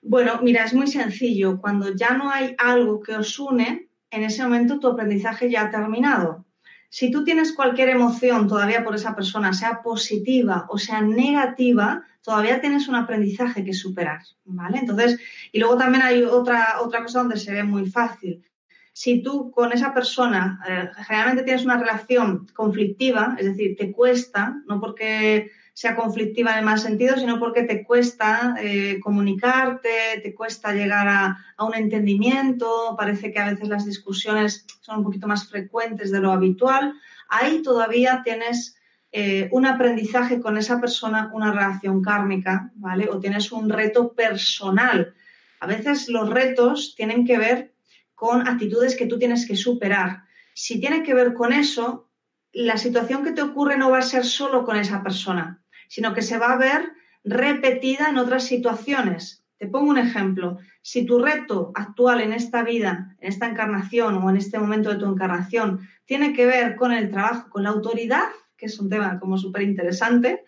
Bueno, 0.01 0.41
mira, 0.43 0.65
es 0.65 0.75
muy 0.75 0.87
sencillo. 0.87 1.61
Cuando 1.61 1.93
ya 1.93 2.17
no 2.17 2.31
hay 2.31 2.55
algo 2.57 3.01
que 3.01 3.17
os 3.17 3.37
une, 3.41 3.89
en 4.15 4.25
ese 4.25 4.43
momento 4.43 4.79
tu 4.79 4.89
aprendizaje 4.89 5.51
ya 5.51 5.63
ha 5.63 5.71
terminado. 5.71 6.45
Si 6.89 7.11
tú 7.11 7.25
tienes 7.25 7.53
cualquier 7.53 7.89
emoción 7.89 8.47
todavía 8.47 8.85
por 8.85 8.95
esa 8.95 9.17
persona, 9.17 9.53
sea 9.53 9.83
positiva 9.83 10.67
o 10.69 10.79
sea 10.79 11.01
negativa, 11.01 12.05
todavía 12.23 12.61
tienes 12.61 12.89
un 12.89 12.95
aprendizaje 12.95 13.65
que 13.65 13.75
superar, 13.75 14.21
¿vale? 14.45 14.79
Entonces, 14.79 15.19
y 15.51 15.59
luego 15.59 15.77
también 15.77 16.05
hay 16.05 16.23
otra, 16.23 16.77
otra 16.81 17.03
cosa 17.03 17.19
donde 17.19 17.37
se 17.37 17.53
ve 17.53 17.65
muy 17.65 17.91
fácil. 17.91 18.45
Si 18.93 19.23
tú 19.23 19.51
con 19.51 19.73
esa 19.73 19.93
persona 19.93 20.61
eh, 20.69 20.89
generalmente 21.05 21.43
tienes 21.43 21.65
una 21.65 21.79
relación 21.79 22.47
conflictiva, 22.55 23.35
es 23.39 23.47
decir, 23.47 23.77
te 23.77 23.91
cuesta, 23.91 24.63
no 24.69 24.81
porque 24.81 25.51
sea 25.75 25.97
conflictiva 25.97 26.53
en 26.53 26.59
el 26.61 26.65
mal 26.65 26.79
sentido, 26.79 27.17
sino 27.17 27.41
porque 27.41 27.65
te 27.65 27.85
cuesta 27.85 28.55
eh, 28.61 29.01
comunicarte, 29.03 30.21
te 30.23 30.33
cuesta 30.33 30.73
llegar 30.73 31.09
a, 31.09 31.37
un 31.59 31.75
entendimiento, 31.75 32.95
parece 32.97 33.33
que 33.33 33.41
a 33.41 33.51
veces 33.51 33.69
las 33.69 33.85
discusiones 33.85 34.67
son 34.81 34.99
un 34.99 35.05
poquito 35.05 35.27
más 35.27 35.49
frecuentes 35.49 36.13
de 36.13 36.21
lo 36.21 36.31
habitual, 36.31 36.95
ahí 37.29 37.61
todavía 37.63 38.23
tienes 38.25 38.77
eh, 39.11 39.49
un 39.51 39.67
aprendizaje 39.67 40.41
con 40.41 40.57
esa 40.59 40.81
persona, 40.81 41.31
una 41.33 41.53
relación 41.53 42.03
kármica, 42.03 42.71
¿vale? 42.77 43.09
O 43.09 43.19
tienes 43.19 43.51
un 43.51 43.69
reto 43.69 44.13
personal. 44.13 45.15
A 45.59 45.67
veces 45.67 46.09
los 46.09 46.31
retos 46.31 46.95
tienen 46.97 47.27
que 47.27 47.39
ver 47.39 47.75
con 48.15 48.47
actitudes 48.47 48.97
que 48.97 49.07
tú 49.07 49.19
tienes 49.19 49.47
que 49.47 49.57
superar. 49.57 50.25
Si 50.55 50.79
tiene 50.79 51.03
que 51.03 51.15
ver 51.15 51.35
con 51.35 51.53
eso, 51.53 52.09
la 52.53 52.77
situación 52.77 53.25
que 53.25 53.33
te 53.33 53.43
ocurre 53.43 53.77
no 53.77 53.91
va 53.91 53.99
a 53.99 54.03
ser 54.03 54.25
solo 54.25 54.65
con 54.65 54.77
esa 54.77 55.03
persona, 55.03 55.64
sino 55.89 56.15
que 56.15 56.23
se 56.23 56.39
va 56.39 56.53
a 56.53 56.59
ver 56.59 56.93
repetida 57.25 58.09
en 58.11 58.19
otras 58.19 58.45
situaciones. 58.45 59.45
Te 59.59 59.67
pongo 59.67 59.91
un 59.91 59.99
ejemplo. 59.99 60.59
Si 60.83 61.07
tu 61.07 61.23
reto 61.23 61.73
actual 61.75 62.21
en 62.21 62.33
esta 62.33 62.63
vida, 62.63 63.17
en 63.21 63.29
esta 63.29 63.47
encarnación 63.47 64.17
o 64.17 64.31
en 64.31 64.37
este 64.37 64.59
momento 64.59 64.91
de 64.91 64.99
tu 64.99 65.07
encarnación, 65.07 65.89
tiene 66.05 66.33
que 66.33 66.47
ver 66.47 66.77
con 66.77 66.93
el 66.93 67.11
trabajo, 67.11 67.49
con 67.49 67.63
la 67.63 67.71
autoridad, 67.71 68.25
que 68.57 68.67
es 68.67 68.79
un 68.79 68.91
tema 68.91 69.19
como 69.19 69.39
súper 69.39 69.63
interesante, 69.63 70.45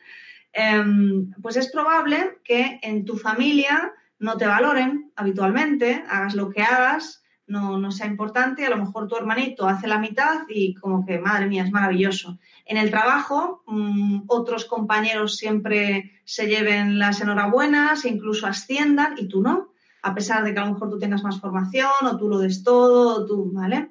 em, 0.52 1.30
pues 1.40 1.56
es 1.56 1.70
probable 1.70 2.38
que 2.44 2.78
en 2.82 3.04
tu 3.04 3.16
familia 3.16 3.92
no 4.18 4.36
te 4.36 4.46
valoren 4.46 5.12
habitualmente, 5.16 6.02
hagas 6.08 6.34
lo 6.34 6.50
que 6.50 6.62
hagas, 6.62 7.22
no, 7.46 7.90
sea 7.92 8.06
importante, 8.06 8.66
a 8.66 8.70
lo 8.70 8.78
mejor 8.78 9.06
tu 9.06 9.16
hermanito 9.16 9.68
hace 9.68 9.86
la 9.86 9.98
mitad 9.98 10.40
y 10.48 10.74
como 10.74 11.06
que, 11.06 11.18
madre 11.18 11.46
mía, 11.46 11.64
es 11.64 11.70
maravilloso. 11.70 12.38
En 12.64 12.76
el 12.76 12.90
trabajo, 12.90 13.62
mm, 13.66 14.22
otros 14.26 14.64
compañeros 14.64 15.36
siempre 15.36 16.20
se 16.24 16.48
lleven 16.48 16.98
las 16.98 17.20
enhorabuenas, 17.20 18.04
incluso 18.04 18.46
asciendan 18.46 19.14
y 19.16 19.28
tú 19.28 19.42
no, 19.42 19.72
a 20.02 20.14
pesar 20.14 20.42
de 20.42 20.52
que 20.52 20.60
a 20.60 20.66
lo 20.66 20.72
mejor 20.72 20.90
tú 20.90 20.98
tengas 20.98 21.22
más 21.22 21.40
formación 21.40 21.90
o 22.02 22.16
tú 22.16 22.28
lo 22.28 22.38
des 22.38 22.64
todo, 22.64 23.16
o 23.16 23.26
tú, 23.26 23.52
¿vale? 23.52 23.90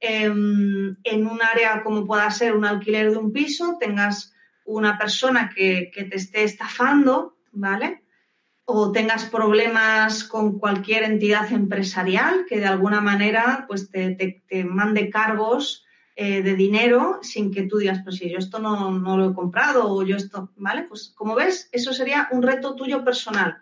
Em, 0.00 0.96
en 1.04 1.26
un 1.26 1.40
área 1.42 1.82
como 1.82 2.06
pueda 2.06 2.30
ser 2.30 2.54
un 2.54 2.64
alquiler 2.64 3.12
de 3.12 3.18
un 3.18 3.32
piso, 3.32 3.76
tengas 3.78 4.34
una 4.64 4.98
persona 4.98 5.50
que 5.54 5.90
te 5.94 6.16
esté 6.16 6.42
estafando, 6.42 7.36
¿vale? 7.52 8.02
O 8.68 8.90
tengas 8.90 9.24
problemas 9.26 10.24
con 10.24 10.58
cualquier 10.58 11.04
entidad 11.04 11.50
empresarial 11.52 12.46
que 12.48 12.58
de 12.58 12.66
alguna 12.66 13.00
manera 13.00 13.64
pues 13.68 13.90
te, 13.90 14.42
mande 14.64 15.08
cargos 15.08 15.84
eh, 16.16 16.42
de 16.42 16.54
dinero 16.56 17.20
sin 17.22 17.52
que 17.52 17.62
tú 17.62 17.78
digas, 17.78 18.00
pues 18.02 18.16
si 18.16 18.28
yo 18.28 18.38
esto 18.38 18.58
no, 18.58 18.90
no, 18.90 19.16
lo 19.16 19.30
he 19.30 19.34
comprado 19.34 19.88
o 19.88 20.02
yo 20.02 20.16
esto, 20.16 20.50
¿vale? 20.56 20.82
Pues 20.82 21.12
como 21.14 21.36
ves, 21.36 21.68
eso 21.70 21.92
sería 21.92 22.28
un 22.32 22.42
reto 22.42 22.74
tuyo 22.74 23.04
personal, 23.04 23.58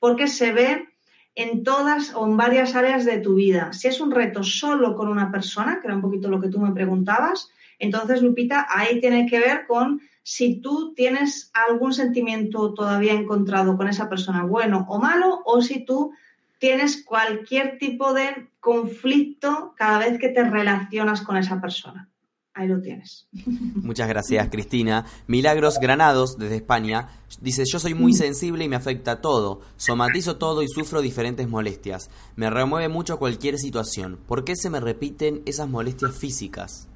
porque 0.00 0.26
se 0.26 0.52
ve 0.52 0.88
en 1.36 1.62
todas 1.62 2.12
o 2.16 2.26
en 2.26 2.36
varias 2.36 2.74
áreas 2.74 3.04
de 3.04 3.18
tu 3.18 3.36
vida. 3.36 3.72
Si 3.72 3.86
es 3.86 4.00
un 4.00 4.10
reto 4.10 4.42
solo 4.42 4.96
con 4.96 5.08
una 5.08 5.30
persona, 5.30 5.80
que 5.80 5.86
era 5.86 5.94
un 5.94 6.02
poquito 6.02 6.28
lo 6.28 6.40
que 6.40 6.48
tú 6.48 6.58
me 6.58 6.72
preguntabas, 6.72 7.48
entonces, 7.78 8.22
Lupita, 8.22 8.66
ahí 8.68 9.00
tiene 9.00 9.26
que 9.26 9.38
ver 9.38 9.66
con 9.66 10.00
si 10.30 10.60
tú 10.60 10.92
tienes 10.94 11.50
algún 11.54 11.94
sentimiento 11.94 12.74
todavía 12.74 13.14
encontrado 13.14 13.78
con 13.78 13.88
esa 13.88 14.10
persona, 14.10 14.44
bueno 14.44 14.84
o 14.90 14.98
malo, 14.98 15.40
o 15.46 15.62
si 15.62 15.86
tú 15.86 16.12
tienes 16.58 17.02
cualquier 17.02 17.78
tipo 17.78 18.12
de 18.12 18.50
conflicto 18.60 19.72
cada 19.74 20.00
vez 20.00 20.18
que 20.18 20.28
te 20.28 20.44
relacionas 20.44 21.22
con 21.22 21.38
esa 21.38 21.62
persona. 21.62 22.10
Ahí 22.52 22.68
lo 22.68 22.82
tienes. 22.82 23.26
Muchas 23.74 24.06
gracias, 24.06 24.50
Cristina. 24.50 25.06
Milagros 25.28 25.78
Granados, 25.80 26.36
desde 26.36 26.56
España, 26.56 27.08
dice, 27.40 27.64
yo 27.64 27.78
soy 27.78 27.94
muy 27.94 28.12
sensible 28.12 28.66
y 28.66 28.68
me 28.68 28.76
afecta 28.76 29.22
todo. 29.22 29.62
Somatizo 29.78 30.36
todo 30.36 30.62
y 30.62 30.68
sufro 30.68 31.00
diferentes 31.00 31.48
molestias. 31.48 32.10
Me 32.36 32.50
remueve 32.50 32.90
mucho 32.90 33.18
cualquier 33.18 33.56
situación. 33.56 34.18
¿Por 34.28 34.44
qué 34.44 34.56
se 34.56 34.68
me 34.68 34.80
repiten 34.80 35.40
esas 35.46 35.70
molestias 35.70 36.14
físicas? 36.14 36.86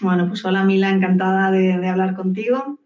Bueno, 0.00 0.28
pues 0.28 0.42
hola 0.46 0.64
Mila, 0.64 0.88
encantada 0.88 1.50
de, 1.50 1.86
hablar 1.86 2.14
contigo. 2.14 2.78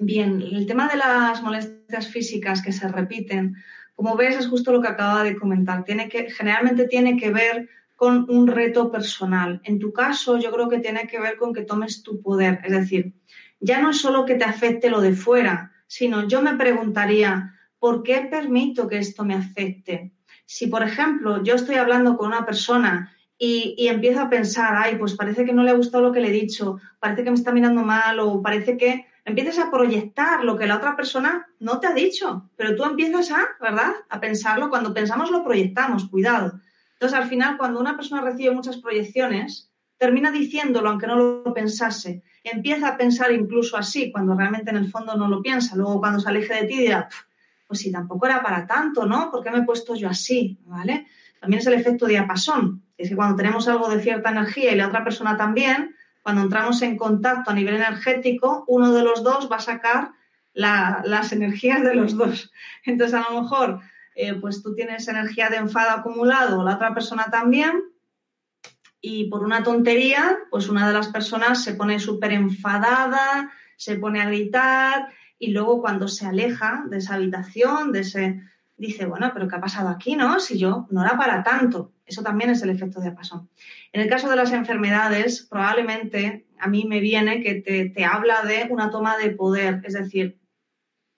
Bien, 0.00 0.42
el 0.42 0.66
tema 0.66 0.88
de 0.88 0.96
las 0.96 1.40
molestias 1.42 2.08
físicas 2.08 2.60
que 2.60 2.72
se 2.72 2.88
repiten, 2.88 3.54
como 3.94 4.16
ves, 4.16 4.36
es 4.36 4.48
justo 4.48 4.72
lo 4.72 4.82
que 4.82 4.88
acaba 4.88 5.22
de 5.22 5.36
comentar. 5.36 5.84
Tiene 5.84 6.08
que, 6.08 6.28
generalmente 6.28 6.88
tiene 6.88 7.16
que 7.16 7.30
ver 7.30 7.68
con 7.94 8.26
un 8.28 8.48
reto 8.48 8.90
personal. 8.90 9.60
En 9.62 9.78
tu 9.78 9.92
caso, 9.92 10.40
yo 10.40 10.50
creo 10.50 10.68
que 10.68 10.80
tiene 10.80 11.06
que 11.06 11.20
ver 11.20 11.36
con 11.36 11.52
que 11.52 11.62
tomes 11.62 12.02
tu 12.02 12.20
poder. 12.20 12.60
Es 12.64 12.72
decir, 12.72 13.14
ya 13.60 13.80
no 13.80 13.90
es 13.90 14.00
solo 14.00 14.24
que 14.24 14.34
te 14.34 14.44
afecte 14.44 14.90
lo 14.90 15.00
de 15.00 15.14
fuera, 15.14 15.70
sino 15.86 16.26
yo 16.26 16.42
me 16.42 16.56
preguntaría, 16.56 17.54
¿por 17.78 18.02
qué 18.02 18.26
permito 18.28 18.88
que 18.88 18.98
esto 18.98 19.24
me 19.24 19.34
afecte? 19.34 20.12
Si, 20.46 20.66
por 20.66 20.82
ejemplo, 20.82 21.44
yo 21.44 21.54
estoy 21.54 21.76
hablando 21.76 22.16
con 22.16 22.26
una 22.26 22.44
persona 22.44 23.12
y, 23.44 23.88
empiezo 23.88 24.20
a 24.20 24.30
pensar, 24.30 24.72
ay, 24.76 24.94
pues 24.94 25.16
parece 25.16 25.44
que 25.44 25.52
no 25.52 25.64
le 25.64 25.70
ha 25.70 25.74
gustado 25.74 26.04
lo 26.04 26.12
que 26.12 26.20
le 26.20 26.28
he 26.28 26.32
dicho, 26.32 26.78
parece 27.00 27.24
que 27.24 27.30
me 27.30 27.36
está 27.36 27.50
mirando 27.50 27.82
mal 27.82 28.20
o 28.20 28.40
parece 28.40 28.76
que 28.76 29.06
empiezas 29.24 29.58
a 29.58 29.68
proyectar 29.68 30.44
lo 30.44 30.56
que 30.56 30.68
la 30.68 30.76
otra 30.76 30.94
persona 30.94 31.48
no 31.58 31.80
te 31.80 31.88
ha 31.88 31.92
dicho, 31.92 32.48
pero 32.54 32.76
tú 32.76 32.84
empiezas 32.84 33.32
a, 33.32 33.48
¿verdad?, 33.60 33.94
a 34.08 34.20
pensarlo. 34.20 34.70
Cuando 34.70 34.94
pensamos 34.94 35.32
lo 35.32 35.42
proyectamos, 35.42 36.08
cuidado. 36.08 36.52
Entonces, 36.92 37.18
al 37.18 37.28
final, 37.28 37.58
cuando 37.58 37.80
una 37.80 37.96
persona 37.96 38.22
recibe 38.22 38.54
muchas 38.54 38.76
proyecciones, 38.76 39.72
termina 39.98 40.30
diciéndolo 40.30 40.90
aunque 40.90 41.08
no 41.08 41.16
lo 41.16 41.52
pensase. 41.52 42.22
Empieza 42.44 42.90
a 42.90 42.96
pensar 42.96 43.32
incluso 43.32 43.76
así, 43.76 44.12
cuando 44.12 44.36
realmente 44.36 44.70
en 44.70 44.76
el 44.76 44.88
fondo 44.88 45.16
no 45.16 45.26
lo 45.26 45.42
piensa. 45.42 45.74
Luego, 45.74 45.98
cuando 45.98 46.20
se 46.20 46.28
aleje 46.28 46.54
de 46.54 46.66
ti, 46.68 46.78
dirá, 46.78 47.08
pues 47.66 47.80
si 47.80 47.90
tampoco 47.90 48.26
era 48.26 48.40
para 48.40 48.68
tanto, 48.68 49.04
¿no? 49.04 49.32
¿Por 49.32 49.42
qué 49.42 49.50
me 49.50 49.58
he 49.58 49.64
puesto 49.64 49.96
yo 49.96 50.08
así? 50.08 50.60
¿Vale? 50.64 51.08
También 51.40 51.58
es 51.58 51.66
el 51.66 51.74
efecto 51.74 52.06
diapasón. 52.06 52.81
Es 53.02 53.08
que 53.08 53.16
cuando 53.16 53.36
tenemos 53.36 53.66
algo 53.66 53.88
de 53.88 54.00
cierta 54.00 54.30
energía 54.30 54.72
y 54.72 54.76
la 54.76 54.86
otra 54.86 55.02
persona 55.02 55.36
también, 55.36 55.96
cuando 56.22 56.42
entramos 56.42 56.80
en 56.82 56.96
contacto 56.96 57.50
a 57.50 57.54
nivel 57.54 57.74
energético, 57.74 58.64
uno 58.68 58.92
de 58.92 59.02
los 59.02 59.24
dos 59.24 59.50
va 59.50 59.56
a 59.56 59.60
sacar 59.60 60.12
las 60.54 61.32
energías 61.32 61.82
de 61.82 61.94
los 61.94 62.16
dos. 62.16 62.52
Entonces, 62.84 63.14
a 63.14 63.28
lo 63.28 63.42
mejor, 63.42 63.80
eh, 64.14 64.34
pues 64.34 64.62
tú 64.62 64.74
tienes 64.74 65.08
energía 65.08 65.48
de 65.48 65.56
enfado 65.56 65.90
acumulado, 65.90 66.62
la 66.62 66.76
otra 66.76 66.94
persona 66.94 67.24
también, 67.30 67.82
y 69.00 69.28
por 69.28 69.42
una 69.42 69.64
tontería, 69.64 70.38
pues 70.48 70.68
una 70.68 70.86
de 70.86 70.94
las 70.94 71.08
personas 71.08 71.64
se 71.64 71.74
pone 71.74 71.98
súper 71.98 72.32
enfadada, 72.32 73.50
se 73.76 73.96
pone 73.96 74.22
a 74.22 74.26
gritar, 74.26 75.08
y 75.40 75.50
luego 75.50 75.80
cuando 75.80 76.06
se 76.06 76.24
aleja 76.24 76.84
de 76.86 76.98
esa 76.98 77.14
habitación, 77.14 77.90
de 77.90 78.00
ese 78.00 78.42
dice, 78.76 79.06
bueno, 79.06 79.30
pero 79.32 79.48
¿qué 79.48 79.56
ha 79.56 79.60
pasado 79.60 79.88
aquí, 79.88 80.16
no? 80.16 80.38
Si 80.40 80.58
yo 80.58 80.86
no 80.90 81.04
era 81.04 81.16
para 81.16 81.42
tanto. 81.42 81.92
Eso 82.12 82.22
también 82.22 82.50
es 82.50 82.62
el 82.62 82.68
efecto 82.68 83.00
de 83.00 83.06
diapasón. 83.06 83.48
En 83.90 84.02
el 84.02 84.08
caso 84.10 84.28
de 84.28 84.36
las 84.36 84.52
enfermedades, 84.52 85.46
probablemente 85.48 86.44
a 86.58 86.68
mí 86.68 86.84
me 86.86 87.00
viene 87.00 87.42
que 87.42 87.54
te, 87.54 87.88
te 87.88 88.04
habla 88.04 88.42
de 88.42 88.66
una 88.68 88.90
toma 88.90 89.16
de 89.16 89.30
poder, 89.30 89.80
es 89.82 89.94
decir, 89.94 90.38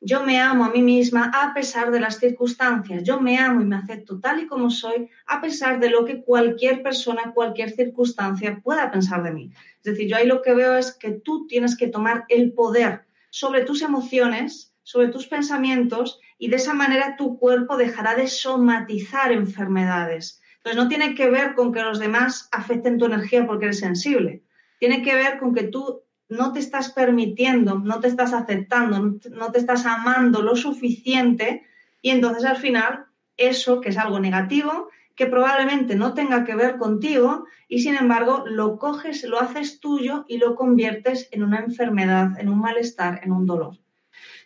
yo 0.00 0.22
me 0.22 0.38
amo 0.38 0.66
a 0.66 0.70
mí 0.70 0.82
misma 0.82 1.32
a 1.34 1.52
pesar 1.52 1.90
de 1.90 1.98
las 1.98 2.20
circunstancias. 2.20 3.02
Yo 3.02 3.20
me 3.20 3.38
amo 3.38 3.60
y 3.60 3.64
me 3.64 3.76
acepto 3.76 4.20
tal 4.20 4.38
y 4.38 4.46
como 4.46 4.70
soy 4.70 5.08
a 5.26 5.40
pesar 5.40 5.80
de 5.80 5.90
lo 5.90 6.04
que 6.04 6.22
cualquier 6.22 6.82
persona, 6.82 7.32
cualquier 7.34 7.70
circunstancia 7.70 8.60
pueda 8.62 8.90
pensar 8.92 9.24
de 9.24 9.32
mí. 9.32 9.50
Es 9.78 9.84
decir, 9.84 10.06
yo 10.08 10.16
ahí 10.16 10.26
lo 10.28 10.42
que 10.42 10.54
veo 10.54 10.76
es 10.76 10.92
que 10.92 11.10
tú 11.10 11.48
tienes 11.48 11.76
que 11.76 11.88
tomar 11.88 12.24
el 12.28 12.52
poder 12.52 13.06
sobre 13.30 13.64
tus 13.64 13.82
emociones, 13.82 14.74
sobre 14.84 15.08
tus 15.08 15.26
pensamientos 15.26 16.20
y 16.38 16.48
de 16.50 16.56
esa 16.56 16.74
manera 16.74 17.16
tu 17.16 17.36
cuerpo 17.38 17.76
dejará 17.76 18.14
de 18.14 18.28
somatizar 18.28 19.32
enfermedades. 19.32 20.40
Entonces 20.64 20.82
no 20.82 20.88
tiene 20.88 21.14
que 21.14 21.28
ver 21.28 21.54
con 21.54 21.72
que 21.74 21.82
los 21.82 21.98
demás 21.98 22.48
afecten 22.50 22.96
tu 22.96 23.04
energía 23.04 23.46
porque 23.46 23.66
eres 23.66 23.80
sensible. 23.80 24.44
Tiene 24.78 25.02
que 25.02 25.14
ver 25.14 25.38
con 25.38 25.54
que 25.54 25.64
tú 25.64 26.04
no 26.30 26.54
te 26.54 26.58
estás 26.60 26.90
permitiendo, 26.90 27.78
no 27.78 28.00
te 28.00 28.08
estás 28.08 28.32
aceptando, 28.32 29.18
no 29.30 29.52
te 29.52 29.58
estás 29.58 29.84
amando 29.84 30.40
lo 30.40 30.56
suficiente 30.56 31.64
y 32.00 32.10
entonces 32.10 32.46
al 32.46 32.56
final 32.56 33.04
eso, 33.36 33.82
que 33.82 33.90
es 33.90 33.98
algo 33.98 34.20
negativo, 34.20 34.88
que 35.14 35.26
probablemente 35.26 35.96
no 35.96 36.14
tenga 36.14 36.44
que 36.44 36.54
ver 36.54 36.78
contigo 36.78 37.44
y 37.68 37.80
sin 37.80 37.96
embargo 37.96 38.44
lo 38.46 38.78
coges, 38.78 39.22
lo 39.24 39.38
haces 39.38 39.80
tuyo 39.80 40.24
y 40.28 40.38
lo 40.38 40.54
conviertes 40.54 41.28
en 41.30 41.42
una 41.42 41.58
enfermedad, 41.58 42.40
en 42.40 42.48
un 42.48 42.58
malestar, 42.58 43.20
en 43.22 43.32
un 43.32 43.44
dolor. 43.44 43.76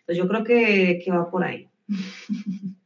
Entonces 0.00 0.16
yo 0.16 0.26
creo 0.26 0.42
que, 0.42 1.00
que 1.04 1.12
va 1.12 1.30
por 1.30 1.44
ahí. 1.44 1.68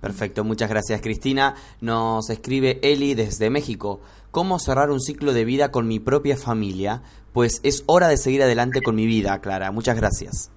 Perfecto, 0.00 0.44
muchas 0.44 0.70
gracias 0.70 1.02
Cristina. 1.02 1.54
Nos 1.80 2.30
escribe 2.30 2.80
Eli 2.82 3.14
desde 3.14 3.50
México. 3.50 4.00
¿Cómo 4.30 4.58
cerrar 4.58 4.90
un 4.90 5.00
ciclo 5.00 5.34
de 5.34 5.44
vida 5.44 5.70
con 5.70 5.86
mi 5.86 6.00
propia 6.00 6.36
familia? 6.36 7.02
Pues 7.34 7.60
es 7.64 7.84
hora 7.86 8.08
de 8.08 8.16
seguir 8.16 8.42
adelante 8.42 8.80
con 8.80 8.94
mi 8.94 9.06
vida, 9.06 9.40
Clara. 9.40 9.70
Muchas 9.72 9.96
gracias. 9.96 10.50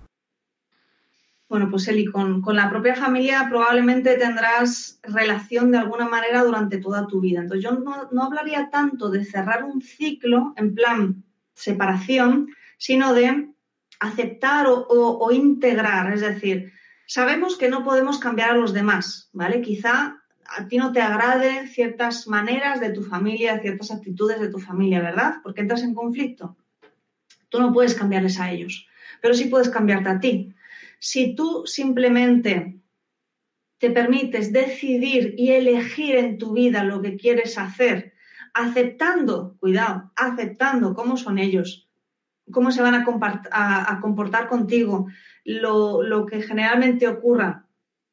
Bueno, 1.50 1.70
pues 1.70 1.88
Eli, 1.90 2.06
con, 2.06 2.42
la 2.48 2.70
propia 2.70 2.96
familia 2.96 3.46
probablemente 3.50 4.18
tendrás 4.18 5.00
relación 5.04 5.72
de 5.72 5.78
alguna 5.78 6.08
manera 6.08 6.42
durante 6.44 6.78
toda 6.78 7.06
tu 7.06 7.20
vida. 7.20 7.42
Entonces 7.42 7.64
yo 7.64 7.78
no, 7.78 8.24
hablaría 8.24 8.70
tanto 8.70 9.10
de 9.10 9.26
cerrar 9.26 9.66
un 9.66 9.82
ciclo 9.82 10.54
en 10.56 10.74
plan 10.74 11.24
separación, 11.54 12.48
sino 12.78 13.14
de 13.14 13.50
aceptar 14.00 14.68
o 14.68 15.32
integrar. 15.32 16.14
Es 16.14 16.22
decir, 16.22 16.72
Sabemos 17.06 17.58
que 17.58 17.70
no 17.70 17.84
podemos 17.84 18.18
cambiar 18.18 18.52
a 18.52 18.58
los 18.58 18.74
demás, 18.74 19.30
¿vale? 19.34 19.62
Quizá 19.62 20.18
a 20.46 20.68
ti 20.68 20.78
no 20.78 20.92
te 20.92 21.02
agrade 21.02 21.68
ciertas 21.68 22.28
maneras 22.28 22.80
de 22.80 22.92
tu 22.92 23.04
familia, 23.04 23.60
ciertas 23.60 23.92
actitudes 23.92 24.40
de 24.40 24.50
tu 24.50 24.60
familia, 24.60 25.02
¿verdad? 25.02 25.36
Porque 25.44 25.62
entras 25.62 25.84
en 25.84 25.94
conflicto. 25.94 26.56
Tú 27.50 27.60
no 27.60 27.72
puedes 27.72 27.96
cambiarles 27.96 28.40
a 28.40 28.52
ellos, 28.52 28.88
pero 29.22 29.34
sí 29.34 29.46
puedes 29.46 29.70
cambiarte 29.70 30.10
a 30.10 30.20
ti. 30.20 30.54
Si 31.00 31.36
tú 31.36 31.64
simplemente 31.66 32.80
te 33.78 33.90
permites 33.90 34.54
decidir 34.54 35.36
y 35.38 35.52
elegir 35.52 36.16
en 36.16 36.38
tu 36.38 36.54
vida 36.54 36.84
lo 36.84 37.02
que 37.02 37.18
quieres 37.18 37.58
hacer, 37.58 38.14
aceptando, 38.54 39.58
cuidado, 39.60 40.12
aceptando 40.16 40.94
cómo 40.94 41.18
son 41.18 41.38
ellos, 41.38 41.90
cómo 42.52 42.72
se 42.72 42.82
van 42.82 42.96
a, 42.96 44.00
comportar 44.02 44.48
contigo, 44.48 45.08
lo, 45.44 46.26
que 46.26 46.42
generalmente 46.42 47.08
ocurra 47.08 47.68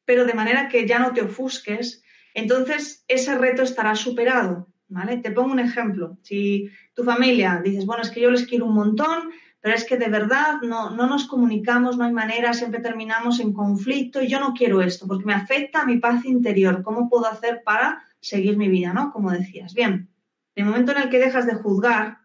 pero 0.05 0.25
de 0.25 0.33
manera 0.33 0.67
que 0.67 0.85
ya 0.85 0.99
no 0.99 1.13
te 1.13 1.21
ofusques, 1.21 2.03
entonces 2.33 3.05
ese 3.07 3.37
reto 3.37 3.61
estará 3.61 3.95
superado. 3.95 4.67
¿vale? 4.89 5.17
Te 5.17 5.31
pongo 5.31 5.53
un 5.53 5.59
ejemplo. 5.59 6.17
Si 6.21 6.69
tu 6.93 7.03
familia 7.03 7.61
dices, 7.63 7.85
bueno, 7.85 8.03
es 8.03 8.09
que 8.09 8.19
yo 8.19 8.29
les 8.29 8.45
quiero 8.45 8.65
un 8.65 8.73
montón, 8.73 9.31
pero 9.61 9.75
es 9.75 9.85
que 9.85 9.97
de 9.97 10.09
verdad 10.09 10.61
no, 10.63 10.89
no 10.89 11.07
nos 11.07 11.27
comunicamos, 11.27 11.97
no 11.97 12.03
hay 12.03 12.11
manera, 12.11 12.53
siempre 12.53 12.81
terminamos 12.81 13.39
en 13.39 13.53
conflicto 13.53 14.21
y 14.21 14.27
yo 14.27 14.39
no 14.39 14.53
quiero 14.53 14.81
esto 14.81 15.07
porque 15.07 15.25
me 15.25 15.33
afecta 15.33 15.81
a 15.81 15.85
mi 15.85 15.97
paz 15.97 16.25
interior. 16.25 16.83
¿Cómo 16.83 17.09
puedo 17.09 17.27
hacer 17.27 17.61
para 17.63 18.03
seguir 18.19 18.57
mi 18.57 18.67
vida, 18.67 18.91
¿no? 18.91 19.11
Como 19.11 19.31
decías. 19.31 19.73
Bien, 19.73 20.09
en 20.55 20.65
el 20.65 20.69
momento 20.69 20.91
en 20.91 21.03
el 21.03 21.09
que 21.09 21.19
dejas 21.19 21.45
de 21.45 21.53
juzgar, 21.53 22.17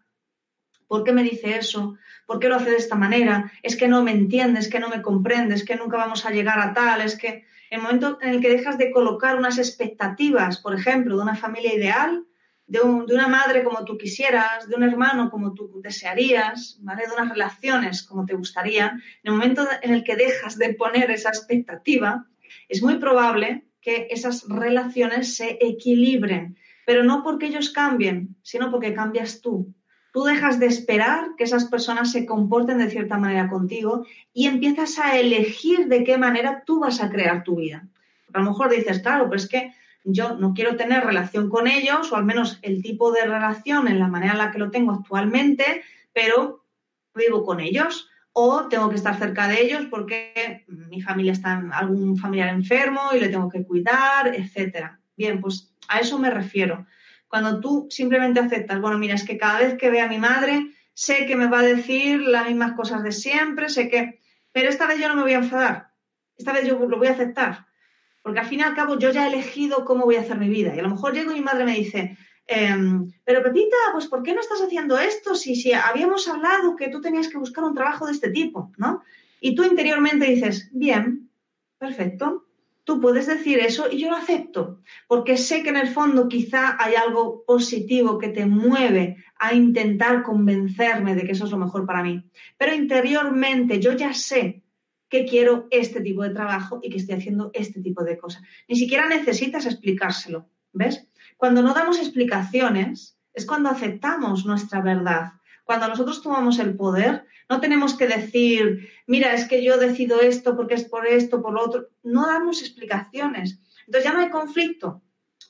¿por 0.87 1.03
qué 1.03 1.11
me 1.11 1.23
dice 1.23 1.57
eso? 1.57 1.97
¿Por 2.25 2.39
qué 2.39 2.49
lo 2.49 2.55
hace 2.55 2.71
de 2.71 2.77
esta 2.77 2.95
manera? 2.95 3.51
Es 3.63 3.75
que 3.75 3.87
no 3.87 4.03
me 4.03 4.11
entiendes, 4.11 4.69
que 4.69 4.79
no 4.79 4.89
me 4.89 5.01
comprendes, 5.01 5.63
que 5.63 5.75
nunca 5.75 5.97
vamos 5.97 6.25
a 6.25 6.31
llegar 6.31 6.59
a 6.59 6.73
tal, 6.73 7.01
es 7.01 7.17
que 7.17 7.45
en 7.69 7.79
el 7.79 7.81
momento 7.81 8.17
en 8.21 8.29
el 8.29 8.41
que 8.41 8.49
dejas 8.49 8.77
de 8.77 8.91
colocar 8.91 9.37
unas 9.37 9.57
expectativas, 9.57 10.57
por 10.59 10.73
ejemplo, 10.73 11.17
de 11.17 11.23
una 11.23 11.35
familia 11.35 11.73
ideal, 11.73 12.25
de, 12.67 12.81
una 12.81 13.27
madre 13.27 13.63
como 13.63 13.85
tú 13.85 13.97
quisieras, 13.97 14.67
de 14.67 14.75
un 14.75 14.83
hermano 14.83 15.29
como 15.29 15.53
tú 15.53 15.79
desearías, 15.81 16.77
¿vale? 16.81 17.03
de 17.07 17.13
unas 17.13 17.29
relaciones 17.29 18.03
como 18.03 18.25
te 18.25 18.35
gustaría, 18.35 18.87
en 18.87 19.01
el 19.23 19.31
momento 19.31 19.67
en 19.81 19.93
el 19.93 20.03
que 20.03 20.15
dejas 20.15 20.57
de 20.57 20.73
poner 20.73 21.09
esa 21.11 21.29
expectativa, 21.29 22.27
es 22.67 22.83
muy 22.83 22.97
probable 22.97 23.65
que 23.81 24.07
esas 24.09 24.45
relaciones 24.49 25.35
se 25.35 25.57
equilibren, 25.61 26.57
pero 26.85 27.03
no 27.03 27.23
porque 27.23 27.47
ellos 27.47 27.69
cambien, 27.69 28.35
sino 28.41 28.69
porque 28.69 28.93
cambias 28.93 29.41
tú. 29.41 29.73
Tú 30.17 30.23
dejas 30.23 30.59
de 30.59 30.65
esperar 30.65 31.35
que 31.37 31.43
esas 31.43 31.65
personas 31.65 32.11
se 32.11 32.25
comporten 32.25 32.79
de 32.79 32.89
cierta 32.89 33.19
manera 33.19 33.47
contigo 33.49 34.03
y 34.33 34.47
empiezas 34.47 34.97
a 34.97 35.15
elegir 35.15 35.89
de 35.89 36.03
qué 36.03 36.17
manera 36.17 36.63
tú 36.65 36.79
vas 36.79 37.03
a 37.03 37.11
crear 37.11 37.43
tu 37.43 37.57
vida. 37.57 37.87
A 38.33 38.39
lo 38.39 38.45
mejor 38.45 38.71
dices, 38.71 38.97
claro, 38.97 39.25
pero 39.25 39.35
es 39.35 39.47
que 39.47 39.75
yo 40.03 40.35
no 40.35 40.55
quiero 40.55 40.75
tener 40.75 41.03
relación 41.03 41.51
con 41.51 41.67
ellos, 41.67 42.11
o 42.11 42.15
al 42.15 42.25
menos 42.25 42.57
el 42.63 42.81
tipo 42.81 43.11
de 43.11 43.27
relación 43.27 43.87
en 43.87 43.99
la 43.99 44.07
manera 44.07 44.31
en 44.31 44.39
la 44.39 44.49
que 44.49 44.57
lo 44.57 44.71
tengo 44.71 44.91
actualmente, 44.91 45.83
pero 46.13 46.63
vivo 47.13 47.43
con 47.43 47.59
ellos 47.59 48.09
o 48.33 48.67
tengo 48.69 48.89
que 48.89 48.95
estar 48.95 49.19
cerca 49.19 49.47
de 49.47 49.61
ellos 49.61 49.85
porque 49.91 50.65
mi 50.67 50.99
familia 50.99 51.33
está 51.33 51.59
en 51.59 51.71
algún 51.71 52.17
familiar 52.17 52.49
enfermo 52.49 53.01
y 53.13 53.19
le 53.19 53.29
tengo 53.29 53.49
que 53.49 53.63
cuidar, 53.63 54.33
etcétera. 54.35 54.99
Bien, 55.15 55.39
pues 55.39 55.71
a 55.87 55.99
eso 55.99 56.17
me 56.17 56.31
refiero. 56.31 56.87
Cuando 57.27 57.59
tú 57.59 57.87
simplemente 57.89 58.39
aceptas, 58.39 58.79
bueno, 58.79 58.97
mira, 58.97 59.15
es 59.15 59.25
que 59.25 59.37
cada 59.37 59.59
vez 59.59 59.77
que 59.77 59.89
vea 59.89 60.05
a 60.05 60.09
mi 60.09 60.17
madre, 60.17 60.73
sé 60.93 61.25
que 61.25 61.35
me 61.35 61.47
va 61.47 61.59
a 61.59 61.63
decir 61.63 62.21
las 62.21 62.47
mismas 62.47 62.73
cosas 62.73 63.03
de 63.03 63.11
siempre, 63.11 63.69
sé 63.69 63.89
que, 63.89 64.19
pero 64.51 64.69
esta 64.69 64.87
vez 64.87 64.99
yo 64.99 65.07
no 65.07 65.15
me 65.15 65.23
voy 65.23 65.33
a 65.33 65.39
enfadar, 65.39 65.91
esta 66.37 66.53
vez 66.53 66.65
yo 66.67 66.79
lo 66.79 66.97
voy 66.97 67.07
a 67.07 67.11
aceptar 67.11 67.67
porque 68.27 68.41
al 68.41 68.45
fin 68.45 68.59
y 68.59 68.63
al 68.63 68.75
cabo 68.75 68.99
yo 68.99 69.09
ya 69.09 69.23
he 69.23 69.33
elegido 69.33 69.85
cómo 69.85 70.03
voy 70.03 70.17
a 70.17 70.19
hacer 70.19 70.37
mi 70.37 70.49
vida. 70.49 70.75
Y 70.75 70.79
a 70.79 70.81
lo 70.81 70.89
mejor 70.89 71.13
llego 71.13 71.31
mi 71.31 71.39
madre 71.39 71.63
me 71.63 71.75
dice, 71.75 72.17
em, 72.45 73.09
pero 73.23 73.41
Pepita, 73.41 73.77
pues 73.93 74.07
¿por 74.07 74.21
qué 74.21 74.33
no 74.33 74.41
estás 74.41 74.61
haciendo 74.61 74.99
esto 74.99 75.33
si, 75.33 75.55
si 75.55 75.71
habíamos 75.71 76.27
hablado 76.27 76.75
que 76.75 76.89
tú 76.89 76.99
tenías 76.99 77.29
que 77.29 77.37
buscar 77.37 77.63
un 77.63 77.73
trabajo 77.73 78.05
de 78.05 78.11
este 78.11 78.29
tipo, 78.29 78.73
¿no? 78.75 79.01
Y 79.39 79.55
tú 79.55 79.63
interiormente 79.63 80.25
dices, 80.25 80.69
bien, 80.73 81.29
perfecto, 81.77 82.46
tú 82.87 83.01
puedes 83.01 83.27
decir 83.27 83.59
eso 83.59 83.91
y 83.91 83.99
yo 83.99 84.09
lo 84.09 84.15
acepto, 84.15 84.79
porque 85.09 85.35
sé 85.35 85.61
que 85.61 85.69
en 85.69 85.75
el 85.75 85.89
fondo 85.89 86.29
quizá 86.29 86.81
hay 86.81 86.95
algo 86.95 87.43
positivo 87.45 88.17
que 88.17 88.29
te 88.29 88.45
mueve 88.45 89.17
a 89.37 89.53
intentar 89.53 90.23
convencerme 90.23 91.13
de 91.13 91.23
que 91.23 91.33
eso 91.33 91.43
es 91.43 91.51
lo 91.51 91.57
mejor 91.57 91.85
para 91.85 92.01
mí. 92.01 92.23
Pero 92.57 92.73
interiormente 92.73 93.81
yo 93.81 93.91
ya 93.91 94.13
sé 94.13 94.63
que 95.09 95.25
quiero 95.25 95.67
este 95.69 95.99
tipo 95.99 96.23
de 96.23 96.29
trabajo 96.29 96.79
y 96.81 96.89
que 96.89 96.95
estoy 96.95 97.15
haciendo 97.15 97.51
este 97.53 97.81
tipo 97.81 98.05
de 98.05 98.17
cosas. 98.17 98.41
Ni 98.69 98.77
siquiera 98.77 99.05
necesitas 99.09 99.65
explicárselo, 99.65 100.47
¿ves? 100.71 101.09
Cuando 101.35 101.61
no 101.61 101.73
damos 101.73 101.99
explicaciones 101.99 103.19
es 103.33 103.45
cuando 103.45 103.67
aceptamos 103.67 104.45
nuestra 104.45 104.79
verdad. 104.79 105.33
Cuando 105.67 105.89
nosotros 105.89 106.23
tomamos 106.23 106.59
el 106.59 106.77
poder, 106.77 107.25
no 107.49 107.59
tenemos 107.59 107.97
que 107.97 108.07
decir, 108.07 108.89
mira, 109.05 109.33
es 109.33 109.49
que 109.49 109.61
yo 109.61 109.77
decido 109.77 110.21
esto 110.21 110.55
porque 110.55 110.75
es 110.75 110.85
por 110.85 111.05
esto, 111.05 111.41
por 111.41 111.53
lo 111.53 111.61
otro. 111.61 111.89
No 112.03 112.25
damos 112.25 112.61
explicaciones. 112.61 113.59
Entonces 113.85 114.09
ya 114.09 114.13
no 114.13 114.21
hay 114.21 114.29
conflicto, 114.29 115.01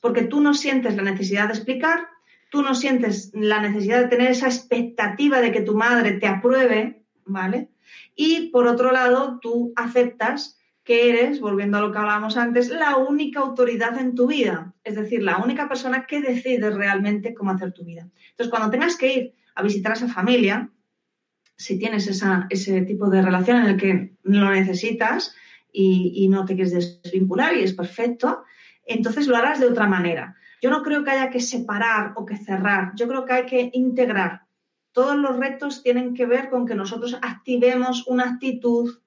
porque 0.02 0.24
tú 0.24 0.40
no 0.40 0.54
sientes 0.54 0.96
la 0.96 1.04
necesidad 1.04 1.46
de 1.46 1.54
explicar, 1.54 2.08
tú 2.50 2.62
no 2.62 2.74
sientes 2.74 3.30
la 3.32 3.60
necesidad 3.60 4.00
de 4.00 4.08
tener 4.08 4.32
esa 4.32 4.48
expectativa 4.48 5.40
de 5.40 5.52
que 5.52 5.60
tu 5.60 5.76
madre 5.76 6.14
te 6.14 6.26
apruebe, 6.26 7.04
¿vale? 7.24 7.68
Y 8.16 8.48
por 8.50 8.66
otro 8.66 8.90
lado, 8.90 9.38
tú 9.40 9.72
aceptas 9.76 10.58
que 10.82 11.10
eres, 11.10 11.40
volviendo 11.40 11.78
a 11.78 11.80
lo 11.80 11.92
que 11.92 11.98
hablábamos 11.98 12.36
antes, 12.36 12.70
la 12.70 12.96
única 12.96 13.38
autoridad 13.38 13.96
en 14.00 14.16
tu 14.16 14.26
vida, 14.26 14.74
es 14.82 14.96
decir, 14.96 15.22
la 15.22 15.36
única 15.36 15.68
persona 15.68 16.06
que 16.06 16.20
decide 16.20 16.70
realmente 16.70 17.34
cómo 17.34 17.52
hacer 17.52 17.72
tu 17.72 17.84
vida. 17.84 18.08
Entonces, 18.30 18.50
cuando 18.50 18.70
tengas 18.70 18.96
que 18.96 19.12
ir 19.12 19.34
a 19.58 19.62
visitar 19.62 19.92
a 19.92 19.96
esa 19.96 20.08
familia, 20.08 20.70
si 21.56 21.78
tienes 21.78 22.06
ese 22.06 22.82
tipo 22.82 23.10
de 23.10 23.22
relación 23.22 23.58
en 23.58 23.66
el 23.66 23.76
que 23.76 24.16
lo 24.22 24.50
necesitas 24.50 25.34
y, 25.72 26.12
y 26.14 26.28
no 26.28 26.44
te 26.44 26.54
quieres 26.54 27.02
desvincular 27.02 27.56
y 27.56 27.62
es 27.62 27.74
perfecto, 27.74 28.44
entonces 28.86 29.26
lo 29.26 29.36
harás 29.36 29.60
de 29.60 29.66
otra 29.66 29.86
manera. 29.86 30.36
Yo 30.62 30.70
no 30.70 30.82
creo 30.82 31.04
que 31.04 31.10
haya 31.10 31.30
que 31.30 31.40
separar 31.40 32.12
o 32.16 32.24
que 32.24 32.36
cerrar, 32.36 32.92
yo 32.96 33.08
creo 33.08 33.24
que 33.24 33.32
hay 33.32 33.46
que 33.46 33.70
integrar 33.72 34.48
todos 34.98 35.16
los 35.16 35.36
retos 35.36 35.84
tienen 35.84 36.12
que 36.12 36.26
ver 36.26 36.50
con 36.50 36.66
que 36.66 36.74
nosotros 36.74 37.16
activemos 37.22 38.04
una 38.08 38.24
actitud, 38.24 38.98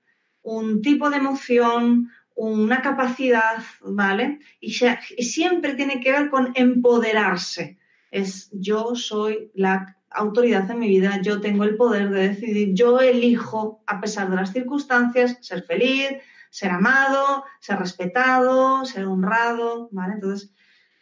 un 0.42 0.82
tipo 0.82 1.10
de 1.10 1.18
emoción, 1.18 2.10
una 2.34 2.82
capacidad, 2.82 3.62
¿vale? 3.82 4.40
Y, 4.62 4.72
siempre 4.72 5.74
tiene 5.74 6.00
que 6.00 6.14
ver 6.14 6.30
con 6.30 6.54
empoderarse. 6.56 7.78
Es 8.10 8.50
yo 8.54 8.96
soy 8.96 9.52
la 9.54 9.98
autoridad 10.12 10.70
en 10.70 10.80
mi 10.80 10.88
vida, 10.88 11.22
yo 11.22 11.42
tengo 11.42 11.64
el 11.64 11.76
poder 11.76 12.10
de 12.10 12.30
decidir, 12.30 12.74
yo 12.74 13.00
elijo, 13.00 13.84
a 13.88 14.00
pesar 14.02 14.30
de 14.30 14.36
las 14.36 14.52
circunstancias, 14.52 15.38
ser 15.42 15.64
feliz, 15.64 16.10
ser 16.50 16.72
amado, 16.72 17.44
ser 17.60 17.80
respetado, 17.80 18.86
ser 18.86 19.06
honrado, 19.06 19.90
¿vale? 19.92 20.16
Entonces, 20.16 20.52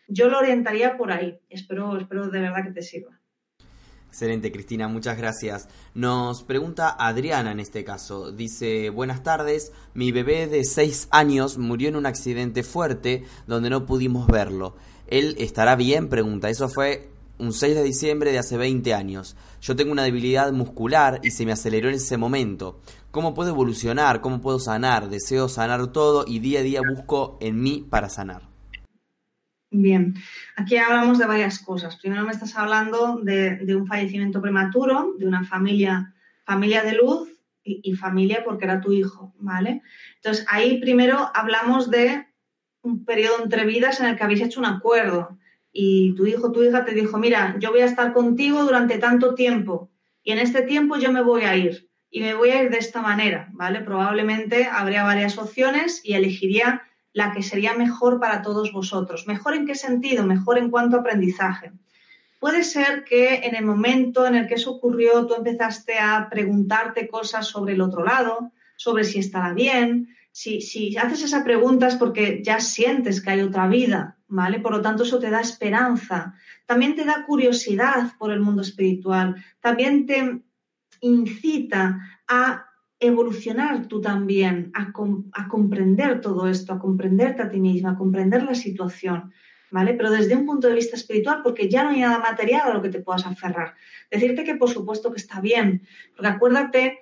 yo 0.07 0.29
lo 0.29 0.39
orientaría 0.39 0.97
por 0.97 1.11
ahí. 1.11 1.39
Espero, 1.49 1.97
espero 1.97 2.29
de 2.29 2.39
verdad 2.39 2.63
que 2.63 2.71
te 2.71 2.81
sirva. 2.81 3.19
Excelente, 4.07 4.51
Cristina, 4.51 4.87
muchas 4.87 5.17
gracias. 5.17 5.69
Nos 5.93 6.43
pregunta 6.43 6.89
Adriana 6.89 7.51
en 7.51 7.59
este 7.59 7.83
caso. 7.83 8.31
Dice, 8.31 8.89
buenas 8.89 9.21
tardes, 9.21 9.71
mi 9.93 10.11
bebé 10.11 10.47
de 10.47 10.63
6 10.63 11.09
años 11.11 11.59
murió 11.59 11.89
en 11.89 11.95
un 11.95 12.07
accidente 12.07 12.63
fuerte 12.63 13.23
donde 13.45 13.69
no 13.69 13.85
pudimos 13.85 14.25
verlo. 14.25 14.75
¿Él 15.05 15.35
estará 15.37 15.75
bien? 15.75 16.09
Pregunta. 16.09 16.49
Eso 16.49 16.69
fue 16.69 17.11
un 17.39 17.53
6 17.53 17.75
de 17.75 17.83
diciembre 17.83 18.31
de 18.31 18.37
hace 18.37 18.57
20 18.57 18.93
años. 18.93 19.35
Yo 19.61 19.75
tengo 19.75 19.91
una 19.91 20.03
debilidad 20.03 20.51
muscular 20.51 21.19
y 21.23 21.31
se 21.31 21.45
me 21.45 21.53
aceleró 21.53 21.89
en 21.89 21.95
ese 21.95 22.17
momento. 22.17 22.81
¿Cómo 23.11 23.33
puedo 23.33 23.49
evolucionar? 23.49 24.21
¿Cómo 24.21 24.41
puedo 24.41 24.59
sanar? 24.59 25.09
Deseo 25.09 25.49
sanar 25.49 25.87
todo 25.87 26.25
y 26.27 26.39
día 26.39 26.59
a 26.59 26.63
día 26.63 26.81
busco 26.87 27.37
en 27.41 27.61
mí 27.61 27.85
para 27.89 28.09
sanar. 28.09 28.43
Bien, 29.71 30.15
aquí 30.55 30.77
hablamos 30.77 31.19
de 31.19 31.27
varias 31.27 31.59
cosas. 31.59 31.95
Primero 31.95 32.25
me 32.25 32.31
estás 32.31 32.55
hablando 32.55 33.19
de, 33.23 33.75
un 33.75 33.87
fallecimiento 33.87 34.41
prematuro, 34.41 35.13
de 35.17 35.27
una 35.27 35.43
familia, 35.43 36.13
familia 36.43 36.83
de 36.83 36.93
luz 36.93 37.29
y, 37.63 37.93
familia 37.93 38.43
porque 38.43 38.65
era 38.65 38.81
tu 38.81 38.91
hijo, 38.91 39.33
¿vale? 39.37 39.83
Entonces 40.15 40.45
ahí 40.49 40.79
primero 40.79 41.29
hablamos 41.35 41.91
de 41.91 42.27
un 42.81 43.05
periodo 43.05 43.43
entre 43.43 43.65
vidas 43.65 43.99
en 43.99 44.07
el 44.07 44.17
que 44.17 44.23
habéis 44.23 44.41
hecho 44.41 44.59
un 44.59 44.65
acuerdo 44.65 45.37
y 45.71 46.15
tu 46.15 46.25
hijo, 46.25 46.51
tu 46.51 46.63
hija 46.63 46.85
te 46.85 46.93
dijo, 46.93 47.17
mira, 47.17 47.55
yo 47.59 47.71
voy 47.71 47.81
a 47.81 47.85
estar 47.85 48.13
contigo 48.13 48.63
durante 48.63 48.97
tanto 48.97 49.35
tiempo 49.35 49.89
y 50.23 50.31
en 50.31 50.39
este 50.39 50.63
tiempo 50.63 50.97
yo 50.97 51.11
me 51.11 51.21
voy 51.21 51.43
a 51.43 51.55
ir 51.55 51.89
y 52.11 52.21
me 52.21 52.33
voy 52.33 52.49
a 52.49 52.63
ir 52.63 52.69
de 52.69 52.79
esta 52.79 53.01
manera, 53.01 53.49
¿vale? 53.53 53.81
Probablemente 53.81 54.65
habría 54.65 55.03
varias 55.03 55.37
opciones 55.37 56.01
y 56.03 56.13
elegiría 56.13 56.83
la 57.13 57.31
que 57.31 57.43
sería 57.43 57.73
mejor 57.73 58.19
para 58.19 58.41
todos 58.41 58.71
vosotros. 58.71 59.27
¿Mejor 59.27 59.55
en 59.55 59.65
qué 59.65 59.75
sentido? 59.75 60.25
Mejor 60.25 60.57
en 60.57 60.69
cuanto 60.69 60.97
a 60.97 60.99
aprendizaje. 61.01 61.71
Puede 62.39 62.63
ser 62.63 63.03
que 63.03 63.35
en 63.43 63.55
el 63.55 63.65
momento 63.65 64.25
en 64.25 64.35
el 64.35 64.47
que 64.47 64.55
eso 64.55 64.71
ocurrió 64.71 65.25
tú 65.27 65.35
empezaste 65.35 65.99
a 65.99 66.27
preguntarte 66.29 67.09
cosas 67.09 67.47
sobre 67.47 67.73
el 67.73 67.81
otro 67.81 68.03
lado, 68.03 68.51
sobre 68.77 69.03
si 69.03 69.19
estará 69.19 69.53
bien. 69.53 70.15
Si, 70.31 70.61
si 70.61 70.95
haces 70.97 71.23
esa 71.23 71.43
pregunta 71.43 71.87
es 71.87 71.95
porque 71.95 72.41
ya 72.43 72.59
sientes 72.59 73.21
que 73.21 73.31
hay 73.31 73.41
otra 73.41 73.67
vida, 73.67 74.18
¿vale? 74.29 74.59
Por 74.59 74.71
lo 74.71 74.81
tanto, 74.81 75.03
eso 75.03 75.19
te 75.19 75.29
da 75.29 75.41
esperanza. 75.41 76.35
También 76.65 76.95
te 76.95 77.03
da 77.03 77.25
curiosidad 77.25 78.13
por 78.17 78.31
el 78.31 78.39
mundo 78.39 78.61
espiritual. 78.61 79.35
También 79.59 80.05
te 80.05 80.41
incita 81.01 81.99
a 82.27 82.65
evolucionar 82.99 83.87
tú 83.87 84.01
también, 84.01 84.71
a, 84.73 84.91
comprender 85.47 86.21
todo 86.21 86.47
esto, 86.47 86.73
a 86.73 86.79
comprenderte 86.79 87.41
a 87.41 87.49
ti 87.49 87.59
misma, 87.59 87.91
a 87.91 87.97
comprender 87.97 88.43
la 88.43 88.55
situación, 88.55 89.31
¿vale? 89.71 89.93
Pero 89.93 90.11
desde 90.11 90.35
un 90.35 90.45
punto 90.45 90.67
de 90.67 90.75
vista 90.75 90.97
espiritual, 90.97 91.39
porque 91.41 91.69
ya 91.69 91.83
no 91.83 91.91
hay 91.91 92.01
nada 92.01 92.19
material 92.19 92.69
a 92.69 92.73
lo 92.73 92.81
que 92.81 92.89
te 92.89 92.99
puedas 92.99 93.25
aferrar. 93.25 93.75
Decirte 94.11 94.43
que 94.43 94.55
por 94.55 94.69
supuesto 94.69 95.11
que 95.11 95.19
está 95.19 95.39
bien, 95.39 95.87
porque 96.13 96.27
acuérdate 96.27 96.99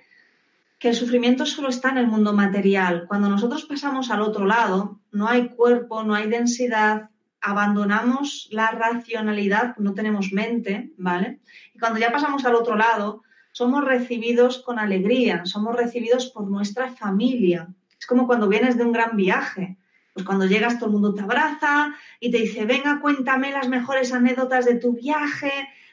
que 0.78 0.90
el 0.90 0.96
sufrimiento 0.96 1.48
solo 1.48 1.70
está 1.70 1.90
en 1.90 1.98
el 1.98 2.08
mundo 2.08 2.34
material. 2.34 3.06
Cuando 3.08 3.30
nosotros 3.30 3.66
pasamos 3.66 4.12
al 4.12 4.22
otro 4.22 4.46
lado, 4.46 5.02
no 5.12 5.28
hay 5.28 5.50
cuerpo, 5.50 6.04
no 6.04 6.14
hay 6.14 6.30
densidad, 6.30 7.10
abandonamos 7.42 8.48
la 8.52 8.72
racionalidad, 8.72 9.78
no 9.78 9.94
tenemos 9.94 10.32
mente, 10.32 10.92
¿vale? 10.98 11.40
Y 11.74 11.80
cuando 11.80 12.00
ya 12.00 12.12
pasamos 12.12 12.46
al 12.46 12.56
otro 12.56 12.76
lado, 12.76 13.24
somos 13.52 13.84
recibidos 13.84 14.62
con 14.64 14.80
alegría, 14.80 15.46
somos 15.46 15.76
recibidos 15.76 16.28
por 16.28 16.50
nuestra 16.50 16.90
familia. 16.92 17.68
Es 18.00 18.06
como 18.06 18.28
cuando 18.28 18.48
vienes 18.48 18.78
de 18.78 18.84
un 18.84 18.92
gran 18.92 19.16
viaje. 19.16 19.78
Pues 20.14 20.26
cuando 20.26 20.46
llegas 20.46 20.80
todo 20.80 20.88
el 20.88 20.94
mundo 20.94 21.14
te 21.14 21.22
abraza 21.22 21.94
y 22.20 22.32
te 22.32 22.40
dice, 22.40 22.66
venga, 22.66 23.00
cuéntame 23.02 23.52
las 23.52 23.68
mejores 23.68 24.14
anécdotas 24.14 24.66
de 24.66 24.76
tu 24.76 24.94
viaje, 24.94 25.52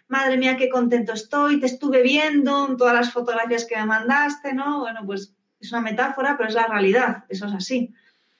madre 0.08 0.38
mía, 0.38 0.56
qué 0.56 0.68
contento 0.68 1.12
estoy, 1.12 1.60
te 1.60 1.66
estuve 1.66 2.02
viendo 2.02 2.74
todas 2.76 2.94
las 2.94 3.12
fotografías 3.12 3.66
que 3.66 3.76
me 3.76 3.86
mandaste, 3.86 4.54
¿no? 4.54 4.80
Bueno, 4.80 5.00
pues 5.04 5.34
es 5.60 5.72
una 5.72 5.82
metáfora, 5.82 6.36
pero 6.36 6.48
es 6.48 6.54
la 6.54 6.66
realidad, 6.66 7.24
eso 7.28 7.46
es 7.46 7.52
así. 7.52 7.92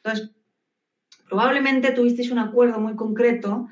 Entonces, 0.03 0.31
probablemente 1.29 1.93
tuvisteis 1.93 2.31
un 2.31 2.39
acuerdo 2.39 2.81
muy 2.81 2.97
concreto, 2.97 3.69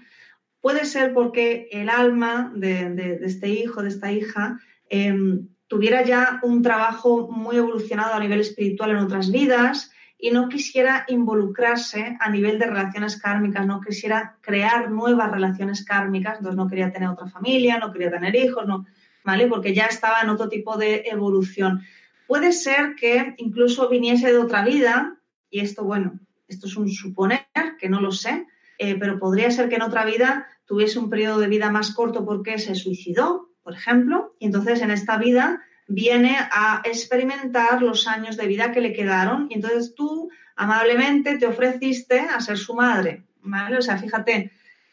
puede 0.61 0.85
ser 0.85 1.13
porque 1.13 1.69
el 1.73 1.89
alma 1.89 2.53
de, 2.55 3.19
este 3.23 3.49
hijo, 3.49 3.83
de 3.83 3.89
esta 3.89 4.13
hija, 4.13 4.59
em, 4.89 5.49
tuviera 5.67 6.05
ya 6.05 6.41
un 6.43 6.63
trabajo 6.63 7.31
muy 7.31 7.57
evolucionado 7.57 8.15
a 8.15 8.21
nivel 8.21 8.41
espiritual 8.41 8.91
en 8.91 8.99
otras 8.99 9.31
vidas, 9.31 9.91
y 10.25 10.31
no 10.31 10.49
quisiera 10.49 11.05
involucrarse 11.09 12.17
a 12.21 12.31
nivel 12.31 12.61
de 12.61 12.67
relaciones 12.67 13.17
kármicas, 13.17 13.67
no 13.67 13.81
quisiera 13.81 14.37
crear 14.41 14.89
nuevas 14.89 15.33
relaciones 15.33 15.85
kármicas, 15.85 16.37
entonces 16.37 16.57
no 16.57 16.69
quería 16.69 16.93
tener 16.93 17.09
otra 17.09 17.27
familia, 17.27 17.79
no 17.79 17.93
quería 17.93 18.13
tener 18.13 18.37
hijos, 18.37 18.65
no, 18.65 18.87
¿vale? 19.25 19.49
Porque 19.49 19.75
ya 19.75 19.87
estaba 19.87 20.21
en 20.21 20.29
otro 20.29 20.49
tipo 20.49 20.77
de 20.77 21.03
evolución. 21.07 21.83
Puede 22.29 22.53
ser 22.53 22.95
que 22.95 23.35
incluso 23.39 23.89
viniese 23.89 24.31
de 24.31 24.39
otra 24.39 24.65
vida, 24.65 25.19
y 25.51 25.59
esto, 25.59 25.83
bueno, 25.83 26.21
esto 26.55 26.67
es 26.67 26.77
un 26.77 26.89
suponer, 26.89 27.47
que 27.79 27.89
no 27.89 28.01
lo 28.01 28.13
sé, 28.13 28.47
eh, 28.79 28.97
pero 28.99 29.19
podría 29.19 29.51
ser 29.51 29.69
que 29.69 29.77
en 29.77 29.83
otra 29.83 30.05
vida 30.05 30.47
tuviese 30.65 30.99
un 30.99 31.11
periodo 31.11 31.39
de 31.39 31.49
vida 31.49 31.71
más 31.71 31.93
corto 31.95 32.25
porque 32.25 32.59
se 32.59 32.75
suicidó, 32.75 33.51
por 33.63 33.75
ejemplo, 33.75 34.35
y 34.39 34.47
entonces 34.47 34.81
en 34.81 34.91
esta 34.91 35.19
vida 35.19 35.63
viene 35.87 36.37
a 36.39 36.83
experimentar 36.85 37.83
los 37.83 38.07
años 38.07 38.37
de 38.37 38.47
vida 38.47 38.73
que 38.73 38.81
le 38.81 38.93
quedaron 38.93 39.49
y 39.51 39.55
entonces 39.55 39.95
tú 39.95 40.31
amablemente 40.57 41.39
te 41.39 41.47
ofreciste 41.47 42.21
a 42.21 42.41
ser 42.41 42.59
su 42.59 42.75
madre, 42.75 43.25
¿vale? 43.43 43.77
O 43.79 43.83
sea, 43.83 43.99
fíjate, 43.99 44.53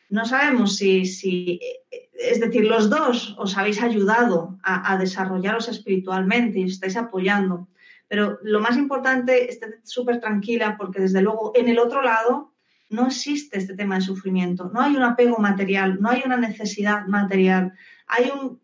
no 0.09 0.25
sabemos 0.25 0.75
si, 0.75 1.05
si 1.05 1.59
es 2.19 2.39
decir, 2.39 2.65
los 2.65 2.89
dos 2.89 3.35
os 3.37 3.57
habéis 3.57 3.81
ayudado 3.81 4.57
a, 4.63 4.97
desarrollaros 4.97 5.69
espiritualmente 5.69 6.59
y 6.59 6.65
os 6.65 6.71
estáis 6.71 6.97
apoyando, 6.97 7.67
pero 8.09 8.39
lo 8.41 8.59
más 8.59 8.75
importante, 8.75 9.49
esté 9.49 9.79
súper 9.83 10.19
tranquila 10.19 10.75
porque 10.77 10.99
desde 10.99 11.21
luego 11.21 11.53
en 11.55 11.69
el 11.69 11.79
otro 11.79 12.01
lado 12.01 12.53
no 12.89 13.07
existe 13.07 13.59
este 13.59 13.75
tema 13.75 13.95
de 13.95 14.01
sufrimiento, 14.01 14.69
no 14.73 14.81
hay 14.81 14.97
un 14.97 15.03
apego 15.03 15.37
material, 15.37 15.99
no 16.01 16.09
hay 16.09 16.23
una 16.25 16.37
necesidad 16.37 17.05
material, 17.05 17.73
hay 18.07 18.31
un 18.31 18.59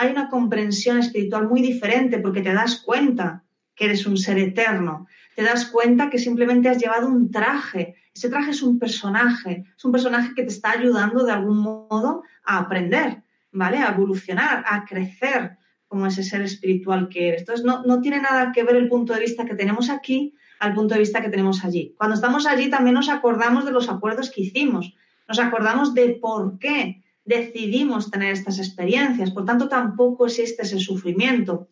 hay 0.00 0.12
una 0.12 0.30
comprensión 0.30 0.98
espiritual 0.98 1.46
muy 1.46 1.60
diferente 1.60 2.18
porque 2.18 2.40
te 2.40 2.54
das 2.54 2.80
cuenta 2.80 3.44
que 3.74 3.84
eres 3.84 4.06
un 4.06 4.16
ser 4.16 4.38
eterno, 4.38 5.06
te 5.36 5.42
das 5.42 5.66
cuenta 5.66 6.08
que 6.08 6.18
simplemente 6.18 6.70
has 6.70 6.78
llevado 6.78 7.06
un 7.06 7.30
traje. 7.30 7.96
Ese 8.14 8.30
traje 8.30 8.52
es 8.52 8.62
un 8.62 8.78
personaje, 8.78 9.66
es 9.76 9.84
un 9.84 9.92
personaje 9.92 10.32
que 10.34 10.42
te 10.42 10.48
está 10.48 10.70
ayudando 10.70 11.22
de 11.22 11.32
algún 11.32 11.58
modo 11.58 12.22
a 12.44 12.58
aprender, 12.60 13.22
¿vale? 13.52 13.76
A 13.76 13.90
evolucionar, 13.90 14.64
a 14.66 14.86
crecer 14.86 15.58
como 15.90 16.06
ese 16.06 16.22
ser 16.22 16.42
espiritual 16.42 17.08
que 17.08 17.28
eres. 17.28 17.40
Entonces, 17.40 17.66
no, 17.66 17.82
no 17.82 18.00
tiene 18.00 18.22
nada 18.22 18.52
que 18.52 18.62
ver 18.62 18.76
el 18.76 18.88
punto 18.88 19.12
de 19.12 19.18
vista 19.20 19.44
que 19.44 19.56
tenemos 19.56 19.90
aquí 19.90 20.34
al 20.60 20.72
punto 20.72 20.94
de 20.94 21.00
vista 21.00 21.20
que 21.20 21.30
tenemos 21.30 21.64
allí. 21.64 21.94
Cuando 21.98 22.14
estamos 22.14 22.46
allí 22.46 22.70
también 22.70 22.94
nos 22.94 23.08
acordamos 23.08 23.64
de 23.64 23.72
los 23.72 23.88
acuerdos 23.88 24.30
que 24.30 24.42
hicimos, 24.42 24.94
nos 25.26 25.40
acordamos 25.40 25.94
de 25.94 26.18
por 26.20 26.58
qué 26.58 27.02
decidimos 27.24 28.10
tener 28.10 28.32
estas 28.32 28.58
experiencias, 28.58 29.30
por 29.30 29.44
tanto 29.44 29.68
tampoco 29.68 30.26
existe 30.26 30.62
ese 30.62 30.78
sufrimiento. 30.78 31.68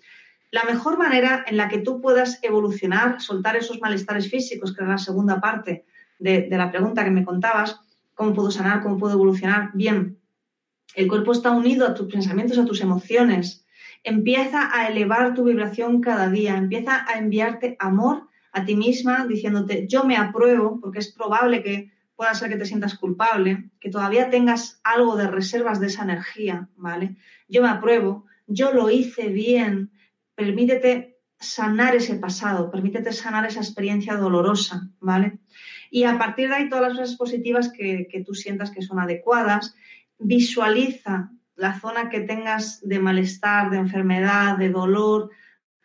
La 0.50 0.64
mejor 0.64 0.98
manera 0.98 1.44
en 1.46 1.58
la 1.58 1.68
que 1.68 1.78
tú 1.78 2.00
puedas 2.00 2.38
evolucionar, 2.42 3.20
soltar 3.20 3.56
esos 3.56 3.78
malestares 3.80 4.30
físicos, 4.30 4.74
que 4.74 4.82
es 4.82 4.88
la 4.88 4.98
segunda 4.98 5.40
parte 5.40 5.84
de, 6.18 6.48
la 6.50 6.70
pregunta 6.70 7.04
que 7.04 7.10
me 7.10 7.24
contabas, 7.24 7.78
¿cómo 8.14 8.32
puedo 8.32 8.50
sanar? 8.50 8.82
¿Cómo 8.82 8.96
puedo 8.96 9.12
evolucionar? 9.12 9.70
Bien, 9.74 10.18
el 10.94 11.06
cuerpo 11.06 11.32
está 11.32 11.50
unido 11.50 11.86
a 11.86 11.94
tus 11.94 12.10
pensamientos, 12.10 12.56
a 12.56 12.64
tus 12.64 12.80
emociones. 12.80 13.66
Empieza 14.04 14.70
a 14.72 14.88
elevar 14.88 15.34
tu 15.34 15.44
vibración 15.44 16.00
cada 16.00 16.28
día, 16.28 16.56
empieza 16.56 17.04
a 17.08 17.18
enviarte 17.18 17.76
amor 17.78 18.28
a 18.52 18.64
ti 18.64 18.74
misma, 18.76 19.26
diciéndote, 19.26 19.86
yo 19.86 20.04
me 20.04 20.16
apruebo, 20.16 20.80
porque 20.80 21.00
es 21.00 21.12
probable 21.12 21.62
que 21.62 21.92
pueda 22.16 22.34
ser 22.34 22.48
que 22.48 22.56
te 22.56 22.66
sientas 22.66 22.98
culpable, 22.98 23.70
que 23.78 23.90
todavía 23.90 24.28
tengas 24.28 24.80
algo 24.82 25.16
de 25.16 25.28
reservas 25.28 25.78
de 25.78 25.86
esa 25.86 26.02
energía, 26.02 26.68
¿vale? 26.76 27.16
Yo 27.48 27.62
me 27.62 27.68
apruebo, 27.68 28.24
yo 28.46 28.72
lo 28.72 28.90
hice 28.90 29.28
bien, 29.28 29.92
permítete 30.34 31.18
sanar 31.38 31.94
ese 31.94 32.16
pasado, 32.16 32.70
permítete 32.70 33.12
sanar 33.12 33.46
esa 33.46 33.60
experiencia 33.60 34.16
dolorosa, 34.16 34.90
¿vale? 34.98 35.38
Y 35.90 36.04
a 36.04 36.18
partir 36.18 36.48
de 36.48 36.56
ahí 36.56 36.68
todas 36.68 36.88
las 36.88 36.98
cosas 36.98 37.16
positivas 37.16 37.70
que, 37.70 38.08
que 38.10 38.24
tú 38.24 38.34
sientas 38.34 38.70
que 38.70 38.82
son 38.82 38.98
adecuadas, 38.98 39.76
visualiza 40.18 41.30
la 41.58 41.78
zona 41.78 42.08
que 42.08 42.20
tengas 42.20 42.80
de 42.82 42.98
malestar, 42.98 43.68
de 43.70 43.76
enfermedad, 43.76 44.56
de 44.56 44.70
dolor, 44.70 45.30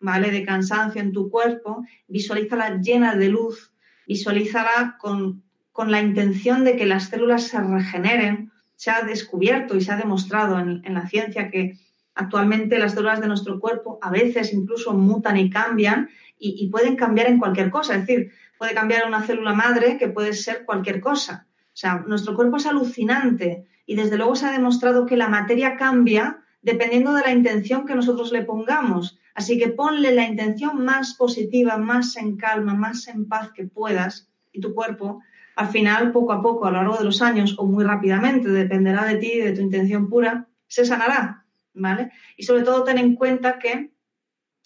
¿vale? 0.00 0.30
De 0.30 0.44
cansancio 0.44 1.02
en 1.02 1.12
tu 1.12 1.28
cuerpo, 1.28 1.84
visualízala 2.08 2.80
llena 2.80 3.14
de 3.14 3.28
luz, 3.28 3.74
visualízala 4.06 4.96
con 4.98 5.44
con 5.74 5.90
la 5.90 6.00
intención 6.00 6.62
de 6.62 6.76
que 6.76 6.86
las 6.86 7.08
células 7.08 7.48
se 7.48 7.60
regeneren, 7.60 8.52
se 8.76 8.92
ha 8.92 9.02
descubierto 9.02 9.74
y 9.74 9.80
se 9.80 9.90
ha 9.90 9.96
demostrado 9.96 10.60
en, 10.60 10.94
la 10.94 11.08
ciencia 11.08 11.50
que 11.50 11.76
actualmente 12.14 12.78
las 12.78 12.92
células 12.92 13.20
de 13.20 13.26
nuestro 13.26 13.58
cuerpo 13.58 13.98
a 14.00 14.08
veces 14.08 14.52
incluso 14.52 14.94
mutan 14.94 15.36
y 15.36 15.50
cambian 15.50 16.08
y, 16.38 16.68
pueden 16.68 16.94
cambiar 16.94 17.26
en 17.26 17.40
cualquier 17.40 17.70
cosa. 17.70 17.96
Es 17.96 18.06
decir, 18.06 18.30
puede 18.56 18.72
cambiar 18.72 19.04
una 19.08 19.22
célula 19.22 19.52
madre 19.52 19.98
que 19.98 20.06
puede 20.06 20.32
ser 20.32 20.64
cualquier 20.64 21.00
cosa. 21.00 21.48
O 21.66 21.76
sea, 21.76 22.04
nuestro 22.06 22.36
cuerpo 22.36 22.58
es 22.58 22.66
alucinante 22.66 23.66
y 23.86 23.96
desde 23.96 24.16
luego 24.16 24.36
se 24.36 24.46
ha 24.46 24.52
demostrado 24.52 25.06
que 25.06 25.16
la 25.16 25.28
materia 25.28 25.76
cambia 25.76 26.40
dependiendo 26.62 27.12
de 27.12 27.22
la 27.22 27.32
intención 27.32 27.86
que 27.86 27.94
nosotros 27.94 28.32
le 28.32 28.42
pongamos. 28.42 29.18
Así 29.34 29.58
que 29.58 29.68
ponle 29.68 30.14
la 30.14 30.26
intención 30.26 30.84
más 30.84 31.14
positiva, 31.14 31.76
más 31.76 32.16
en 32.16 32.36
calma, 32.36 32.74
más 32.74 33.08
en 33.08 33.28
paz 33.28 33.50
que 33.54 33.64
puedas 33.64 34.28
y 34.52 34.60
tu 34.60 34.74
cuerpo 34.74 35.20
al 35.56 35.68
final, 35.68 36.10
poco 36.10 36.32
a 36.32 36.42
poco, 36.42 36.66
a 36.66 36.70
lo 36.70 36.78
largo 36.78 36.96
de 36.96 37.04
los 37.04 37.22
años 37.22 37.54
o 37.58 37.66
muy 37.66 37.84
rápidamente, 37.84 38.48
dependerá 38.48 39.04
de 39.04 39.16
ti 39.16 39.32
y 39.34 39.40
de 39.40 39.52
tu 39.52 39.60
intención 39.60 40.08
pura, 40.08 40.48
se 40.66 40.84
sanará, 40.84 41.44
¿vale? 41.74 42.10
Y 42.36 42.42
sobre 42.42 42.62
todo 42.62 42.82
ten 42.82 42.98
en 42.98 43.14
cuenta 43.14 43.58
que 43.58 43.92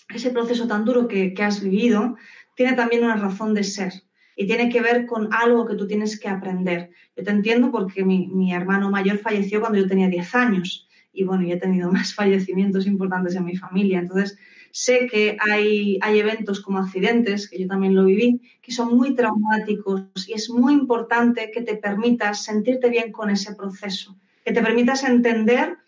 ese 0.09 0.31
proceso 0.31 0.67
tan 0.67 0.85
duro 0.85 1.07
que, 1.07 1.35
has 1.43 1.63
vivido 1.63 2.17
tiene 2.55 2.73
también 2.73 3.05
una 3.05 3.17
razón 3.17 3.53
de 3.55 3.65
ser 3.65 3.93
y 4.39 4.47
tiene 4.47 4.71
que 4.71 4.81
ver 4.81 5.05
con 5.05 5.29
algo 5.35 5.67
que 5.67 5.75
tú 5.75 5.87
tienes 5.87 6.19
que 6.19 6.29
aprender. 6.29 6.91
Yo 7.15 7.25
te 7.25 7.31
entiendo 7.31 7.71
porque 7.71 8.05
mi, 8.05 8.29
mi 8.29 8.55
hermano 8.55 8.89
mayor 8.89 9.19
falleció 9.19 9.61
cuando 9.61 9.79
yo 9.79 9.87
tenía 9.87 10.09
10 10.09 10.35
años 10.35 10.89
y 11.13 11.25
bueno, 11.25 11.43
yo 11.47 11.57
he 11.57 11.59
tenido 11.59 11.93
más 11.99 12.15
fallecimientos 12.15 12.87
importantes 12.87 13.35
en 13.35 13.45
mi 13.45 13.57
familia. 13.57 13.99
Entonces, 13.99 14.39
Sé 14.71 15.09
que 15.11 15.37
hay, 15.41 15.99
hay 16.03 16.19
eventos 16.19 16.61
como 16.61 16.79
accidentes, 16.79 17.49
que 17.49 17.59
yo 17.59 17.67
también 17.67 17.95
lo 17.95 18.05
viví, 18.05 18.41
que 18.61 18.73
son 18.73 18.97
muy 18.97 19.15
traumáticos 19.15 20.03
y 20.29 20.35
es 20.35 20.51
muy 20.51 20.75
importante 20.75 21.51
que 21.51 21.63
te 21.63 21.77
permitas 21.77 22.45
sentirte 22.45 22.91
bien 22.91 23.11
con 23.11 23.31
ese 23.31 23.55
proceso, 23.55 24.17
que 24.45 24.53
te 24.53 24.63
permitas 24.63 25.05
entender 25.05 25.79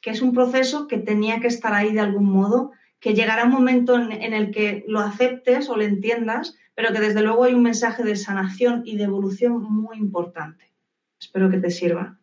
que 0.00 0.10
es 0.10 0.22
un 0.22 0.32
proceso 0.32 0.86
que 0.86 0.98
tenía 0.98 1.40
que 1.40 1.48
estar 1.48 1.74
ahí 1.74 1.92
de 1.92 2.00
algún 2.00 2.30
modo, 2.30 2.72
que 3.00 3.14
llegará 3.14 3.44
un 3.44 3.50
momento 3.50 3.96
en, 3.96 4.12
en 4.12 4.32
el 4.32 4.50
que 4.50 4.84
lo 4.86 5.00
aceptes 5.00 5.68
o 5.68 5.76
lo 5.76 5.82
entiendas, 5.82 6.56
pero 6.80 6.94
que 6.94 7.00
desde 7.00 7.20
luego 7.20 7.44
hay 7.44 7.52
un 7.52 7.62
mensaje 7.62 8.02
de 8.02 8.16
sanación 8.16 8.84
y 8.86 8.96
de 8.96 9.04
evolución 9.04 9.62
muy 9.62 9.98
importante. 9.98 10.72
Espero 11.20 11.50
que 11.50 11.58
te 11.58 11.70
sirva. 11.70 12.16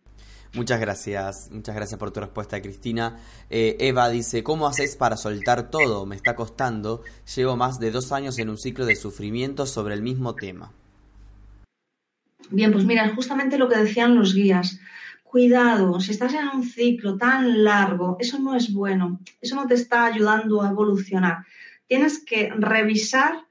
Muchas 0.55 0.79
gracias, 0.79 1.51
muchas 1.51 1.75
gracias 1.75 1.99
por 1.99 2.09
tu 2.09 2.21
respuesta, 2.21 2.59
Cristina. 2.59 3.19
Eh, 3.51 3.77
Eva 3.79 4.09
dice, 4.09 4.41
¿cómo 4.41 4.67
haces 4.67 4.95
para 4.95 5.15
soltar 5.15 5.69
todo? 5.69 6.07
Me 6.07 6.15
está 6.15 6.35
costando. 6.35 7.03
Llevo 7.35 7.55
más 7.55 7.77
de 7.77 7.91
dos 7.91 8.11
años 8.11 8.39
en 8.39 8.49
un 8.49 8.57
ciclo 8.57 8.87
de 8.87 8.95
sufrimiento 8.95 9.67
sobre 9.67 9.93
el 9.93 10.01
mismo 10.01 10.33
tema. 10.33 10.71
Bien, 12.49 12.71
pues 12.71 12.83
mira, 12.83 13.13
justamente 13.13 13.59
lo 13.59 13.69
que 13.69 13.77
decían 13.77 14.15
los 14.15 14.33
guías. 14.33 14.79
Cuidado, 15.23 15.99
si 15.99 16.09
estás 16.09 16.33
en 16.33 16.47
un 16.47 16.63
ciclo 16.63 17.15
tan 17.15 17.63
largo, 17.63 18.17
eso 18.19 18.39
no 18.39 18.55
es 18.55 18.73
bueno, 18.73 19.19
eso 19.39 19.55
no 19.55 19.67
te 19.67 19.75
está 19.75 20.05
ayudando 20.05 20.63
a 20.63 20.71
evolucionar. 20.71 21.45
Tienes 21.85 22.25
que 22.25 22.49
revisar 22.57 23.46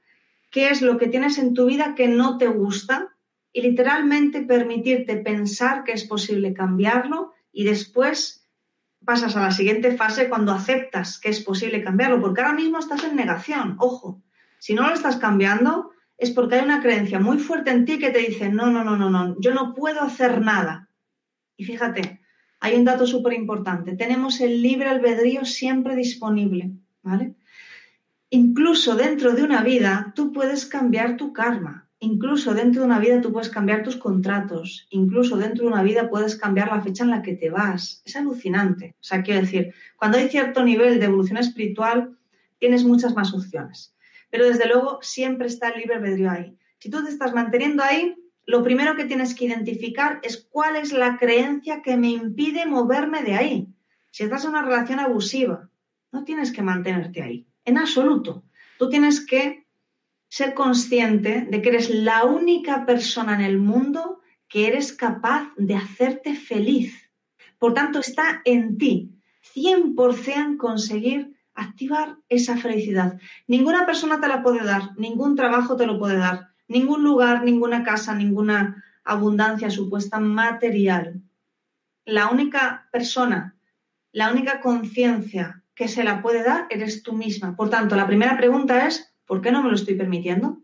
qué 0.49 0.69
es 0.69 0.81
lo 0.81 0.97
que 0.97 1.07
tienes 1.07 1.37
en 1.37 1.53
tu 1.53 1.65
vida 1.65 1.95
que 1.95 2.07
no 2.07 2.37
te 2.37 2.47
gusta 2.47 3.15
y 3.51 3.61
literalmente 3.61 4.41
permitirte 4.41 5.17
pensar 5.17 5.83
que 5.83 5.93
es 5.93 6.03
posible 6.03 6.53
cambiarlo 6.53 7.33
y 7.51 7.63
después 7.63 8.47
pasas 9.05 9.35
a 9.35 9.41
la 9.41 9.51
siguiente 9.51 9.95
fase 9.95 10.29
cuando 10.29 10.51
aceptas 10.51 11.19
que 11.19 11.29
es 11.29 11.41
posible 11.41 11.83
cambiarlo, 11.83 12.19
porque 12.19 12.41
ahora 12.41 12.53
mismo 12.53 12.77
estás 12.77 13.03
en 13.03 13.15
negación, 13.15 13.75
ojo, 13.79 14.21
Si 14.59 14.73
no 14.73 14.87
lo 14.87 14.93
estás 14.93 15.17
cambiando, 15.17 15.91
es 16.17 16.31
porque 16.31 16.55
hay 16.55 16.65
una 16.65 16.81
creencia 16.81 17.19
muy 17.19 17.37
fuerte 17.37 17.69
en 17.69 17.85
ti 17.85 17.99
que 17.99 18.09
te 18.09 18.19
dice, 18.19 18.49
no, 18.49 18.71
no, 18.71 18.83
no, 18.83 18.97
no, 18.97 19.09
no, 19.09 19.39
yo 19.39 19.53
no 19.53 19.73
puedo 19.73 20.01
hacer 20.01 20.41
nada. 20.41 20.89
Y 21.55 21.63
fíjate, 21.63 22.21
hay 22.59 22.75
un 22.75 22.83
dato 22.83 23.05
súper 23.05 23.33
importante. 23.33 23.95
Tenemos 23.95 24.41
el 24.41 24.61
libre 24.61 24.89
albedrío 24.89 25.45
siempre 25.45 25.95
disponible, 25.95 26.71
¿vale? 27.03 27.35
Incluso 28.29 28.95
dentro 28.95 29.33
de 29.33 29.43
una 29.43 29.63
vida, 29.63 30.11
tú 30.15 30.33
puedes 30.33 30.65
cambiar 30.65 31.15
tu 31.15 31.31
karma. 31.31 31.87
Incluso 31.99 32.53
dentro 32.53 32.81
de 32.81 32.87
una 32.87 32.99
vida 32.99 33.21
tú 33.21 33.31
puedes 33.31 33.49
cambiar 33.49 33.83
tus 33.83 33.95
contratos. 33.95 34.85
Incluso 34.89 35.37
dentro 35.37 35.63
de 35.63 35.71
una 35.71 35.81
vida 35.81 36.09
puedes 36.09 36.35
cambiar 36.35 36.67
la 36.67 36.81
fecha 36.81 37.05
en 37.05 37.09
la 37.09 37.21
que 37.21 37.35
te 37.35 37.49
vas. 37.49 38.01
Es 38.05 38.15
alucinante. 38.15 38.95
O 38.99 39.03
sea, 39.03 39.23
quiero 39.23 39.41
decir, 39.41 39.73
cuando 39.95 40.17
hay 40.17 40.27
cierto 40.27 40.63
nivel 40.63 40.99
de 40.99 41.05
evolución 41.05 41.37
espiritual, 41.37 42.17
tienes 42.59 42.83
muchas 42.83 43.15
más 43.15 43.33
opciones. 43.33 43.95
Pero 44.29 44.45
desde 44.45 44.67
luego 44.67 44.99
siempre 45.01 45.47
está 45.47 45.69
el 45.69 45.79
libre 45.79 45.95
albedrío 45.95 46.29
ahí. 46.29 46.57
Si 46.79 46.89
tú 46.89 47.03
te 47.03 47.09
estás 47.09 47.33
manteniendo 47.33 47.81
ahí, 47.81 48.15
lo 48.45 48.61
primero 48.63 48.95
que 48.95 49.05
tienes 49.05 49.33
que 49.33 49.45
identificar 49.45 50.19
es 50.21 50.47
cuál 50.49 50.75
es 50.75 50.91
la 50.91 51.17
creencia 51.17 51.81
que 51.81 51.97
me 51.97 52.09
impide 52.09 52.65
moverme 52.65 53.23
de 53.23 53.35
ahí. 53.35 53.67
Si 54.11 54.23
estás 54.23 54.43
en 54.43 54.51
una 54.51 54.63
relación 54.63 54.99
abusiva, 54.99 55.69
no 56.11 56.23
tienes 56.23 56.51
que 56.51 56.61
mantenerte 56.61 57.21
ahí, 57.21 57.47
en 57.67 57.77
absoluto. 57.77 58.43
Tú 58.79 58.89
tienes 58.89 59.23
que 59.23 59.67
ser 60.29 60.53
consciente 60.53 61.45
de 61.49 61.61
que 61.61 61.69
eres 61.69 61.89
la 61.89 62.23
única 62.23 62.85
persona 62.85 63.35
en 63.35 63.41
el 63.41 63.59
mundo 63.59 64.21
que 64.47 64.67
eres 64.67 64.93
capaz 64.93 65.51
de 65.57 65.75
hacerte 65.75 66.33
feliz. 66.33 67.11
Por 67.59 67.73
tanto, 67.73 67.99
está 67.99 68.41
en 68.45 68.77
ti 68.77 69.11
100% 69.53 70.57
conseguir 70.57 71.35
activar 71.53 72.17
esa 72.29 72.55
felicidad. 72.55 73.19
Ninguna 73.47 73.85
persona 73.85 74.21
te 74.21 74.27
la 74.27 74.41
puede 74.41 74.63
dar, 74.63 74.97
ningún 74.97 75.35
trabajo 75.35 75.75
te 75.75 75.85
lo 75.85 75.99
puede 75.99 76.17
dar, 76.17 76.49
ningún 76.67 77.03
lugar, 77.03 77.43
ninguna 77.43 77.83
casa, 77.83 78.15
ninguna 78.15 78.83
abundancia 79.03 79.69
supuesta 79.69 80.19
material. 80.19 81.21
La 82.05 82.29
única 82.29 82.87
persona, 82.91 83.57
la 84.13 84.31
única 84.31 84.61
conciencia 84.61 85.63
que 85.77 85.87
se 85.87 86.03
la 86.03 86.21
puede 86.21 86.43
dar 86.43 86.67
eres 86.69 87.03
tú 87.03 87.13
misma. 87.13 87.55
Por 87.55 87.69
tanto, 87.69 87.95
la 87.95 88.07
primera 88.07 88.35
pregunta 88.35 88.87
es, 88.87 89.13
¿por 89.25 89.41
qué 89.41 89.51
no 89.51 89.63
me 89.63 89.69
lo 89.69 89.75
estoy 89.75 89.95
permitiendo? 89.95 90.57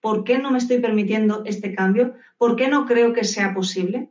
¿Por 0.00 0.22
qué 0.22 0.38
no 0.38 0.50
me 0.50 0.58
estoy 0.58 0.78
permitiendo 0.78 1.42
este 1.46 1.74
cambio? 1.74 2.14
¿Por 2.38 2.54
qué 2.56 2.68
no 2.68 2.86
creo 2.86 3.12
que 3.12 3.24
sea 3.24 3.54
posible? 3.54 4.10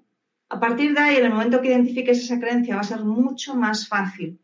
A 0.50 0.60
partir 0.60 0.94
de 0.94 1.00
ahí, 1.00 1.18
en 1.18 1.26
el 1.26 1.32
momento 1.32 1.62
que 1.62 1.70
identifiques 1.70 2.18
esa 2.18 2.40
creencia, 2.40 2.76
va 2.76 2.82
a 2.82 2.84
ser 2.84 3.06
mucho 3.06 3.56
más 3.56 3.88
fácil 3.88 4.40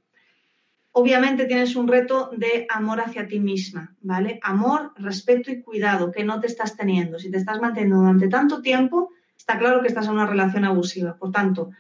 obviamente 0.98 1.46
tienes 1.46 1.76
un 1.76 1.90
reto 1.90 2.30
de 2.32 2.66
amor 2.70 3.02
hacia 3.02 3.28
ti 3.28 3.38
misma, 3.38 3.94
¿vale? 4.00 4.40
Amor, 4.42 4.94
respeto 4.96 5.52
y 5.52 5.62
cuidado 5.62 6.10
que 6.10 6.24
no 6.24 6.40
te 6.40 6.48
estás 6.48 6.78
teniendo. 6.78 7.20
Si 7.20 7.30
te 7.30 7.38
estás 7.38 7.60
manteniendo 7.60 7.98
durante 7.98 8.30
tanto 8.30 8.62
tiempo, 8.62 9.10
está 9.38 9.60
claro 9.60 9.82
que 9.82 9.90
estás 9.90 10.06
en 10.06 10.14
una 10.14 10.26
relación 10.26 10.64
abusiva. 10.64 11.18
Por 11.18 11.32
tanto, 11.32 11.72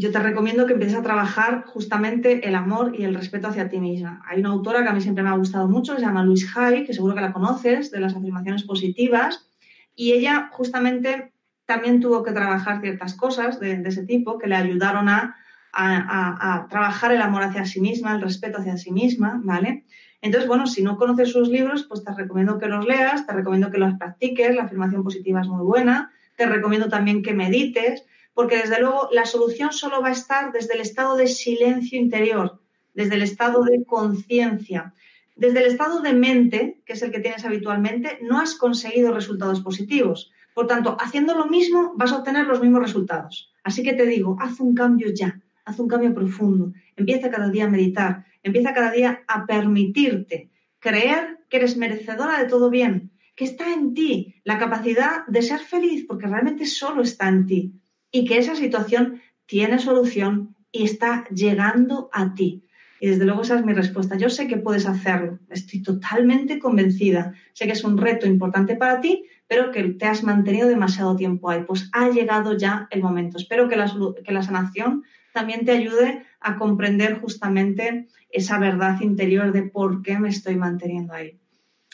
yo 0.00 0.10
te 0.10 0.18
recomiendo 0.18 0.66
que 0.66 0.72
empieces 0.72 0.98
a 0.98 1.02
trabajar 1.02 1.64
justamente 1.66 2.48
el 2.48 2.54
amor 2.54 2.94
y 2.98 3.04
el 3.04 3.14
respeto 3.14 3.48
hacia 3.48 3.68
ti 3.68 3.78
misma. 3.78 4.22
Hay 4.26 4.40
una 4.40 4.50
autora 4.50 4.82
que 4.82 4.88
a 4.88 4.92
mí 4.92 5.00
siempre 5.00 5.22
me 5.22 5.30
ha 5.30 5.36
gustado 5.36 5.68
mucho, 5.68 5.94
se 5.94 6.00
llama 6.00 6.24
Louise 6.24 6.48
Hay, 6.56 6.84
que 6.84 6.94
seguro 6.94 7.14
que 7.14 7.20
la 7.20 7.32
conoces, 7.32 7.90
de 7.90 8.00
las 8.00 8.16
afirmaciones 8.16 8.64
positivas, 8.64 9.46
y 9.94 10.12
ella 10.12 10.48
justamente 10.52 11.32
también 11.66 12.00
tuvo 12.00 12.22
que 12.22 12.32
trabajar 12.32 12.80
ciertas 12.80 13.14
cosas 13.14 13.60
de 13.60 13.82
ese 13.84 14.04
tipo 14.04 14.38
que 14.38 14.48
le 14.48 14.56
ayudaron 14.56 15.08
a 15.08 15.36
a, 15.72 16.66
trabajar 16.68 17.12
el 17.12 17.22
amor 17.22 17.42
hacia 17.42 17.64
sí 17.64 17.80
misma, 17.80 18.14
el 18.14 18.22
respeto 18.22 18.58
hacia 18.58 18.76
sí 18.76 18.92
misma, 18.92 19.40
¿vale? 19.44 19.84
Entonces, 20.22 20.48
bueno, 20.48 20.66
si 20.66 20.82
no 20.82 20.96
conoces 20.96 21.30
sus 21.30 21.48
libros, 21.48 21.84
pues 21.84 22.04
te 22.04 22.12
recomiendo 22.14 22.58
que 22.58 22.66
los 22.66 22.86
leas, 22.86 23.26
te 23.26 23.32
recomiendo 23.32 23.70
que 23.70 23.78
los 23.78 23.94
practiques, 23.94 24.54
la 24.54 24.64
afirmación 24.64 25.02
positiva 25.02 25.40
es 25.40 25.48
muy 25.48 25.64
buena, 25.64 26.12
te 26.36 26.46
recomiendo 26.46 26.88
también 26.88 27.22
que 27.22 27.32
medites, 27.32 28.04
porque 28.34 28.58
desde 28.58 28.80
luego 28.80 29.08
la 29.12 29.24
solución 29.24 29.72
solo 29.72 30.00
va 30.00 30.08
a 30.08 30.12
estar 30.12 30.52
desde 30.52 30.74
el 30.74 30.80
estado 30.80 31.16
de 31.16 31.26
silencio 31.26 31.98
interior, 31.98 32.60
desde 32.94 33.14
el 33.16 33.22
estado 33.22 33.62
de 33.64 33.84
conciencia. 33.84 34.94
Desde 35.36 35.60
el 35.60 35.66
estado 35.66 36.00
de 36.00 36.12
mente, 36.12 36.82
que 36.84 36.92
es 36.92 37.02
el 37.02 37.10
que 37.10 37.20
tienes 37.20 37.44
habitualmente, 37.44 38.18
no 38.20 38.38
has 38.38 38.54
conseguido 38.54 39.14
resultados 39.14 39.60
positivos. 39.60 40.30
Por 40.54 40.66
tanto, 40.66 40.96
haciendo 41.00 41.34
lo 41.34 41.46
mismo 41.46 41.94
vas 41.96 42.12
a 42.12 42.18
obtener 42.18 42.46
los 42.46 42.60
mismos 42.60 42.82
resultados. 42.82 43.52
Así 43.64 43.82
que 43.82 43.94
te 43.94 44.06
digo, 44.06 44.36
haz 44.40 44.60
un 44.60 44.74
cambio 44.74 45.10
ya 45.14 45.40
haz 45.70 45.78
un 45.78 45.88
cambio 45.88 46.14
profundo, 46.14 46.72
empieza 46.96 47.30
cada 47.30 47.48
día 47.48 47.64
a 47.64 47.70
meditar, 47.70 48.24
empieza 48.42 48.74
cada 48.74 48.90
día 48.90 49.22
a 49.26 49.46
permitirte 49.46 50.50
creer 50.78 51.38
que 51.48 51.58
eres 51.58 51.76
merecedora 51.76 52.38
de 52.38 52.48
todo 52.48 52.70
bien, 52.70 53.10
que 53.34 53.44
está 53.44 53.72
en 53.72 53.94
ti 53.94 54.34
la 54.44 54.58
capacidad 54.58 55.26
de 55.26 55.42
ser 55.42 55.60
feliz, 55.60 56.04
porque 56.06 56.26
realmente 56.26 56.66
solo 56.66 57.02
está 57.02 57.28
en 57.28 57.46
ti, 57.46 57.72
y 58.12 58.24
que 58.24 58.38
esa 58.38 58.54
situación 58.54 59.20
tiene 59.46 59.78
solución 59.78 60.56
y 60.72 60.84
está 60.84 61.26
llegando 61.28 62.08
a 62.12 62.34
ti. 62.34 62.64
Y 63.00 63.08
desde 63.08 63.24
luego 63.24 63.42
esa 63.42 63.56
es 63.56 63.64
mi 63.64 63.72
respuesta. 63.72 64.16
Yo 64.16 64.28
sé 64.28 64.46
que 64.46 64.58
puedes 64.58 64.86
hacerlo, 64.86 65.38
estoy 65.48 65.82
totalmente 65.82 66.58
convencida. 66.58 67.34
Sé 67.54 67.66
que 67.66 67.72
es 67.72 67.82
un 67.82 67.96
reto 67.96 68.26
importante 68.26 68.76
para 68.76 69.00
ti, 69.00 69.24
pero 69.48 69.70
que 69.70 69.82
te 69.84 70.06
has 70.06 70.22
mantenido 70.22 70.68
demasiado 70.68 71.16
tiempo 71.16 71.48
ahí. 71.48 71.64
Pues 71.66 71.88
ha 71.92 72.10
llegado 72.10 72.56
ya 72.56 72.88
el 72.90 73.02
momento. 73.02 73.38
Espero 73.38 73.68
que 73.68 73.76
la, 73.76 73.90
que 74.22 74.32
la 74.32 74.42
sanación 74.42 75.02
también 75.32 75.64
te 75.64 75.72
ayude 75.72 76.24
a 76.40 76.56
comprender 76.56 77.20
justamente 77.20 78.08
esa 78.30 78.58
verdad 78.58 79.00
interior 79.00 79.50
de 79.50 79.62
por 79.62 80.02
qué 80.02 80.18
me 80.18 80.28
estoy 80.28 80.56
manteniendo 80.56 81.14
ahí. 81.14 81.38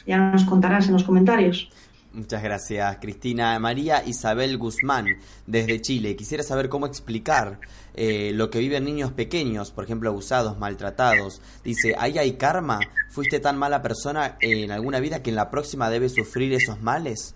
Ya 0.06 0.18
nos 0.18 0.44
contarás 0.44 0.88
en 0.88 0.94
los 0.94 1.04
comentarios. 1.04 1.70
Muchas 2.16 2.42
gracias, 2.42 2.96
Cristina. 2.98 3.58
María 3.58 4.02
Isabel 4.06 4.56
Guzmán, 4.56 5.18
desde 5.46 5.82
Chile. 5.82 6.16
Quisiera 6.16 6.42
saber 6.42 6.70
cómo 6.70 6.86
explicar 6.86 7.60
eh, 7.92 8.32
lo 8.32 8.48
que 8.48 8.58
viven 8.58 8.86
niños 8.86 9.12
pequeños, 9.12 9.70
por 9.70 9.84
ejemplo, 9.84 10.08
abusados, 10.08 10.58
maltratados. 10.58 11.42
Dice, 11.62 11.94
¿ahí 11.98 12.16
hay 12.16 12.38
karma? 12.38 12.80
¿Fuiste 13.10 13.38
tan 13.38 13.58
mala 13.58 13.82
persona 13.82 14.38
en 14.40 14.70
alguna 14.70 14.98
vida 14.98 15.22
que 15.22 15.28
en 15.28 15.36
la 15.36 15.50
próxima 15.50 15.90
debes 15.90 16.14
sufrir 16.14 16.54
esos 16.54 16.80
males? 16.80 17.34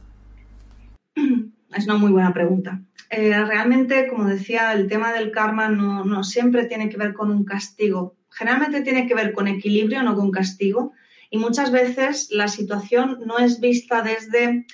Es 1.72 1.84
una 1.84 1.96
muy 1.96 2.10
buena 2.10 2.32
pregunta. 2.32 2.80
Eh, 3.10 3.44
realmente, 3.44 4.08
como 4.08 4.24
decía, 4.24 4.72
el 4.72 4.88
tema 4.88 5.12
del 5.12 5.30
karma 5.30 5.68
no, 5.68 6.24
siempre 6.24 6.64
tiene 6.64 6.88
que 6.88 6.96
ver 6.96 7.12
con 7.12 7.30
un 7.30 7.44
castigo. 7.44 8.16
Generalmente 8.30 8.80
tiene 8.80 9.06
que 9.06 9.14
ver 9.14 9.32
con 9.32 9.46
equilibrio, 9.46 10.02
no 10.02 10.16
con 10.16 10.32
castigo. 10.32 10.94
Y 11.30 11.38
muchas 11.38 11.70
veces 11.70 12.28
la 12.30 12.48
situación 12.48 13.20
no 13.24 13.38
es 13.38 13.60
vista 13.60 14.02
desde 14.02 14.66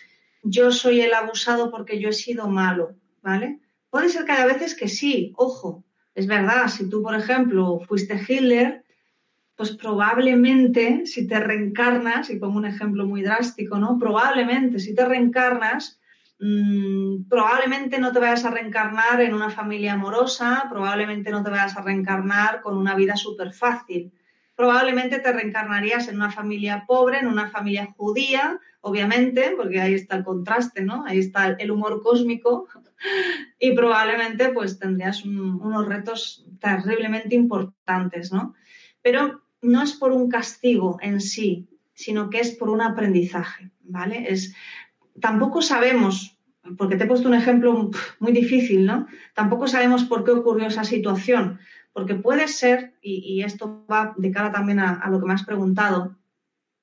yo 0.42 0.72
soy 0.72 1.00
el 1.00 1.14
abusado 1.14 1.70
porque 1.70 2.00
yo 2.00 2.08
he 2.08 2.12
sido 2.12 2.48
malo, 2.48 2.94
¿vale? 3.22 3.60
Puede 3.90 4.08
ser 4.08 4.24
que 4.24 4.32
haya 4.32 4.46
veces 4.46 4.74
que 4.74 4.88
sí, 4.88 5.32
ojo, 5.36 5.84
es 6.14 6.26
verdad, 6.26 6.68
si 6.68 6.88
tú, 6.88 7.02
por 7.02 7.14
ejemplo, 7.14 7.80
fuiste 7.86 8.20
Hitler, 8.26 8.84
pues 9.54 9.76
probablemente 9.76 11.06
si 11.06 11.26
te 11.26 11.38
reencarnas, 11.40 12.30
y 12.30 12.36
pongo 12.36 12.58
un 12.58 12.66
ejemplo 12.66 13.06
muy 13.06 13.22
drástico, 13.22 13.78
¿no? 13.78 13.98
Probablemente 13.98 14.78
si 14.78 14.94
te 14.94 15.04
reencarnas, 15.04 16.00
Mm, 16.38 17.28
probablemente 17.28 17.98
no 17.98 18.12
te 18.12 18.18
vayas 18.18 18.44
a 18.44 18.50
reencarnar 18.50 19.22
en 19.22 19.32
una 19.32 19.48
familia 19.48 19.94
amorosa, 19.94 20.66
probablemente 20.68 21.30
no 21.30 21.42
te 21.42 21.50
vayas 21.50 21.76
a 21.76 21.82
reencarnar 21.82 22.60
con 22.60 22.76
una 22.76 22.94
vida 22.94 23.16
súper 23.16 23.52
fácil. 23.52 24.12
Probablemente 24.56 25.20
te 25.20 25.32
reencarnarías 25.32 26.08
en 26.08 26.16
una 26.16 26.30
familia 26.30 26.84
pobre, 26.86 27.18
en 27.18 27.26
una 27.26 27.50
familia 27.50 27.94
judía, 27.96 28.58
obviamente, 28.80 29.52
porque 29.56 29.80
ahí 29.80 29.94
está 29.94 30.16
el 30.16 30.24
contraste, 30.24 30.82
¿no? 30.82 31.04
Ahí 31.06 31.18
está 31.18 31.48
el 31.48 31.70
humor 31.70 32.02
cósmico 32.02 32.66
y 33.58 33.72
probablemente 33.72 34.48
pues 34.48 34.78
tendrías 34.78 35.24
unos 35.24 35.86
retos 35.86 36.46
terriblemente 36.60 37.34
importantes, 37.34 38.32
¿no? 38.32 38.54
Pero 39.02 39.42
no 39.60 39.82
es 39.82 39.92
por 39.92 40.12
un 40.12 40.28
castigo 40.28 40.98
en 41.02 41.20
sí, 41.20 41.68
sino 41.94 42.30
que 42.30 42.40
es 42.40 42.52
por 42.52 42.70
un 42.70 42.80
aprendizaje, 42.80 43.70
¿vale? 43.82 44.26
Es 44.28 44.54
tampoco 45.20 45.62
sabemos, 45.62 46.38
porque 46.76 46.96
te 46.96 47.04
he 47.04 47.06
puesto 47.06 47.28
un 47.28 47.34
ejemplo 47.34 47.90
muy 48.18 48.32
difícil, 48.32 48.86
¿no? 48.86 49.06
Tampoco 49.34 49.66
sabemos 49.66 50.04
por 50.04 50.24
qué 50.24 50.30
ocurrió 50.30 50.68
esa 50.68 50.84
situación, 50.84 51.58
porque 51.96 52.14
puede 52.14 52.46
ser, 52.46 52.92
y, 53.00 53.42
esto 53.42 53.86
va 53.90 54.12
de 54.18 54.30
cara 54.30 54.52
también 54.52 54.80
a, 54.80 55.08
lo 55.08 55.18
que 55.18 55.24
me 55.24 55.32
has 55.32 55.46
preguntado, 55.46 56.14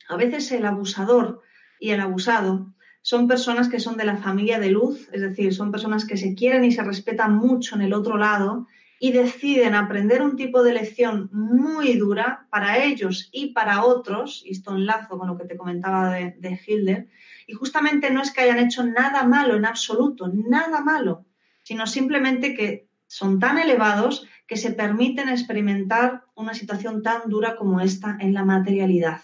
a 0.09 0.17
veces 0.17 0.51
el 0.51 0.65
abusador 0.65 1.43
y 1.79 1.91
el 1.91 1.99
abusado 1.99 2.73
son 3.03 3.27
personas 3.27 3.69
que 3.69 3.79
son 3.79 3.95
de 3.95 4.05
la 4.05 4.17
familia 4.17 4.57
de 4.57 4.71
luz, 4.71 5.07
es 5.11 5.21
decir, 5.21 5.53
son 5.53 5.71
personas 5.71 6.05
que 6.05 6.17
se 6.17 6.33
quieren 6.33 6.65
y 6.65 6.71
se 6.71 6.81
respetan 6.81 7.35
mucho 7.35 7.75
en 7.75 7.83
el 7.83 7.93
otro 7.93 8.17
lado 8.17 8.65
y 8.99 9.11
deciden 9.11 9.75
aprender 9.75 10.23
un 10.23 10.35
tipo 10.35 10.63
de 10.63 10.73
lección 10.73 11.29
muy 11.31 11.93
dura 11.93 12.47
para 12.49 12.83
ellos 12.83 13.29
y 13.31 13.53
para 13.53 13.83
otros, 13.83 14.41
y 14.43 14.53
esto 14.53 14.75
enlazo 14.75 15.19
con 15.19 15.27
lo 15.27 15.37
que 15.37 15.45
te 15.45 15.57
comentaba 15.57 16.11
de, 16.11 16.31
de 16.39 16.59
Hilder, 16.65 17.07
y 17.45 17.53
justamente 17.53 18.09
no 18.09 18.23
es 18.23 18.31
que 18.31 18.41
hayan 18.41 18.57
hecho 18.57 18.83
nada 18.83 19.25
malo 19.25 19.55
en 19.57 19.65
absoluto, 19.65 20.31
nada 20.33 20.81
malo, 20.81 21.27
sino 21.61 21.85
simplemente 21.85 22.55
que 22.55 22.87
son 23.05 23.39
tan 23.39 23.59
elevados 23.59 24.27
que 24.53 24.59
se 24.59 24.71
permiten 24.71 25.29
experimentar 25.29 26.25
una 26.35 26.53
situación 26.53 27.01
tan 27.01 27.27
dura 27.27 27.55
como 27.55 27.81
esta 27.81 28.17
en 28.19 28.35
la 28.35 28.45
materialidad. 28.45 29.21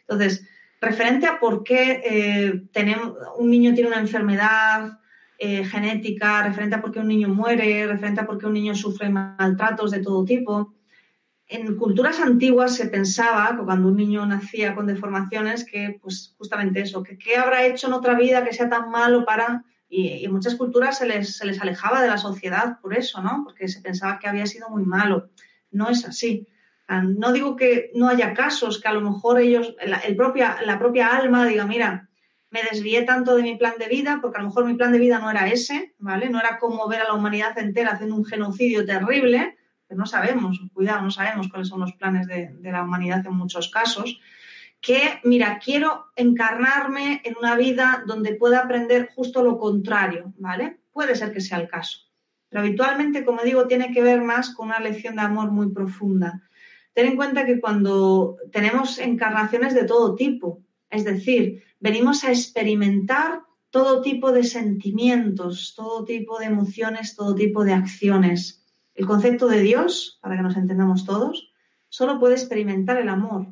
Entonces, 0.00 0.48
referente 0.80 1.26
a 1.26 1.38
por 1.38 1.64
qué 1.64 2.00
eh, 2.02 2.62
tenemos, 2.72 3.12
un 3.36 3.50
niño 3.50 3.74
tiene 3.74 3.90
una 3.90 4.00
enfermedad 4.00 4.98
eh, 5.36 5.64
genética, 5.66 6.42
referente 6.42 6.76
a 6.76 6.80
por 6.80 6.92
qué 6.92 6.98
un 6.98 7.08
niño 7.08 7.28
muere, 7.28 7.86
referente 7.86 8.22
a 8.22 8.26
por 8.26 8.38
qué 8.38 8.46
un 8.46 8.54
niño 8.54 8.74
sufre 8.74 9.10
maltratos 9.10 9.90
de 9.90 10.00
todo 10.00 10.24
tipo. 10.24 10.72
En 11.46 11.76
culturas 11.76 12.18
antiguas 12.18 12.74
se 12.74 12.86
pensaba 12.86 13.54
que 13.54 13.62
cuando 13.62 13.88
un 13.88 13.96
niño 13.96 14.24
nacía 14.24 14.74
con 14.74 14.86
deformaciones 14.86 15.66
que, 15.66 15.98
pues 16.00 16.34
justamente 16.38 16.80
eso, 16.80 17.02
que 17.02 17.18
qué 17.18 17.36
habrá 17.36 17.66
hecho 17.66 17.88
en 17.88 17.92
otra 17.92 18.14
vida 18.14 18.44
que 18.44 18.54
sea 18.54 18.70
tan 18.70 18.90
malo 18.90 19.26
para... 19.26 19.62
Y, 19.90 20.24
en 20.24 20.32
muchas 20.32 20.54
culturas 20.54 20.96
se 20.96 21.06
les, 21.06 21.36
se 21.36 21.44
les 21.44 21.60
alejaba 21.60 22.00
de 22.00 22.08
la 22.08 22.16
sociedad 22.16 22.78
por 22.80 22.96
eso, 22.96 23.20
¿no? 23.20 23.42
Porque 23.44 23.68
se 23.68 23.82
pensaba 23.82 24.18
que 24.18 24.28
había 24.28 24.46
sido 24.46 24.70
muy 24.70 24.84
malo. 24.84 25.28
No 25.70 25.90
es 25.90 26.06
así. 26.06 26.46
No 26.88 27.32
digo 27.32 27.54
que 27.54 27.90
no 27.94 28.08
haya 28.08 28.34
casos 28.34 28.80
que 28.80 28.88
a 28.88 28.92
lo 28.92 29.00
mejor 29.00 29.40
ellos, 29.40 29.76
el 30.04 30.16
propia, 30.16 30.58
la 30.64 30.78
propia 30.78 31.08
alma 31.08 31.46
diga, 31.46 31.64
mira, 31.64 32.08
me 32.50 32.62
desvié 32.68 33.02
tanto 33.02 33.36
de 33.36 33.44
mi 33.44 33.56
plan 33.56 33.74
de 33.78 33.86
vida, 33.86 34.18
porque 34.20 34.38
a 34.38 34.42
lo 34.42 34.48
mejor 34.48 34.64
mi 34.64 34.74
plan 34.74 34.90
de 34.90 34.98
vida 34.98 35.20
no 35.20 35.30
era 35.30 35.48
ese, 35.48 35.94
¿vale? 35.98 36.28
No 36.30 36.40
era 36.40 36.58
como 36.58 36.88
ver 36.88 37.02
a 37.02 37.04
la 37.04 37.14
humanidad 37.14 37.56
entera 37.58 37.92
haciendo 37.92 38.16
un 38.16 38.24
genocidio 38.24 38.84
terrible, 38.84 39.56
que 39.88 39.94
no 39.94 40.04
sabemos, 40.04 40.60
cuidado, 40.72 41.02
no 41.02 41.10
sabemos 41.12 41.48
cuáles 41.48 41.68
son 41.68 41.80
los 41.80 41.92
planes 41.92 42.26
de, 42.26 42.50
de 42.54 42.72
la 42.72 42.82
humanidad 42.82 43.24
en 43.24 43.34
muchos 43.34 43.70
casos, 43.70 44.20
que, 44.80 45.20
mira, 45.24 45.58
quiero 45.62 46.06
encarnarme 46.16 47.20
en 47.24 47.36
una 47.36 47.56
vida 47.56 48.02
donde 48.06 48.34
pueda 48.34 48.60
aprender 48.60 49.10
justo 49.14 49.42
lo 49.42 49.58
contrario, 49.58 50.32
¿vale? 50.38 50.80
Puede 50.92 51.14
ser 51.14 51.32
que 51.32 51.40
sea 51.40 51.58
el 51.58 51.68
caso. 51.68 51.98
Pero 52.48 52.62
habitualmente, 52.62 53.24
como 53.24 53.42
digo, 53.42 53.66
tiene 53.66 53.92
que 53.92 54.02
ver 54.02 54.22
más 54.22 54.54
con 54.54 54.68
una 54.68 54.80
lección 54.80 55.16
de 55.16 55.22
amor 55.22 55.50
muy 55.50 55.70
profunda 55.70 56.42
ten 56.92 57.06
en 57.06 57.16
cuenta 57.16 57.46
que 57.46 57.60
cuando 57.60 58.36
tenemos 58.52 58.98
encarnaciones 58.98 59.74
de 59.74 59.84
todo 59.84 60.14
tipo, 60.14 60.62
es 60.90 61.04
decir, 61.04 61.62
venimos 61.78 62.24
a 62.24 62.30
experimentar 62.30 63.42
todo 63.70 64.02
tipo 64.02 64.32
de 64.32 64.42
sentimientos, 64.42 65.74
todo 65.76 66.04
tipo 66.04 66.38
de 66.38 66.46
emociones, 66.46 67.14
todo 67.14 67.34
tipo 67.34 67.64
de 67.64 67.72
acciones. 67.72 68.66
El 68.94 69.06
concepto 69.06 69.46
de 69.46 69.62
Dios, 69.62 70.18
para 70.20 70.36
que 70.36 70.42
nos 70.42 70.56
entendamos 70.56 71.04
todos, 71.04 71.52
solo 71.88 72.18
puede 72.18 72.34
experimentar 72.34 72.96
el 72.98 73.08
amor. 73.08 73.46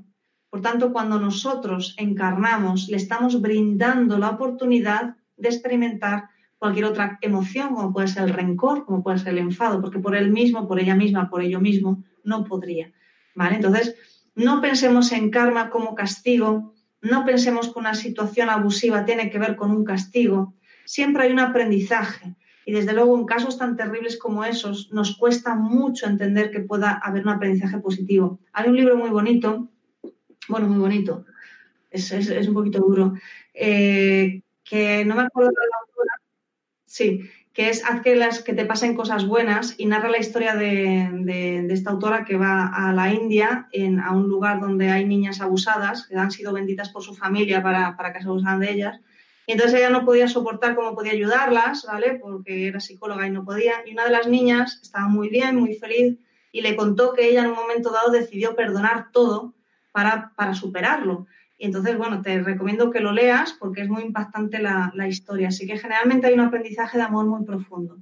Por 0.51 0.61
tanto, 0.63 0.93
cuando 0.93 1.19
nosotros 1.19 1.95
encarnamos, 1.99 2.89
le 2.89 2.97
estamos 2.97 3.41
brindando 3.41 4.19
la 4.19 4.31
oportunidad 4.31 5.17
de 5.37 5.49
experimentar 5.49 6.29
cualquier 6.59 6.87
otra 6.87 7.19
emoción, 7.21 7.75
como 7.75 7.93
puede 7.93 8.09
ser 8.09 8.25
el 8.25 8.35
rencor, 8.35 8.85
como 8.85 9.03
puede 9.03 9.19
ser 9.19 9.35
el 9.35 9.39
enfado, 9.39 9.81
porque 9.81 9.99
por 9.99 10.17
él 10.17 10.31
mismo, 10.31 10.67
por 10.67 10.81
ella 10.81 10.95
misma, 10.95 11.31
por 11.31 11.43
ello 11.43 11.61
mismo, 11.61 12.03
no 12.25 12.45
podría. 12.45 12.93
Entonces, 13.37 13.95
no 14.35 14.61
pensemos 14.61 15.13
en 15.13 15.31
karma 15.31 15.71
como 15.71 15.95
castigo, 15.95 16.75
no 17.01 17.25
pensemos 17.25 17.73
que 17.73 17.79
una 17.79 17.95
situación 17.95 18.51
abusiva 18.51 19.05
tiene 19.05 19.31
que 19.31 19.39
ver 19.39 19.55
con 19.55 19.71
un 19.71 19.85
castigo. 19.85 20.55
Siempre 20.85 21.25
hay 21.25 21.33
un 21.33 21.39
aprendizaje. 21.39 22.35
Y 22.67 22.73
desde 22.73 22.93
luego, 22.93 23.17
en 23.17 23.25
casos 23.25 23.57
tan 23.57 23.77
terribles 23.77 24.19
como 24.19 24.45
esos, 24.45 24.91
nos 24.93 25.17
cuesta 25.17 25.55
mucho 25.55 26.07
entender 26.07 26.51
que 26.51 26.61
pueda 26.61 26.93
haber 26.93 27.23
un 27.23 27.31
aprendizaje 27.31 27.79
positivo. 27.79 28.41
Hay 28.53 28.69
un 28.69 28.77
libro 28.77 28.97
muy 28.97 29.11
bonito, 29.11 29.71
bueno, 30.49 30.69
muy 30.69 30.79
bonito, 30.79 31.25
es, 31.91 32.11
un 32.49 32.55
poquito 32.55 32.81
duro, 32.81 33.15
eh, 33.55 34.43
que 34.65 35.05
no 35.05 35.15
me 35.15 35.23
acuerdo 35.23 35.51
de 35.51 35.67
la 35.71 35.77
autora, 35.81 36.13
sí, 36.87 37.31
que 37.59 37.71
es 37.71 37.85
Haz 37.85 38.03
que, 38.03 38.15
las, 38.15 38.43
que 38.45 38.53
te 38.53 38.67
pasen 38.67 38.95
cosas 38.95 39.27
buenas 39.27 39.75
y 39.79 39.87
narra 39.87 40.11
la 40.11 40.19
historia 40.19 40.55
de, 40.55 41.67
esta 41.71 41.91
autora 41.91 42.25
que 42.25 42.37
va 42.37 42.69
a 42.69 42.93
la 42.93 43.13
India, 43.13 43.69
a 44.05 44.13
un 44.13 44.29
lugar 44.29 44.61
donde 44.61 44.91
hay 44.91 45.05
niñas 45.05 45.41
abusadas, 45.41 46.07
que 46.07 46.15
han 46.15 46.31
sido 46.31 46.53
benditas 46.53 46.91
por 46.91 47.03
su 47.03 47.17
familia 47.17 47.61
para, 47.61 48.13
que 48.13 48.21
se 48.21 48.29
abusaran 48.29 48.61
de 48.61 48.71
ellas. 48.71 49.01
Y 49.45 49.53
entonces 49.53 49.81
ella 49.81 49.91
no 49.91 50.05
podía 50.05 50.29
soportar 50.29 50.77
cómo 50.77 50.95
podía 50.95 51.11
ayudarlas, 51.11 51.85
¿vale? 51.85 52.21
Porque 52.23 52.69
era 52.69 52.79
psicóloga 52.79 53.27
y 53.27 53.31
no 53.31 53.45
podía. 53.45 53.73
Y 53.87 53.93
una 53.93 54.05
de 54.05 54.13
las 54.13 54.29
niñas 54.29 54.79
estaba 54.81 55.09
muy 55.09 55.29
bien, 55.29 55.57
muy 55.57 55.75
feliz, 55.75 56.17
y 56.53 56.61
le 56.61 56.77
contó 56.77 57.13
que 57.13 57.29
ella 57.29 57.41
en 57.41 57.51
un 57.51 57.57
momento 57.57 57.91
dado 57.91 58.13
decidió 58.13 58.55
perdonar 58.55 59.11
todo 59.11 59.55
para, 59.93 60.33
para 60.37 60.55
superarlo. 60.55 61.27
Y 61.59 61.67
entonces, 61.67 61.99
bueno, 61.99 62.23
te 62.23 62.41
recomiendo 62.41 62.91
que 62.91 63.01
lo 63.01 63.13
leas 63.13 63.53
porque 63.59 63.83
es 63.83 63.89
muy 63.89 64.03
impactante 64.03 64.61
la, 64.61 64.93
historia. 65.09 65.49
Así 65.49 65.67
que 65.67 65.77
generalmente 65.77 66.29
hay 66.29 66.35
un 66.35 66.41
aprendizaje 66.41 66.99
de 66.99 67.05
amor 67.05 67.27
muy 67.27 67.45
profundo. 67.45 67.97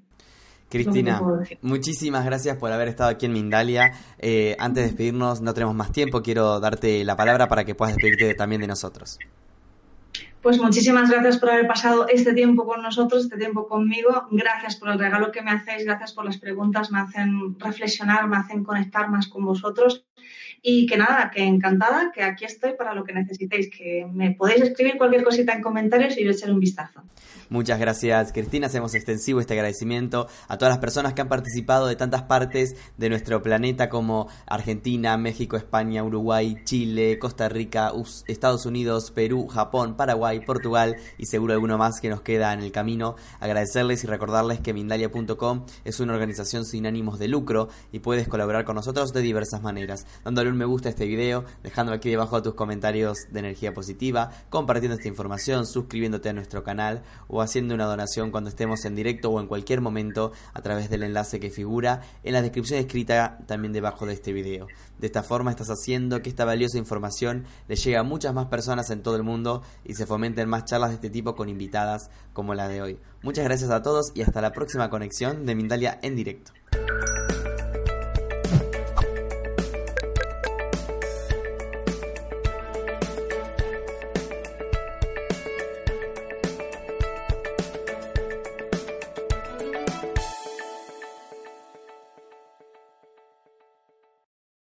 Cristina, 0.68 1.22
muchísimas 1.62 2.24
gracias 2.26 2.58
por 2.58 2.70
haber 2.72 2.88
estado 2.88 3.08
aquí 3.08 3.26
en 3.26 3.32
Mindalia. 3.32 3.92
Eh, 4.18 4.56
antes 4.58 4.82
de 4.82 4.88
despedirnos, 4.88 5.40
no 5.40 5.54
tenemos 5.54 5.74
más 5.74 5.92
tiempo, 5.92 6.22
quiero 6.22 6.60
darte 6.60 7.04
la 7.04 7.16
palabra 7.16 7.48
para 7.48 7.64
que 7.64 7.74
puedas 7.74 7.94
despedirte 7.94 8.34
también 8.34 8.60
de 8.60 8.66
nosotros. 8.66 9.18
Pues 10.42 10.60
muchísimas 10.60 11.10
gracias 11.10 11.38
por 11.38 11.50
haber 11.50 11.66
pasado 11.66 12.06
este 12.08 12.32
tiempo 12.32 12.66
con 12.66 12.82
nosotros, 12.82 13.24
este 13.24 13.36
tiempo 13.36 13.66
conmigo. 13.66 14.28
Gracias 14.30 14.76
por 14.76 14.90
el 14.90 14.98
regalo 14.98 15.32
que 15.32 15.42
me 15.42 15.50
hacéis, 15.50 15.84
gracias 15.84 16.12
por 16.12 16.24
las 16.24 16.38
preguntas, 16.38 16.90
me 16.90 17.00
hacen 17.00 17.58
reflexionar, 17.58 18.28
me 18.28 18.36
hacen 18.36 18.62
conectar 18.62 19.08
más 19.08 19.28
con 19.28 19.44
vosotros. 19.44 20.04
Y 20.62 20.86
que 20.86 20.96
nada, 20.96 21.30
que 21.32 21.42
encantada, 21.42 22.10
que 22.14 22.22
aquí 22.22 22.44
estoy 22.44 22.74
para 22.74 22.94
lo 22.94 23.04
que 23.04 23.12
necesitéis, 23.12 23.70
que 23.70 24.06
me 24.12 24.32
podéis 24.32 24.62
escribir 24.62 24.96
cualquier 24.96 25.22
cosita 25.24 25.52
en 25.52 25.62
comentarios 25.62 26.16
y 26.18 26.24
yo 26.24 26.32
un 26.52 26.60
vistazo. 26.60 27.02
Muchas 27.48 27.78
gracias, 27.78 28.32
Cristina. 28.32 28.66
Hacemos 28.66 28.94
extensivo 28.94 29.40
este 29.40 29.54
agradecimiento 29.54 30.26
a 30.48 30.58
todas 30.58 30.72
las 30.72 30.80
personas 30.80 31.14
que 31.14 31.20
han 31.20 31.28
participado 31.28 31.86
de 31.86 31.94
tantas 31.94 32.22
partes 32.22 32.74
de 32.96 33.08
nuestro 33.08 33.40
planeta 33.40 33.88
como 33.88 34.28
Argentina, 34.46 35.16
México, 35.16 35.56
España, 35.56 36.02
Uruguay, 36.02 36.56
Chile, 36.64 37.20
Costa 37.20 37.48
Rica, 37.48 37.92
Estados 38.26 38.66
Unidos, 38.66 39.12
Perú, 39.12 39.46
Japón, 39.46 39.96
Paraguay, 39.96 40.40
Portugal 40.44 40.96
y 41.18 41.26
seguro 41.26 41.52
alguno 41.52 41.78
más 41.78 42.00
que 42.00 42.08
nos 42.08 42.20
queda 42.20 42.52
en 42.52 42.60
el 42.60 42.72
camino. 42.72 43.14
Agradecerles 43.38 44.02
y 44.02 44.08
recordarles 44.08 44.58
que 44.58 44.74
Mindalia.com 44.74 45.66
es 45.84 46.00
una 46.00 46.14
organización 46.14 46.64
sin 46.64 46.84
ánimos 46.84 47.20
de 47.20 47.28
lucro 47.28 47.68
y 47.92 48.00
puedes 48.00 48.26
colaborar 48.26 48.64
con 48.64 48.74
nosotros 48.74 49.12
de 49.12 49.22
diversas 49.22 49.62
maneras, 49.62 50.04
un 50.46 50.56
me 50.56 50.64
gusta 50.64 50.88
a 50.88 50.90
este 50.90 51.06
video, 51.06 51.44
dejando 51.62 51.92
aquí 51.92 52.10
debajo 52.10 52.42
tus 52.42 52.54
comentarios 52.54 53.18
de 53.30 53.40
energía 53.40 53.74
positiva, 53.74 54.30
compartiendo 54.50 54.96
esta 54.96 55.08
información, 55.08 55.66
suscribiéndote 55.66 56.28
a 56.28 56.32
nuestro 56.32 56.62
canal 56.62 57.02
o 57.28 57.42
haciendo 57.42 57.74
una 57.74 57.86
donación 57.86 58.30
cuando 58.30 58.50
estemos 58.50 58.84
en 58.84 58.94
directo 58.94 59.30
o 59.30 59.40
en 59.40 59.46
cualquier 59.46 59.80
momento 59.80 60.32
a 60.54 60.62
través 60.62 60.90
del 60.90 61.02
enlace 61.02 61.40
que 61.40 61.50
figura 61.50 62.02
en 62.22 62.32
la 62.32 62.42
descripción 62.42 62.78
escrita 62.78 63.38
también 63.46 63.72
debajo 63.72 64.06
de 64.06 64.14
este 64.14 64.32
video. 64.32 64.66
De 64.98 65.06
esta 65.06 65.22
forma 65.22 65.50
estás 65.50 65.68
haciendo 65.68 66.22
que 66.22 66.28
esta 66.28 66.44
valiosa 66.44 66.78
información 66.78 67.44
le 67.68 67.76
llegue 67.76 67.96
a 67.96 68.02
muchas 68.02 68.32
más 68.32 68.46
personas 68.46 68.90
en 68.90 69.02
todo 69.02 69.16
el 69.16 69.22
mundo 69.22 69.62
y 69.84 69.94
se 69.94 70.06
fomenten 70.06 70.48
más 70.48 70.64
charlas 70.64 70.90
de 70.90 70.96
este 70.96 71.10
tipo 71.10 71.34
con 71.34 71.48
invitadas 71.48 72.10
como 72.32 72.54
la 72.54 72.68
de 72.68 72.82
hoy. 72.82 72.98
Muchas 73.22 73.44
gracias 73.44 73.70
a 73.70 73.82
todos 73.82 74.12
y 74.14 74.22
hasta 74.22 74.40
la 74.40 74.52
próxima 74.52 74.90
conexión 74.90 75.46
de 75.46 75.54
Mindalia 75.54 75.98
en 76.02 76.16
directo. 76.16 76.52